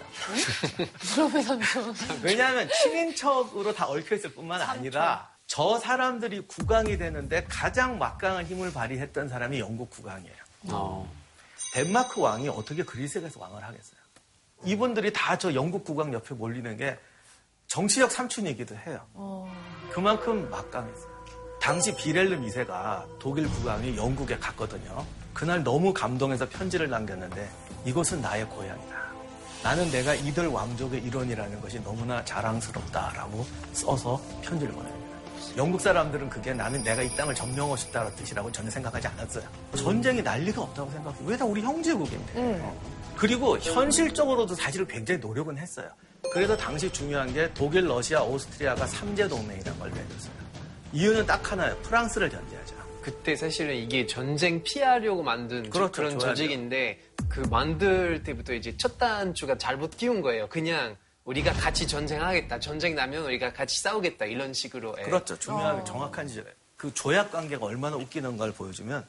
유럽의 1.16 1.42
삼촌. 1.42 1.94
왜냐하면 2.22 2.68
친인척으로 2.68 3.72
다 3.74 3.86
얽혀있을 3.88 4.30
뿐만 4.34 4.60
아니라 4.60 5.28
저 5.56 5.78
사람들이 5.78 6.42
국왕이 6.42 6.98
되는데 6.98 7.42
가장 7.48 7.96
막강한 7.96 8.44
힘을 8.44 8.74
발휘했던 8.74 9.30
사람이 9.30 9.58
영국 9.58 9.88
국왕이에요. 9.88 10.36
어. 10.64 11.10
덴마크 11.72 12.20
왕이 12.20 12.50
어떻게 12.50 12.82
그리스에서 12.82 13.40
왕을 13.40 13.64
하겠어요? 13.64 13.96
이분들이 14.66 15.14
다 15.14 15.38
저 15.38 15.54
영국 15.54 15.82
국왕 15.82 16.12
옆에 16.12 16.34
몰리는 16.34 16.76
게 16.76 16.98
정치적 17.68 18.12
삼촌이기도 18.12 18.76
해요. 18.76 19.00
그만큼 19.92 20.50
막강했어요. 20.50 21.24
당시 21.58 21.96
비렐름 21.96 22.44
2세가 22.46 23.18
독일 23.18 23.48
국왕이 23.48 23.96
영국에 23.96 24.36
갔거든요. 24.36 25.06
그날 25.32 25.64
너무 25.64 25.94
감동해서 25.94 26.46
편지를 26.50 26.90
남겼는데 26.90 27.48
이곳은 27.86 28.20
나의 28.20 28.44
고향이다. 28.50 29.06
나는 29.62 29.90
내가 29.90 30.14
이들 30.14 30.48
왕족의 30.48 31.02
일원이라는 31.02 31.62
것이 31.62 31.82
너무나 31.82 32.22
자랑스럽다라고 32.26 33.46
써서 33.72 34.20
편지를 34.42 34.74
보냅니다. 34.74 35.05
영국 35.56 35.80
사람들은 35.80 36.28
그게 36.28 36.52
나는 36.52 36.82
내가 36.82 37.02
이 37.02 37.08
땅을 37.16 37.34
점령하고 37.34 37.76
싶다는 37.76 38.14
뜻이라고 38.14 38.52
전혀 38.52 38.70
생각하지 38.70 39.06
않았어요. 39.08 39.44
전쟁이 39.76 40.22
날 40.22 40.40
리가 40.42 40.62
없다고 40.62 40.90
생각해요. 40.90 41.26
왜 41.26 41.36
다 41.36 41.44
우리 41.44 41.62
형제국인데. 41.62 42.62
그리고 43.16 43.58
현실적으로도 43.58 44.54
사실 44.54 44.86
굉장히 44.86 45.20
노력은 45.20 45.56
했어요. 45.56 45.88
그래서 46.32 46.56
당시 46.56 46.90
중요한 46.92 47.32
게 47.32 47.50
독일, 47.54 47.86
러시아, 47.88 48.22
오스트리아가 48.22 48.86
삼재 48.86 49.28
동맹이라는 49.28 49.78
걸 49.78 49.90
맺었어요. 49.90 50.32
이유는 50.92 51.26
딱 51.26 51.50
하나예요. 51.50 51.76
프랑스를 51.82 52.28
견제하자. 52.28 52.74
그때 53.02 53.36
사실은 53.36 53.74
이게 53.76 54.06
전쟁 54.06 54.62
피하려고 54.62 55.22
만든 55.22 55.70
그렇죠, 55.70 55.92
그런. 55.92 56.18
조직인데 56.18 57.00
그 57.28 57.40
만들 57.48 58.22
때부터 58.24 58.52
이제 58.52 58.76
첫 58.76 58.98
단추가 58.98 59.56
잘못 59.56 59.96
끼운 59.96 60.20
거예요. 60.20 60.48
그냥 60.48 60.96
우리가 61.26 61.52
같이 61.52 61.86
전쟁하겠다. 61.86 62.58
전쟁 62.60 62.94
나면 62.94 63.24
우리가 63.24 63.52
같이 63.52 63.80
싸우겠다. 63.82 64.24
이런 64.26 64.54
식으로. 64.54 64.94
예. 64.98 65.02
그렇죠. 65.02 65.36
중요한 65.38 65.84
정확한 65.84 66.26
지적이에요. 66.28 66.54
그 66.76 66.92
조약 66.94 67.32
관계가 67.32 67.64
얼마나 67.66 67.96
웃기는 67.96 68.36
걸 68.36 68.52
보여주면 68.52 69.04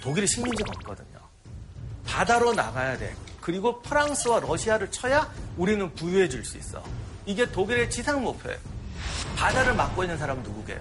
독일이 0.00 0.26
식민지가 0.26 0.70
없거든요. 0.76 1.18
바다로 2.06 2.54
나가야 2.54 2.96
돼. 2.96 3.14
그리고 3.40 3.80
프랑스와 3.82 4.40
러시아를 4.40 4.90
쳐야 4.90 5.32
우리는 5.56 5.92
부유해 5.94 6.28
질 6.28 6.44
수 6.44 6.56
있어. 6.58 6.82
이게 7.26 7.50
독일의 7.50 7.90
지상 7.90 8.22
목표예요. 8.22 8.58
바다를 9.36 9.74
막고 9.74 10.04
있는 10.04 10.16
사람은 10.16 10.42
누구게요? 10.42 10.80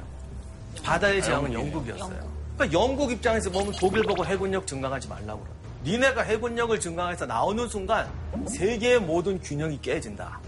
바다의 0.83 1.23
제왕은 1.23 1.53
영국이었어요. 1.53 2.37
그러니까 2.55 2.79
영국 2.79 3.11
입장에서 3.11 3.49
보면 3.49 3.73
독일 3.79 4.03
보고 4.03 4.25
해군력 4.25 4.67
증강하지 4.67 5.07
말라고 5.07 5.41
그래요. 5.41 5.56
니네가 5.83 6.23
해군력을 6.23 6.79
증강해서 6.79 7.25
나오는 7.25 7.67
순간 7.67 8.09
세계의 8.47 8.99
모든 8.99 9.39
균형이 9.39 9.81
깨진다. 9.81 10.39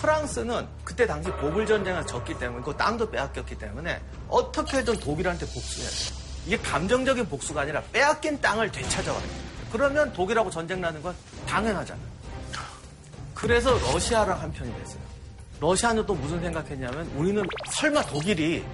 프랑스는 0.00 0.66
그때 0.84 1.06
당시 1.06 1.30
보불 1.30 1.66
전쟁에서 1.66 2.06
졌기 2.06 2.38
때문에 2.38 2.62
그 2.64 2.76
땅도 2.76 3.10
빼앗겼기 3.10 3.58
때문에 3.58 4.00
어떻게든 4.28 4.98
독일한테 5.00 5.46
복수해야 5.46 5.88
돼요. 5.88 6.26
이게 6.46 6.58
감정적인 6.58 7.28
복수가 7.28 7.62
아니라 7.62 7.82
빼앗긴 7.92 8.40
땅을 8.40 8.70
되찾아와야 8.70 9.20
돼요. 9.22 9.46
그러면 9.72 10.12
독일하고 10.12 10.50
전쟁 10.50 10.80
나는 10.80 11.02
건 11.02 11.14
당연하잖아요. 11.46 12.16
그래서 13.34 13.72
러시아랑 13.92 14.40
한편이 14.40 14.74
됐어요. 14.78 15.00
러시아는 15.60 16.06
또 16.06 16.14
무슨 16.14 16.40
생각했냐면 16.40 17.06
우리는 17.16 17.42
설마 17.70 18.02
독일이 18.06 18.64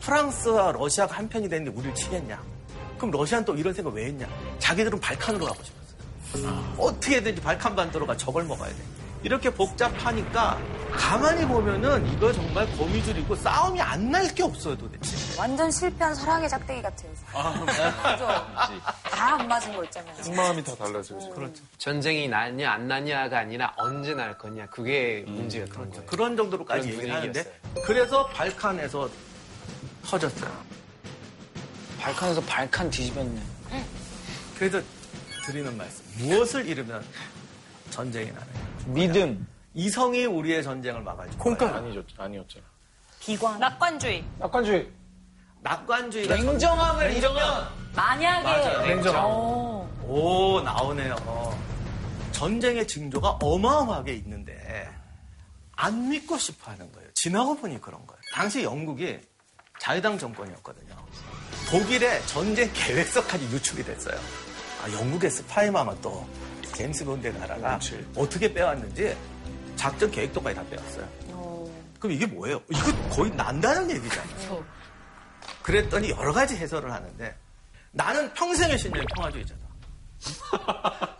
프랑스와 0.00 0.72
러시아가 0.72 1.16
한편이 1.16 1.48
됐는데 1.48 1.76
우리를 1.76 1.94
치겠냐? 1.94 2.42
그럼 3.02 3.10
러시아는 3.10 3.44
또 3.44 3.56
이런 3.56 3.74
생각 3.74 3.92
왜 3.94 4.04
했냐? 4.06 4.28
자기들은 4.60 5.00
발칸으로 5.00 5.44
가고 5.46 5.58
싶었어요. 5.64 6.74
어떻게든지 6.78 7.42
발칸 7.42 7.74
반도로 7.74 8.06
가 8.06 8.16
저걸 8.16 8.44
먹어야 8.44 8.68
돼. 8.68 8.76
이렇게 9.24 9.50
복잡하니까 9.50 10.60
가만히 10.92 11.44
보면은 11.46 12.06
이거 12.12 12.32
정말 12.32 12.64
거미줄이고 12.76 13.34
싸움이 13.36 13.80
안 13.80 14.10
날 14.12 14.32
게 14.34 14.44
없어요 14.44 14.76
도대체. 14.78 15.16
완전 15.36 15.68
실패한 15.68 16.14
사랑의 16.14 16.48
짝대기 16.48 16.80
같아요. 16.82 17.10
그죠? 18.12 18.26
다 19.10 19.34
안 19.36 19.48
맞은 19.48 19.74
거 19.76 19.82
있잖아요. 19.84 20.14
속마음이 20.22 20.62
다 20.62 20.74
달라지고. 20.76 21.30
그렇죠. 21.34 21.60
전쟁이 21.78 22.28
나냐 22.28 22.70
안 22.70 22.86
나냐가 22.86 23.40
아니라 23.40 23.72
언제 23.78 24.14
날 24.14 24.38
거냐. 24.38 24.66
그게 24.66 25.24
문제가 25.26 25.66
그런 25.72 25.90
거예요. 25.90 26.06
그런 26.06 26.36
정도로까지 26.36 26.88
얘기를 26.88 27.12
하는데. 27.12 27.60
그래서 27.84 28.26
발칸에서 28.28 29.08
터졌어요. 30.06 30.50
발칸에서 32.02 32.40
발칸 32.42 32.90
뒤집었네. 32.90 33.40
그래서 34.58 34.82
드리는 35.46 35.76
말씀. 35.76 36.04
무엇을 36.18 36.66
잃으면 36.66 37.04
전쟁이 37.90 38.30
나느냐. 38.32 38.52
믿음. 38.86 39.46
이성이 39.74 40.24
우리의 40.26 40.62
전쟁을 40.64 41.00
막아줄. 41.02 41.38
콩깍 41.38 41.74
아니죠, 41.74 42.02
아니었죠. 42.18 42.60
비관. 43.20 43.58
낙관주의. 43.60 44.24
낙관주의. 44.38 44.90
낙관주의가 45.60 46.34
냉정함을 46.34 47.12
잃으면 47.12 47.68
만약에. 47.94 48.42
맞아요. 48.42 48.86
냉정함. 48.86 49.22
어. 49.24 49.88
오 50.04 50.60
나오네요. 50.60 51.56
전쟁의 52.32 52.88
징조가 52.88 53.38
어마어마하게 53.40 54.14
있는데 54.14 54.90
안 55.76 56.08
믿고 56.08 56.36
싶어하는 56.36 56.90
거예요. 56.92 57.08
지나고 57.14 57.56
보니 57.56 57.80
그런 57.80 58.04
거예요. 58.06 58.20
당시 58.34 58.64
영국이 58.64 59.20
자유당 59.78 60.18
정권이었거든요. 60.18 60.96
독일의 61.72 62.20
전쟁 62.26 62.70
계획서까지 62.74 63.46
유출이 63.46 63.82
됐어요. 63.82 64.20
아, 64.84 64.92
영국의 64.92 65.30
스파이마마 65.30 65.94
또 66.02 66.28
제임스 66.74 67.02
본드 67.06 67.28
나라가 67.28 67.80
어떻게 68.14 68.52
빼왔는지 68.52 69.16
작전 69.74 70.10
계획도까지 70.10 70.54
다 70.54 70.62
빼왔어요. 70.68 71.08
그럼 71.98 72.12
이게 72.14 72.26
뭐예요? 72.26 72.60
이거 72.68 73.08
거의 73.08 73.30
난다는 73.30 73.90
얘기잖아요. 73.90 74.62
그랬더니 75.62 76.10
여러 76.10 76.34
가지 76.34 76.56
해설을 76.58 76.92
하는데 76.92 77.34
나는 77.92 78.34
평생의 78.34 78.76
신념이 78.76 79.06
평화주의자다. 79.16 79.62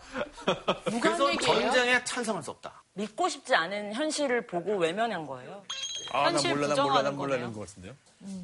누가 0.85 0.99
그래서 0.99 1.25
한 1.25 1.33
얘기예요? 1.33 1.61
전쟁에 1.61 2.03
찬성할 2.03 2.43
수 2.43 2.51
없다. 2.51 2.83
믿고 2.93 3.27
싶지 3.27 3.55
않은 3.55 3.93
현실을 3.93 4.45
보고 4.45 4.77
외면한 4.77 5.25
거예요. 5.25 5.63
아, 6.11 6.23
난 6.25 6.33
현실 6.33 6.53
몰라, 6.53 6.67
난 6.67 6.75
몰라, 6.75 6.83
부정하는 6.83 7.03
난 7.05 7.15
몰라. 7.15 7.35
이런 7.37 7.53
것 7.53 7.59
같은데요? 7.61 7.93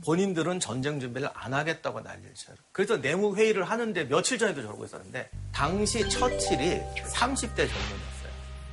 본인들은 0.04 0.60
전쟁 0.60 1.00
준비를 1.00 1.30
안 1.34 1.54
하겠다고 1.54 2.02
난리를 2.02 2.34
쳐요. 2.34 2.56
그래서 2.72 3.00
내무 3.00 3.36
회의를 3.36 3.64
하는데 3.64 4.04
며칠 4.08 4.38
전에도 4.38 4.62
저러고 4.62 4.86
있었는데 4.86 5.30
당시 5.52 6.08
처칠이 6.10 6.82
30대 7.14 7.56
젊은이였어요. 7.56 8.32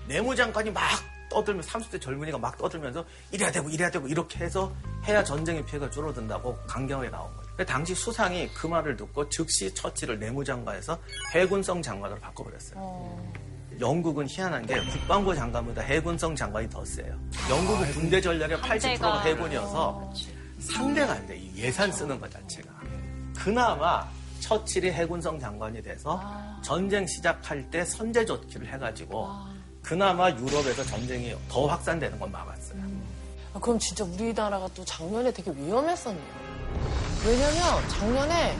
내무장관이 0.09 0.71
막 0.71 0.83
떠들면 1.29 1.63
30대 1.63 2.01
젊은이가 2.01 2.39
막 2.39 2.57
떠들면서 2.57 3.05
이래야 3.33 3.51
되고 3.51 3.69
이래야 3.69 3.91
되고 3.91 4.07
이렇게 4.07 4.45
해서 4.45 4.73
해야 5.07 5.23
전쟁의 5.23 5.65
피해가 5.67 5.91
줄어든다고 5.91 6.57
강경하게 6.67 7.11
나온 7.11 7.29
거예요. 7.35 7.47
근데 7.49 7.65
당시 7.65 7.95
수상이 7.95 8.49
그 8.55 8.67
말을 8.67 8.97
듣고 8.97 9.29
즉시 9.29 9.73
처칠을 9.75 10.19
내무장관에서 10.19 10.99
해군성 11.35 11.83
장관으로 11.83 12.21
바꿔버렸어요. 12.21 13.47
영국은 13.81 14.27
희한한 14.29 14.65
게 14.65 14.81
국방부 14.87 15.35
장관보다 15.35 15.83
해군성 15.83 16.35
장관이 16.35 16.71
더 16.71 16.85
세요. 16.85 17.19
영국은 17.51 17.93
군대 17.93 18.21
전략의 18.21 18.59
80%가 18.59 19.23
해군이어서 19.23 20.13
상대가 20.59 21.13
안 21.13 21.27
돼. 21.27 21.37
이 21.37 21.53
예산 21.57 21.91
쓰는 21.93 22.19
것 22.21 22.31
자체가. 22.31 22.69
그나마 23.37 24.07
처칠이 24.41 24.91
해군성 24.93 25.39
장관이 25.39 25.83
돼서 25.83 26.21
전쟁 26.63 27.07
시작할 27.07 27.71
때 27.71 27.85
선제 27.85 28.25
조치를 28.25 28.73
해가지고 28.73 29.29
그나마 29.83 30.31
유럽에서 30.31 30.85
전쟁이 30.85 31.35
더 31.49 31.67
확산되는 31.67 32.19
건 32.19 32.31
막았어요. 32.33 32.81
아, 33.55 33.59
그럼 33.61 33.79
진짜 33.79 34.05
우리나라가 34.05 34.69
또 34.75 34.85
작년에 34.85 35.33
되게 35.33 35.51
위험했었네요. 35.53 36.25
왜냐면 37.25 37.89
작년에 37.89 38.57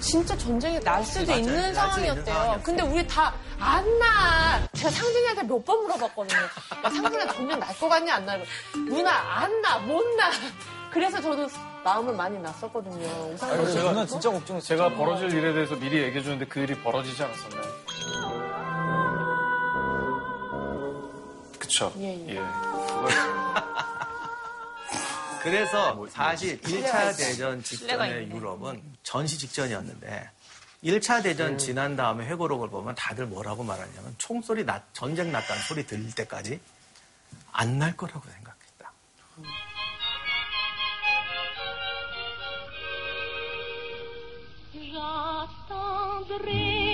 진짜 0.00 0.36
전쟁이 0.38 0.78
날 0.80 1.04
수도 1.04 1.26
맞아요. 1.26 1.40
있는 1.40 1.52
날 1.54 1.62
있는 1.62 1.74
상황이었대요. 1.74 2.24
상황이었어요. 2.34 2.62
근데 2.62 2.82
우리 2.82 3.06
다 3.06 3.34
안 3.60 3.98
나. 3.98 4.64
제가 4.72 4.88
상진이한테 4.90 5.42
몇 5.42 5.64
번 5.64 5.82
물어봤거든요. 5.82 6.38
야, 6.40 6.50
상진아 6.90 7.32
전쟁 7.32 7.58
날 7.58 7.74
것 7.76 7.88
같냐 7.88 8.14
안 8.14 8.24
나? 8.26 8.38
누나 8.86 9.10
안 9.42 9.60
나, 9.62 9.78
못 9.78 10.00
나. 10.16 10.30
그래서 10.92 11.20
저도 11.20 11.48
마음을 11.84 12.14
많이 12.14 12.38
났었거든요. 12.38 13.08
아니, 13.08 13.36
제가- 13.38 13.88
누나 13.90 14.06
진짜 14.06 14.30
걱정했어. 14.30 14.66
제가 14.66 14.94
벌어질 14.94 15.30
일에 15.32 15.52
대해서 15.52 15.74
미리 15.76 16.02
얘기해 16.02 16.22
주는데 16.22 16.46
그 16.46 16.60
일이 16.60 16.74
벌어지지 16.82 17.22
않았었나요? 17.22 17.78
그쵸. 21.58 21.92
예, 21.98 22.26
예. 22.28 22.34
그걸 22.34 23.08
그래서 25.42 26.06
사실 26.10 26.60
신뢰가 26.64 26.98
1차 26.98 27.10
있어. 27.10 27.16
대전 27.18 27.62
직전의. 27.62 28.30
유럽은 28.30 28.82
전시 29.02 29.38
직전이었는데 29.38 30.30
1차 30.84 31.22
대전 31.22 31.58
지난 31.58 31.96
다음에 31.96 32.26
회고록을 32.26 32.68
보면 32.70 32.94
다들 32.94 33.26
뭐라고 33.26 33.62
말하냐면 33.62 34.14
총소리 34.18 34.64
났, 34.64 34.82
전쟁 34.92 35.30
났다는 35.32 35.62
소리 35.62 35.86
들릴 35.86 36.14
때까지 36.14 36.60
안 37.52 37.78
날 37.78 37.96
거라고 37.96 38.20
생각했다. 38.30 38.92
attendrai. 45.48 46.87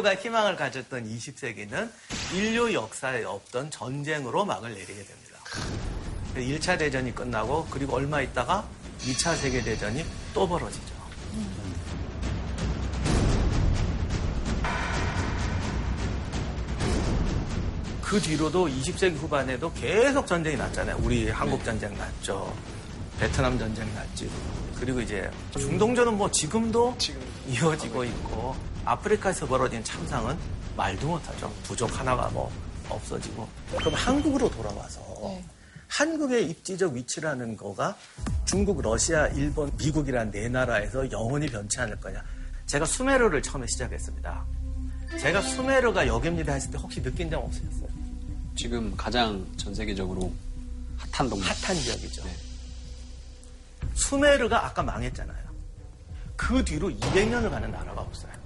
인류가 0.00 0.14
희망을 0.14 0.56
가졌던 0.56 1.04
20세기는 1.04 1.90
인류 2.34 2.72
역사에 2.72 3.22
없던 3.24 3.70
전쟁으로 3.70 4.46
막을 4.46 4.72
내리게 4.72 4.94
됩니다. 4.94 5.38
1차 6.34 6.78
대전이 6.78 7.14
끝나고 7.14 7.66
그리고 7.70 7.96
얼마 7.96 8.22
있다가 8.22 8.66
2차 9.00 9.36
세계대전이 9.36 10.04
또 10.32 10.48
벌어지죠. 10.48 10.94
그 18.02 18.20
뒤로도 18.20 18.68
20세기 18.68 19.16
후반에도 19.16 19.72
계속 19.74 20.26
전쟁이 20.26 20.56
났잖아요. 20.56 20.98
우리 21.02 21.28
한국 21.28 21.62
전쟁 21.62 21.96
났죠. 21.96 22.56
베트남 23.18 23.58
전쟁 23.58 23.92
났지. 23.94 24.30
그리고 24.80 25.00
이제 25.02 25.30
중동전은 25.58 26.16
뭐 26.16 26.30
지금도 26.30 26.96
이어지고 27.48 28.04
있고 28.04 28.69
아프리카에서 28.84 29.46
벌어진 29.46 29.82
참상은 29.84 30.36
말도 30.76 31.06
못하죠. 31.06 31.52
부족 31.64 31.98
하나가 31.98 32.28
뭐 32.30 32.50
없어지고. 32.88 33.48
그럼 33.76 33.94
한국으로 33.94 34.50
돌아와서 34.50 35.00
한국의 35.88 36.48
입지적 36.50 36.94
위치라는 36.94 37.56
거가 37.56 37.96
중국, 38.44 38.80
러시아, 38.80 39.26
일본, 39.28 39.70
미국이란 39.76 40.30
네 40.30 40.48
나라에서 40.48 41.10
영원히 41.10 41.46
변치 41.46 41.80
않을 41.80 42.00
거냐. 42.00 42.22
제가 42.66 42.84
수메르를 42.84 43.42
처음에 43.42 43.66
시작했습니다. 43.66 44.44
제가 45.20 45.42
수메르가 45.42 46.06
여기입니다 46.06 46.52
했을 46.52 46.70
때 46.70 46.78
혹시 46.78 47.02
느낀 47.02 47.28
점 47.28 47.42
없으셨어요? 47.42 47.88
지금 48.56 48.94
가장 48.96 49.44
전 49.56 49.74
세계적으로 49.74 50.32
핫한 51.12 51.28
동네. 51.28 51.46
핫한 51.46 51.76
지역이죠. 51.76 52.24
네. 52.24 52.36
수메르가 53.94 54.66
아까 54.66 54.82
망했잖아요. 54.82 55.50
그 56.36 56.64
뒤로 56.64 56.88
200년을 56.88 57.50
가는 57.50 57.70
나라가 57.70 58.00
없어요. 58.02 58.39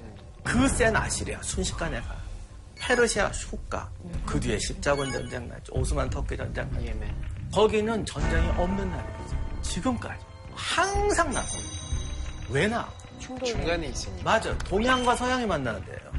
그 0.44 0.68
센 0.68 0.94
아시리아 0.94 1.40
순식간에 1.42 2.00
가. 2.02 2.16
페르시아 2.76 3.32
훅 3.32 3.66
가 3.66 3.88
그 4.26 4.38
뒤에 4.38 4.58
십자군 4.58 5.10
전쟁 5.10 5.48
났죠. 5.48 5.72
오스만 5.74 6.10
터키 6.10 6.36
전쟁 6.36 6.68
났죠. 6.70 6.92
거기는 7.52 8.04
전쟁이 8.04 8.46
없는 8.50 8.90
날이 8.90 9.06
없죠. 9.06 9.36
지금까지 9.62 10.22
항상 10.54 11.32
나고 11.32 11.48
왜 12.50 12.66
나? 12.68 12.88
중간에 13.18 13.86
있으니까. 13.86 14.22
맞아. 14.22 14.56
동양과 14.58 15.16
서양이 15.16 15.46
만나는 15.46 15.82
데예요. 15.86 16.12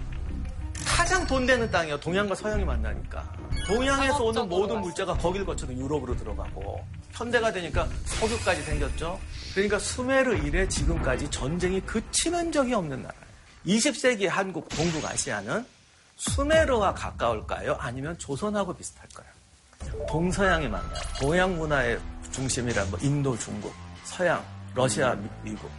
가장 0.85 1.25
돈 1.27 1.45
되는 1.45 1.69
땅이에요. 1.69 1.99
동양과 1.99 2.33
서양이 2.35 2.63
만나니까. 2.63 3.31
동양에서 3.67 4.23
오는 4.23 4.47
모든 4.49 4.81
물자가 4.81 5.15
거길 5.17 5.45
거쳐서 5.45 5.73
유럽으로 5.73 6.15
들어가고 6.15 6.83
현대가 7.11 7.51
되니까 7.51 7.87
석유까지 8.05 8.61
생겼죠. 8.63 9.19
그러니까 9.53 9.77
수메르 9.77 10.35
이래 10.37 10.67
지금까지 10.67 11.29
전쟁이 11.29 11.81
그치는 11.81 12.51
적이 12.51 12.73
없는 12.75 13.01
나라예요. 13.03 13.24
20세기 13.67 14.27
한국, 14.27 14.69
동북아시아는 14.69 15.65
수메르와 16.17 16.93
가까울까요? 16.93 17.75
아니면 17.79 18.17
조선하고 18.17 18.73
비슷할까요? 18.75 19.25
동서양이 20.07 20.67
만나요. 20.67 20.99
동양 21.19 21.55
문화의 21.57 21.99
중심이란 22.31 22.89
뭐 22.89 22.99
인도, 23.01 23.37
중국, 23.37 23.73
서양, 24.03 24.43
러시아, 24.73 25.13
미- 25.15 25.29
미국. 25.43 25.69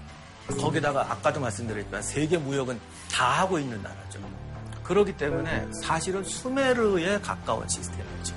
거기다가 0.61 1.01
아까도 1.11 1.41
말씀드렸지만 1.41 2.03
세계 2.03 2.39
무역은 2.39 2.79
다 3.11 3.41
하고 3.41 3.59
있는 3.59 3.83
나라죠. 3.83 4.21
그렇기 4.85 5.17
때문에 5.17 5.67
사실은 5.83 6.23
수메르에 6.23 7.21
가까운 7.21 7.67
시스템이죠. 7.69 8.35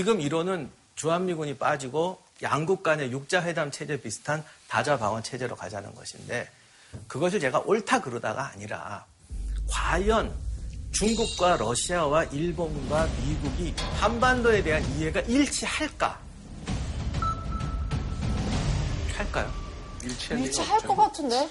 지금 0.00 0.18
이론은 0.18 0.70
주한미군이 0.94 1.58
빠지고 1.58 2.22
양국 2.40 2.82
간의 2.82 3.12
육자회담 3.12 3.70
체제 3.70 4.00
비슷한 4.00 4.42
다자방어 4.66 5.20
체제로 5.20 5.54
가자는 5.54 5.94
것인데 5.94 6.48
그것을 7.06 7.38
제가 7.38 7.58
옳다 7.66 8.00
그러다가 8.00 8.46
아니라 8.48 9.04
과연 9.68 10.34
중국과 10.92 11.58
러시아와 11.58 12.24
일본과 12.24 13.10
미국이 13.22 13.74
한반도에 13.98 14.62
대한 14.62 14.82
이해가 14.96 15.20
일치할까? 15.20 16.18
할까요? 19.18 19.52
일치할 20.02 20.80
것 20.80 20.96
같은데? 20.96 21.46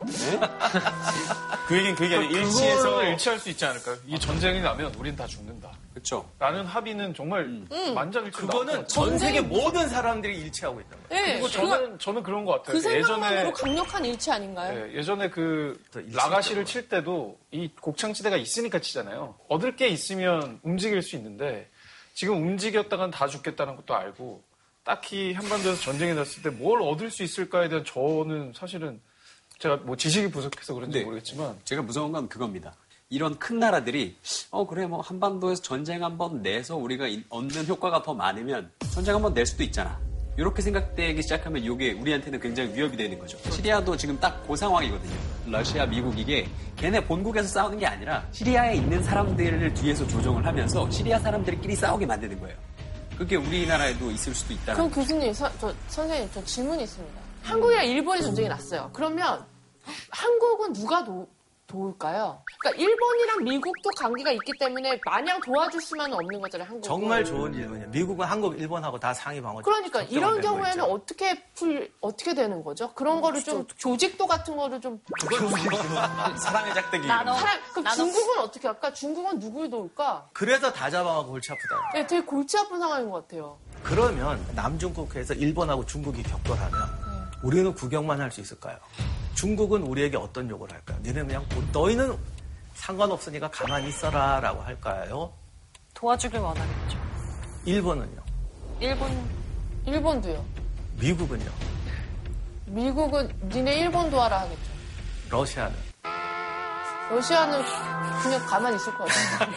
그 1.68 1.76
얘기는 1.76 1.96
그 1.96 2.04
얘기 2.04 2.14
아니에요. 2.14 2.30
그거를 2.30 2.46
일치해서 2.46 3.02
일치할 3.04 3.38
수 3.38 3.50
있지 3.50 3.62
않을까요? 3.66 3.98
이 4.06 4.18
전쟁이 4.18 4.62
나면 4.62 4.94
우린 4.94 5.14
다 5.14 5.26
죽는다. 5.26 5.70
그렇죠. 5.92 6.28
라는 6.38 6.64
합의는 6.64 7.12
정말 7.14 7.46
만장일치. 7.94 8.36
그거는 8.38 8.86
전 8.88 9.18
세계 9.18 9.40
모든 9.40 9.88
사람들이 9.88 10.38
일치하고 10.40 10.76
말이에요. 10.76 11.02
네, 11.10 11.32
그리고 11.34 11.48
저는 11.48 11.98
저는 11.98 12.22
그런 12.22 12.44
것 12.44 12.52
같아요. 12.52 12.72
그 12.72 12.80
생각만으로 12.80 13.52
강력한 13.52 14.04
일치 14.04 14.30
아닌가요? 14.30 14.78
예, 14.88 14.96
예전에 14.96 15.28
그. 15.30 15.80
라가시를 16.12 16.64
칠 16.64 16.88
때도 16.88 17.38
이 17.50 17.70
곡창지대가 17.80 18.36
있으니까 18.36 18.78
치잖아요. 18.78 19.34
얻을 19.48 19.76
게 19.76 19.88
있으면 19.88 20.58
움직일 20.62 21.02
수 21.02 21.16
있는데 21.16 21.68
지금 22.14 22.36
움직였다간 22.42 23.10
다 23.10 23.26
죽겠다는 23.26 23.76
것도 23.76 23.94
알고 23.94 24.42
딱히 24.84 25.32
한반도에서 25.32 25.80
전쟁이 25.80 26.14
났을 26.14 26.42
때 26.42 26.50
뭘 26.50 26.82
얻을 26.82 27.10
수 27.10 27.22
있을까에 27.22 27.68
대한 27.68 27.84
저는 27.84 28.52
사실은 28.54 29.00
제가 29.58 29.76
뭐 29.76 29.96
지식이 29.96 30.30
부족해서 30.30 30.74
그런지 30.74 30.98
네. 30.98 31.04
모르겠지만 31.04 31.56
제가 31.64 31.82
무서운 31.82 32.10
건 32.12 32.28
그겁니다. 32.28 32.74
이런 33.12 33.38
큰 33.38 33.58
나라들이 33.58 34.16
어 34.50 34.66
그래 34.66 34.86
뭐 34.86 35.02
한반도에서 35.02 35.60
전쟁 35.60 36.02
한번 36.02 36.40
내서 36.42 36.76
우리가 36.76 37.06
이- 37.08 37.22
얻는 37.28 37.66
효과가 37.68 38.02
더 38.02 38.14
많으면 38.14 38.70
전쟁 38.90 39.14
한번 39.14 39.34
낼 39.34 39.44
수도 39.44 39.62
있잖아. 39.62 39.98
이렇게 40.38 40.62
생각되기 40.62 41.20
시작하면 41.20 41.62
이게 41.62 41.92
우리한테는 41.92 42.40
굉장히 42.40 42.72
위협이 42.74 42.96
되는 42.96 43.18
거죠. 43.18 43.36
시리아도 43.50 43.94
지금 43.98 44.18
딱 44.18 44.42
그 44.48 44.56
상황이거든요. 44.56 45.12
러시아, 45.46 45.84
미국 45.84 46.18
이게 46.18 46.48
걔네 46.76 47.04
본국에서 47.04 47.46
싸우는 47.48 47.78
게 47.78 47.86
아니라 47.86 48.26
시리아에 48.32 48.76
있는 48.76 49.02
사람들을 49.02 49.74
뒤에서 49.74 50.06
조정을 50.08 50.46
하면서 50.46 50.90
시리아 50.90 51.18
사람들끼리 51.18 51.76
싸우게 51.76 52.06
만드는 52.06 52.40
거예요. 52.40 52.56
그게 53.18 53.36
우리나라에도 53.36 54.10
있을 54.10 54.34
수도 54.34 54.54
있다는 54.54 54.74
그럼 54.74 54.90
교수님, 54.90 55.34
서- 55.34 55.50
저, 55.60 55.70
선생님, 55.88 56.30
저 56.32 56.42
질문이 56.46 56.82
있습니다. 56.84 57.20
한국이랑 57.42 57.84
일본이 57.84 58.22
전쟁이 58.22 58.48
났어요. 58.48 58.88
그러면 58.94 59.44
한국은 60.08 60.72
누가 60.72 61.04
도, 61.04 61.28
도울까요? 61.72 62.42
그러니까 62.60 62.82
일본이랑 62.82 63.44
미국도 63.44 63.90
관계가 63.98 64.30
있기 64.32 64.52
때문에 64.60 65.00
마냥 65.04 65.40
도와줄 65.40 65.80
수만은 65.80 66.14
없는 66.14 66.40
거잖아요, 66.40 66.68
한국은. 66.68 66.82
정말 66.82 67.24
좋은 67.24 67.52
질문이에요. 67.52 67.88
미국은 67.88 68.26
한국, 68.26 68.58
일본하고 68.60 68.98
다 69.00 69.14
상위 69.14 69.40
방어. 69.40 69.62
그러니까 69.62 70.02
이런 70.02 70.40
경우에는 70.40 70.70
있죠. 70.72 70.84
어떻게 70.84 71.42
풀 71.54 71.90
어떻게 72.00 72.34
되는 72.34 72.62
거죠? 72.62 72.92
그런 72.94 73.20
거를 73.20 73.42
좀 73.42 73.66
조직도 73.78 74.26
같은 74.26 74.56
거를 74.56 74.80
좀 74.80 75.00
사랑의 76.38 76.74
짝대기. 76.74 77.06
나눠. 77.06 77.34
사람 77.34 77.58
그럼 77.70 77.84
나눠. 77.84 77.96
중국은 77.96 78.38
어떻게 78.40 78.68
할까? 78.68 78.92
중국은 78.92 79.38
누굴 79.40 79.70
도울까? 79.70 80.28
그래서 80.32 80.72
다자방하고 80.72 81.30
골치 81.30 81.50
아프다. 81.52 81.76
네, 81.94 82.06
되게 82.06 82.24
골치 82.24 82.58
아픈 82.58 82.78
상황인 82.78 83.10
것 83.10 83.22
같아요. 83.26 83.58
그러면 83.82 84.44
남중국해에서 84.54 85.34
일본하고 85.34 85.84
중국이 85.86 86.22
격돌하면 86.22 86.72
우리는 87.42 87.74
구경만 87.74 88.20
할 88.20 88.30
수 88.30 88.40
있을까요? 88.40 88.76
중국은 89.46 89.82
우리에게 89.82 90.16
어떤 90.16 90.48
요구를 90.48 90.72
할까요? 90.72 90.98
너희는 91.02 91.26
그냥 91.26 91.44
너희는 91.72 92.16
상관없으니까 92.74 93.50
가만히 93.50 93.88
있어라라고 93.88 94.62
할까요? 94.62 95.32
도와주길 95.94 96.38
원하겠죠. 96.38 96.98
일본은요? 97.64 98.22
일본 98.78 99.28
일본도요. 99.84 100.44
미국은요? 101.00 101.50
미국은 102.66 103.36
니네 103.48 103.80
일본 103.80 104.10
도와라 104.12 104.42
하겠죠. 104.42 104.62
러시아는? 105.28 105.74
러시아는 107.10 107.64
그냥 108.22 108.46
가만히 108.46 108.76
있을 108.76 108.94
것 108.94 109.08
같아요. 109.08 109.50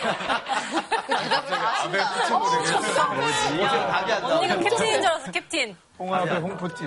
그 1.06 1.16
대답을 1.16 1.54
아신다. 1.54 3.14
뭐지? 3.14 3.70
답이 3.70 4.14
안 4.14 4.22
나와. 4.24 4.40
언니가 4.40 4.56
캡틴인 4.58 5.02
줄 5.02 5.06
알았어 5.12 5.32
캡틴. 5.32 5.78
홍합의 5.98 6.40
홍포티. 6.40 6.84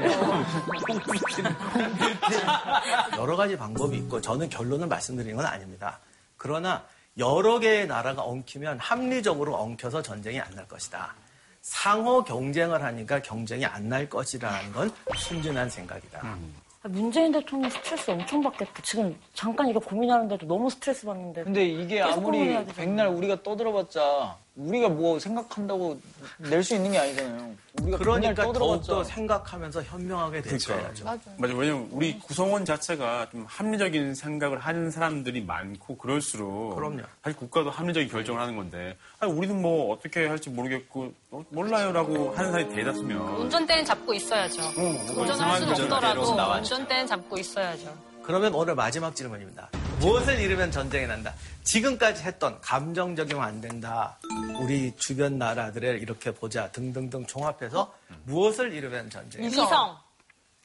여러 3.17 3.37
가지 3.37 3.57
방법이 3.57 3.97
있고 3.99 4.21
저는 4.21 4.49
결론을 4.49 4.87
말씀드리는 4.87 5.37
건 5.37 5.47
아닙니다. 5.47 5.99
그러나 6.37 6.85
여러 7.19 7.59
개의 7.59 7.87
나라가 7.87 8.23
엉키면 8.23 8.79
합리적으로 8.79 9.57
엉켜서 9.57 10.03
전쟁이 10.03 10.41
안 10.41 10.55
날 10.55 10.67
것이다. 10.69 11.15
상호 11.63 12.23
경쟁을 12.23 12.83
하니까 12.83 13.21
경쟁이 13.21 13.67
안 13.67 13.89
날 13.89 14.09
것이라는 14.09 14.73
건 14.73 14.91
순진한 15.17 15.69
생각이다. 15.69 16.37
문재인 16.85 17.33
대통령 17.33 17.69
스트레스 17.71 18.11
엄청 18.11 18.41
받겠다. 18.43 18.73
지금 18.83 19.15
잠깐 19.35 19.69
이거 19.69 19.81
고민하는데도 19.81 20.47
너무 20.47 20.71
스트레스 20.71 21.05
받는데. 21.05 21.43
근데 21.45 21.67
이게 21.67 22.01
아무리. 22.01 22.65
백날 22.77 23.09
우리가 23.09 23.43
떠들어봤자 23.43 24.37
우리가 24.59 24.89
뭐 24.89 25.19
생각한다고 25.21 26.01
낼 26.39 26.65
수 26.65 26.75
있는 26.75 26.91
게 26.91 26.99
아니잖아요. 26.99 27.55
우리가 27.81 27.99
그러니까 27.99 28.29
백날 28.31 28.35
떠들어봤자 28.35 28.87
더욱더 28.87 29.05
생각하면서 29.05 29.83
현명하게 29.85 30.43
대처해야죠. 30.43 31.05
맞아요. 31.05 31.21
맞아. 31.39 31.55
왜냐면 31.55 31.89
우리 31.93 32.19
구성원 32.19 32.65
자체가 32.65 33.29
좀 33.31 33.45
합리적인 33.49 34.17
생각을 34.17 34.59
하는 34.59 34.91
사람들이 34.91 35.45
많고 35.45 35.97
그럴수록 35.97 36.75
그럼요. 36.75 37.03
사실 37.23 37.39
국가도 37.39 37.71
합리적인 37.71 38.09
결정을 38.09 38.41
하는 38.41 38.57
건데 38.57 38.97
아니, 39.21 39.31
우리는 39.33 39.63
뭐 39.63 39.93
어떻게 39.95 40.27
할지 40.27 40.51
모르겠고 40.51 41.13
어, 41.31 41.45
몰라요라고 41.51 42.35
하는 42.35 42.51
사람이 42.51 42.75
대다수면 42.75 43.37
운전대는 43.37 43.85
잡고 43.85 44.13
있어야죠. 44.13 44.61
어, 44.63 44.73
뭔가 44.81 45.23
운전할 45.23 45.59
수는. 45.61 45.73
없더라도. 45.85 46.53
운전대는 46.59 47.07
잡고 47.07 47.39
있어야죠. 47.39 47.97
그러면 48.25 48.53
오늘 48.55 48.75
마지막 48.75 49.15
질문입니다. 49.15 49.71
무엇을 50.01 50.39
잃으면 50.39 50.71
전쟁이 50.71 51.07
난다? 51.07 51.35
지금까지 51.65 52.23
했던 52.23 52.61
감정 52.61 53.17
적용 53.17 53.43
안 53.43 53.61
된다. 53.61 54.19
우리 54.61 54.95
주변 54.97 55.39
나라들을 55.39 56.01
이렇게 56.01 56.33
보자 56.33 56.71
등등등 56.71 57.27
종합해서 57.27 57.93
무엇을 58.25 58.73
잃으면 58.73 59.11
전쟁이 59.11 59.49
난다? 59.49 59.63
이성. 59.65 59.97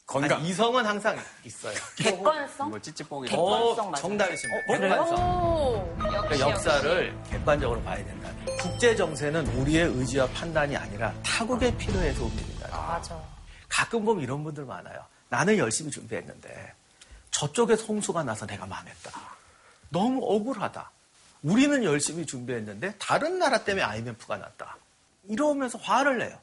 건강. 0.05 0.39
아니, 0.39 0.49
이성은 0.49 0.85
항상 0.85 1.17
있어요. 1.45 1.73
객관성? 1.97 2.69
뭐 2.69 2.79
찌찌뽕이 2.79 3.29
객관성 3.29 3.87
어, 3.87 3.89
맞아요. 3.89 3.95
정답이십니다. 3.95 4.61
어? 4.67 4.77
객관성. 4.77 5.43
오. 5.43 5.95
그러니까 5.97 6.39
역사를 6.39 7.23
객관적으로 7.29 7.81
봐야 7.81 8.03
된다. 8.05 8.29
국제 8.59 8.95
정세는 8.95 9.47
우리의 9.57 9.87
의지와 9.87 10.27
판단이 10.27 10.75
아니라 10.77 11.13
타국에 11.23 11.75
필요해서 11.77 12.23
움직인다. 12.23 12.67
맞아. 12.69 13.19
가끔 13.69 14.05
보면 14.05 14.23
이런 14.23 14.43
분들 14.43 14.65
많아요. 14.65 14.99
나는 15.29 15.57
열심히 15.57 15.89
준비했는데 15.89 16.73
저쪽에 17.33 17.75
송수가 17.75 18.23
나서 18.23 18.45
내가 18.45 18.65
망했다. 18.65 19.11
너무 19.89 20.21
억울하다. 20.23 20.91
우리는 21.43 21.83
열심히 21.83 22.25
준비했는데 22.25 22.95
다른 22.99 23.37
나라 23.39 23.63
때문에 23.63 23.83
IMF가 23.83 24.37
났다. 24.37 24.77
이러면서 25.27 25.77
화를 25.79 26.19
내요. 26.19 26.37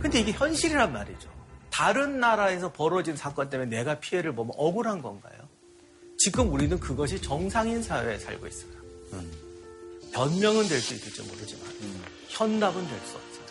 근데 0.00 0.20
이게 0.20 0.32
현실이란 0.32 0.92
말이죠. 0.92 1.28
다른 1.70 2.20
나라에서 2.20 2.72
벌어진 2.72 3.16
사건 3.16 3.50
때문에 3.50 3.76
내가 3.76 3.98
피해를 3.98 4.34
보면 4.34 4.52
억울한 4.56 5.02
건가요? 5.02 5.36
지금 6.18 6.52
우리는 6.52 6.78
그것이 6.78 7.20
정상인 7.20 7.82
사회에 7.82 8.18
살고 8.18 8.46
있어요. 8.46 8.70
변명은 10.12 10.68
될 10.68 10.80
수 10.80 10.94
있을지 10.94 11.22
모르지만 11.22 11.66
현답은 12.28 12.86
될 12.86 12.98
수 13.00 13.16
없어요. 13.16 13.44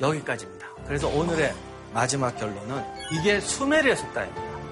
여기까지입니다. 0.00 0.66
그래서 0.86 1.08
오늘의 1.08 1.54
마지막 1.92 2.34
결론은 2.36 2.82
이게 3.12 3.40
수메르의 3.40 3.96
속담입니다. 3.96 4.68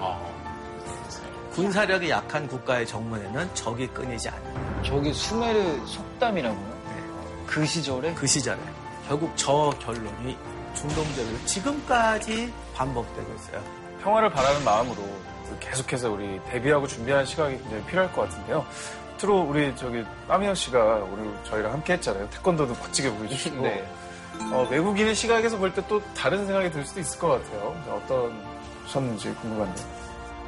군사력이 1.61 2.11
약한 2.11 2.47
국가의 2.47 2.85
정문에는 2.85 3.49
적이 3.55 3.87
끊이지 3.87 4.29
않는다. 4.29 4.83
저게 4.83 5.11
수메르 5.11 5.87
속담이라고요? 5.87 6.77
그 7.47 7.65
시절에 7.65 8.13
그 8.13 8.27
시절에 8.27 8.59
결국 9.07 9.31
저 9.35 9.71
결론이 9.79 10.37
중동적으로 10.75 11.35
지금까지 11.45 12.53
반복되고 12.75 13.33
있어요. 13.33 13.63
평화를 14.03 14.29
바라는 14.29 14.63
마음으로 14.63 15.01
계속해서 15.59 16.11
우리 16.11 16.39
대비하고 16.45 16.85
준비하는 16.85 17.25
시각이 17.25 17.57
굉장히 17.57 17.83
필요할 17.85 18.13
것 18.13 18.29
같은데요. 18.29 18.63
끝으로 19.19 19.41
우리 19.41 19.75
저기 19.75 20.03
빠미영 20.27 20.53
씨가 20.53 20.79
오늘 21.11 21.33
저희랑 21.45 21.73
함께 21.73 21.93
했잖아요. 21.93 22.29
태권도도 22.29 22.75
멋지게 22.75 23.11
보여주시고 23.13 23.61
네. 23.63 23.83
어, 24.51 24.67
외국인의 24.69 25.15
시각에서 25.15 25.57
볼 25.57 25.73
때 25.73 25.81
또 25.87 25.99
다른 26.13 26.45
생각이 26.45 26.69
들 26.69 26.85
수도 26.85 26.99
있을 26.99 27.17
것 27.17 27.29
같아요. 27.29 27.75
어떠셨는지 28.85 29.33
궁금한데요. 29.41 29.97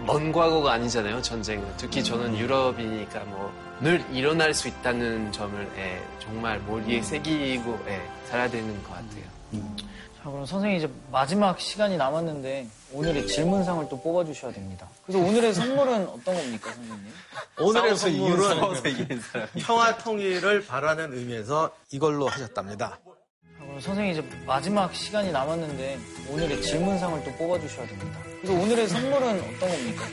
먼 0.06 0.32
과거가 0.32 0.74
아니잖아요, 0.74 1.22
전쟁은. 1.22 1.66
특히 1.78 2.00
음. 2.00 2.04
저는 2.04 2.38
유럽이니까 2.38 3.20
뭐 3.26 3.70
늘 3.82 4.04
일어날 4.12 4.54
수 4.54 4.68
있다는 4.68 5.32
점을 5.32 5.72
예, 5.78 6.02
정말 6.20 6.60
머리에 6.60 7.02
새기고 7.02 7.80
예, 7.88 8.02
살아야 8.26 8.50
되는 8.50 8.84
것 8.84 8.89
같아요. 8.89 9.24
자, 10.18 10.30
그럼 10.30 10.45
선생님 10.45 10.78
이제 10.78 10.89
마지막 11.10 11.58
시간이 11.62 11.95
남았는데 11.95 12.68
오늘의 12.91 13.28
질문상을 13.28 13.88
또 13.88 14.02
뽑아주셔야 14.02 14.52
됩니다. 14.52 14.86
그래서 15.06 15.26
오늘의 15.26 15.54
선물은 15.54 16.10
어떤 16.10 16.36
겁니까, 16.36 16.74
선생님? 16.74 17.14
오늘의 17.58 17.95
선물은. 17.95 19.22
평화 19.60 19.97
통일을 19.97 20.66
바라는 20.66 21.14
의미에서 21.18 21.72
이걸로 21.91 22.28
하셨답니다. 22.28 23.00
선생님 23.82 24.12
이제 24.14 24.24
마지막 24.46 24.94
시간이 24.94 25.32
남았는데 25.32 26.00
오늘의 26.30 26.62
질문상을 26.62 27.24
또 27.24 27.32
뽑아주셔야 27.34 27.88
됩니다. 27.88 28.20
그래서 28.42 28.62
오늘의 28.62 28.88
선물은 28.88 29.40
어떤 29.40 29.60
겁니까? 29.60 30.06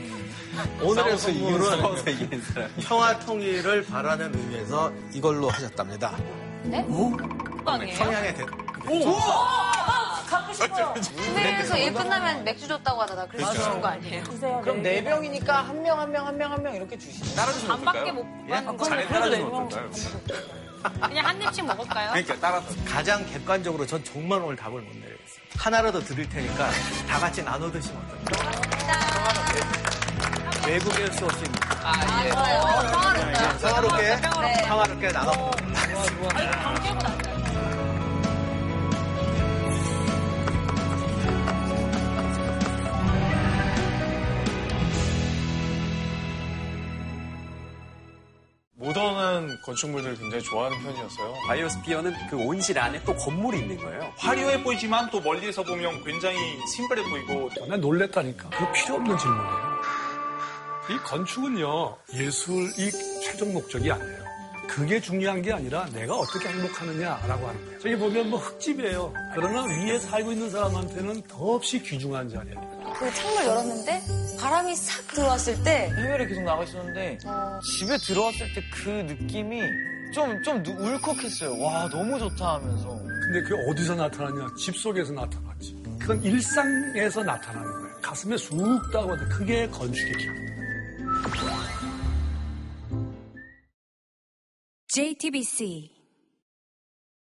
오늘의 0.82 1.18
선물은. 1.18 2.42
평화 2.82 3.18
통일을 3.20 3.84
바라는 3.84 4.34
의미에서 4.34 4.92
이걸로 5.12 5.48
하셨답니다. 5.48 6.16
네? 6.64 6.84
그거 6.84 7.70
아니에요? 7.72 7.96
성향의 7.96 8.34
대. 8.34 8.44
갖고 10.28 10.52
싶어요. 10.52 10.94
군대에서 11.16 11.76
일 11.78 11.92
끝나면 11.94 12.44
맥주 12.44 12.66
줬다고 12.66 13.00
하다가 13.02 13.26
그래서 13.28 13.52
주는 13.52 13.80
거 13.80 13.88
아니에요? 13.88 14.24
그럼 14.62 14.82
네 14.82 15.02
병이니까 15.04 15.62
한 15.62 15.82
명 15.82 15.98
한 15.98 16.10
명 16.10 16.26
한 16.26 16.36
명 16.36 16.50
한 16.52 16.62
명 16.62 16.74
이렇게 16.74 16.98
주시죠. 16.98 17.34
따라주시면 17.36 17.76
반밖에 17.84 18.12
못 18.12 18.24
가는 18.48 18.76
거. 18.76 18.84
잘 18.84 19.06
따라주시면 19.08 19.54
어떨까요? 19.54 19.90
그냥 20.92 21.26
한 21.26 21.42
입씩 21.42 21.64
먹을까요? 21.64 22.10
그러니까 22.10 22.34
따라서. 22.40 22.66
가장 22.84 23.24
객관적으로 23.26 23.86
전 23.86 24.02
정말 24.04 24.40
오늘 24.40 24.56
답을 24.56 24.80
못 24.80 24.94
내리겠어요. 24.94 25.46
하나라도 25.56 26.00
드릴 26.00 26.28
테니까 26.28 26.70
다 27.08 27.18
같이 27.18 27.42
나눠 27.42 27.70
드시면 27.70 28.02
어떨까요? 28.24 28.60
외국에 30.66 31.10
수 31.12 31.24
없이 31.24 31.44
아, 31.82 31.92
좋아요. 32.28 32.60
평화롭다. 32.90 33.58
평화롭게 33.58 34.02
네. 34.02 34.20
평화롭게 34.66 35.08
나눠. 35.12 35.50
모던한 48.96 49.60
건축물들을 49.60 50.16
굉장히 50.16 50.42
좋아하는 50.42 50.82
편이었어요. 50.82 51.34
바이오스피어는 51.46 52.14
그 52.30 52.36
온실 52.36 52.78
안에 52.78 53.02
또 53.04 53.14
건물이 53.14 53.58
있는 53.58 53.76
거예요. 53.76 54.10
화려해 54.16 54.62
보이지만 54.62 55.10
또 55.10 55.20
멀리서 55.20 55.62
보면 55.62 56.02
굉장히 56.02 56.38
심플해 56.74 57.02
보이고 57.02 57.50
난 57.68 57.78
놀랬다니까. 57.78 58.48
그거 58.48 58.72
필요 58.72 58.94
없는 58.94 59.18
질문이에요. 59.18 59.76
이 60.88 60.96
건축은요, 60.98 61.96
예술이 62.14 62.90
최종 63.22 63.52
목적이 63.52 63.92
아니에요. 63.92 64.24
그게 64.66 65.00
중요한 65.00 65.42
게 65.42 65.52
아니라 65.52 65.86
내가 65.92 66.16
어떻게 66.16 66.48
행복하느냐라고 66.48 67.48
하는 67.48 67.64
거예요. 67.66 67.78
저기 67.78 67.96
보면 67.96 68.30
뭐 68.30 68.38
흙집이에요. 68.38 69.12
그러나 69.34 69.64
위에 69.64 69.98
살고 69.98 70.32
있는 70.32 70.50
사람한테는 70.50 71.22
더없이 71.22 71.82
귀중한 71.82 72.30
자리예요. 72.30 72.75
그 72.94 73.12
창문 73.14 73.44
열었는데 73.44 74.02
바람이 74.38 74.74
싹 74.76 75.06
들어왔을 75.08 75.62
때 75.62 75.90
해외에 75.96 76.26
계속 76.26 76.42
나가 76.42 76.62
있었는데 76.64 77.18
집에 77.78 77.96
들어왔을 77.98 78.52
때 78.54 78.62
그 78.70 78.88
느낌이 78.90 79.60
좀, 80.14 80.42
좀 80.42 80.62
누- 80.62 80.70
울컥했어요. 80.72 81.58
와, 81.60 81.88
너무 81.90 82.18
좋다 82.18 82.54
하면서. 82.54 82.88
근데 83.24 83.42
그게 83.42 83.54
어디서 83.68 83.94
나타나냐? 83.96 84.46
집 84.56 84.76
속에서 84.76 85.12
나타났지. 85.12 85.76
그건 85.98 86.22
일상에서 86.22 87.22
나타나는 87.24 87.70
거예요. 87.82 87.96
가슴에 88.00 88.36
쑥 88.36 88.56
따가지고 88.92 89.28
그게 89.30 89.66
건축의 89.68 90.12
기분. 90.16 90.46
JTBC 94.88 95.90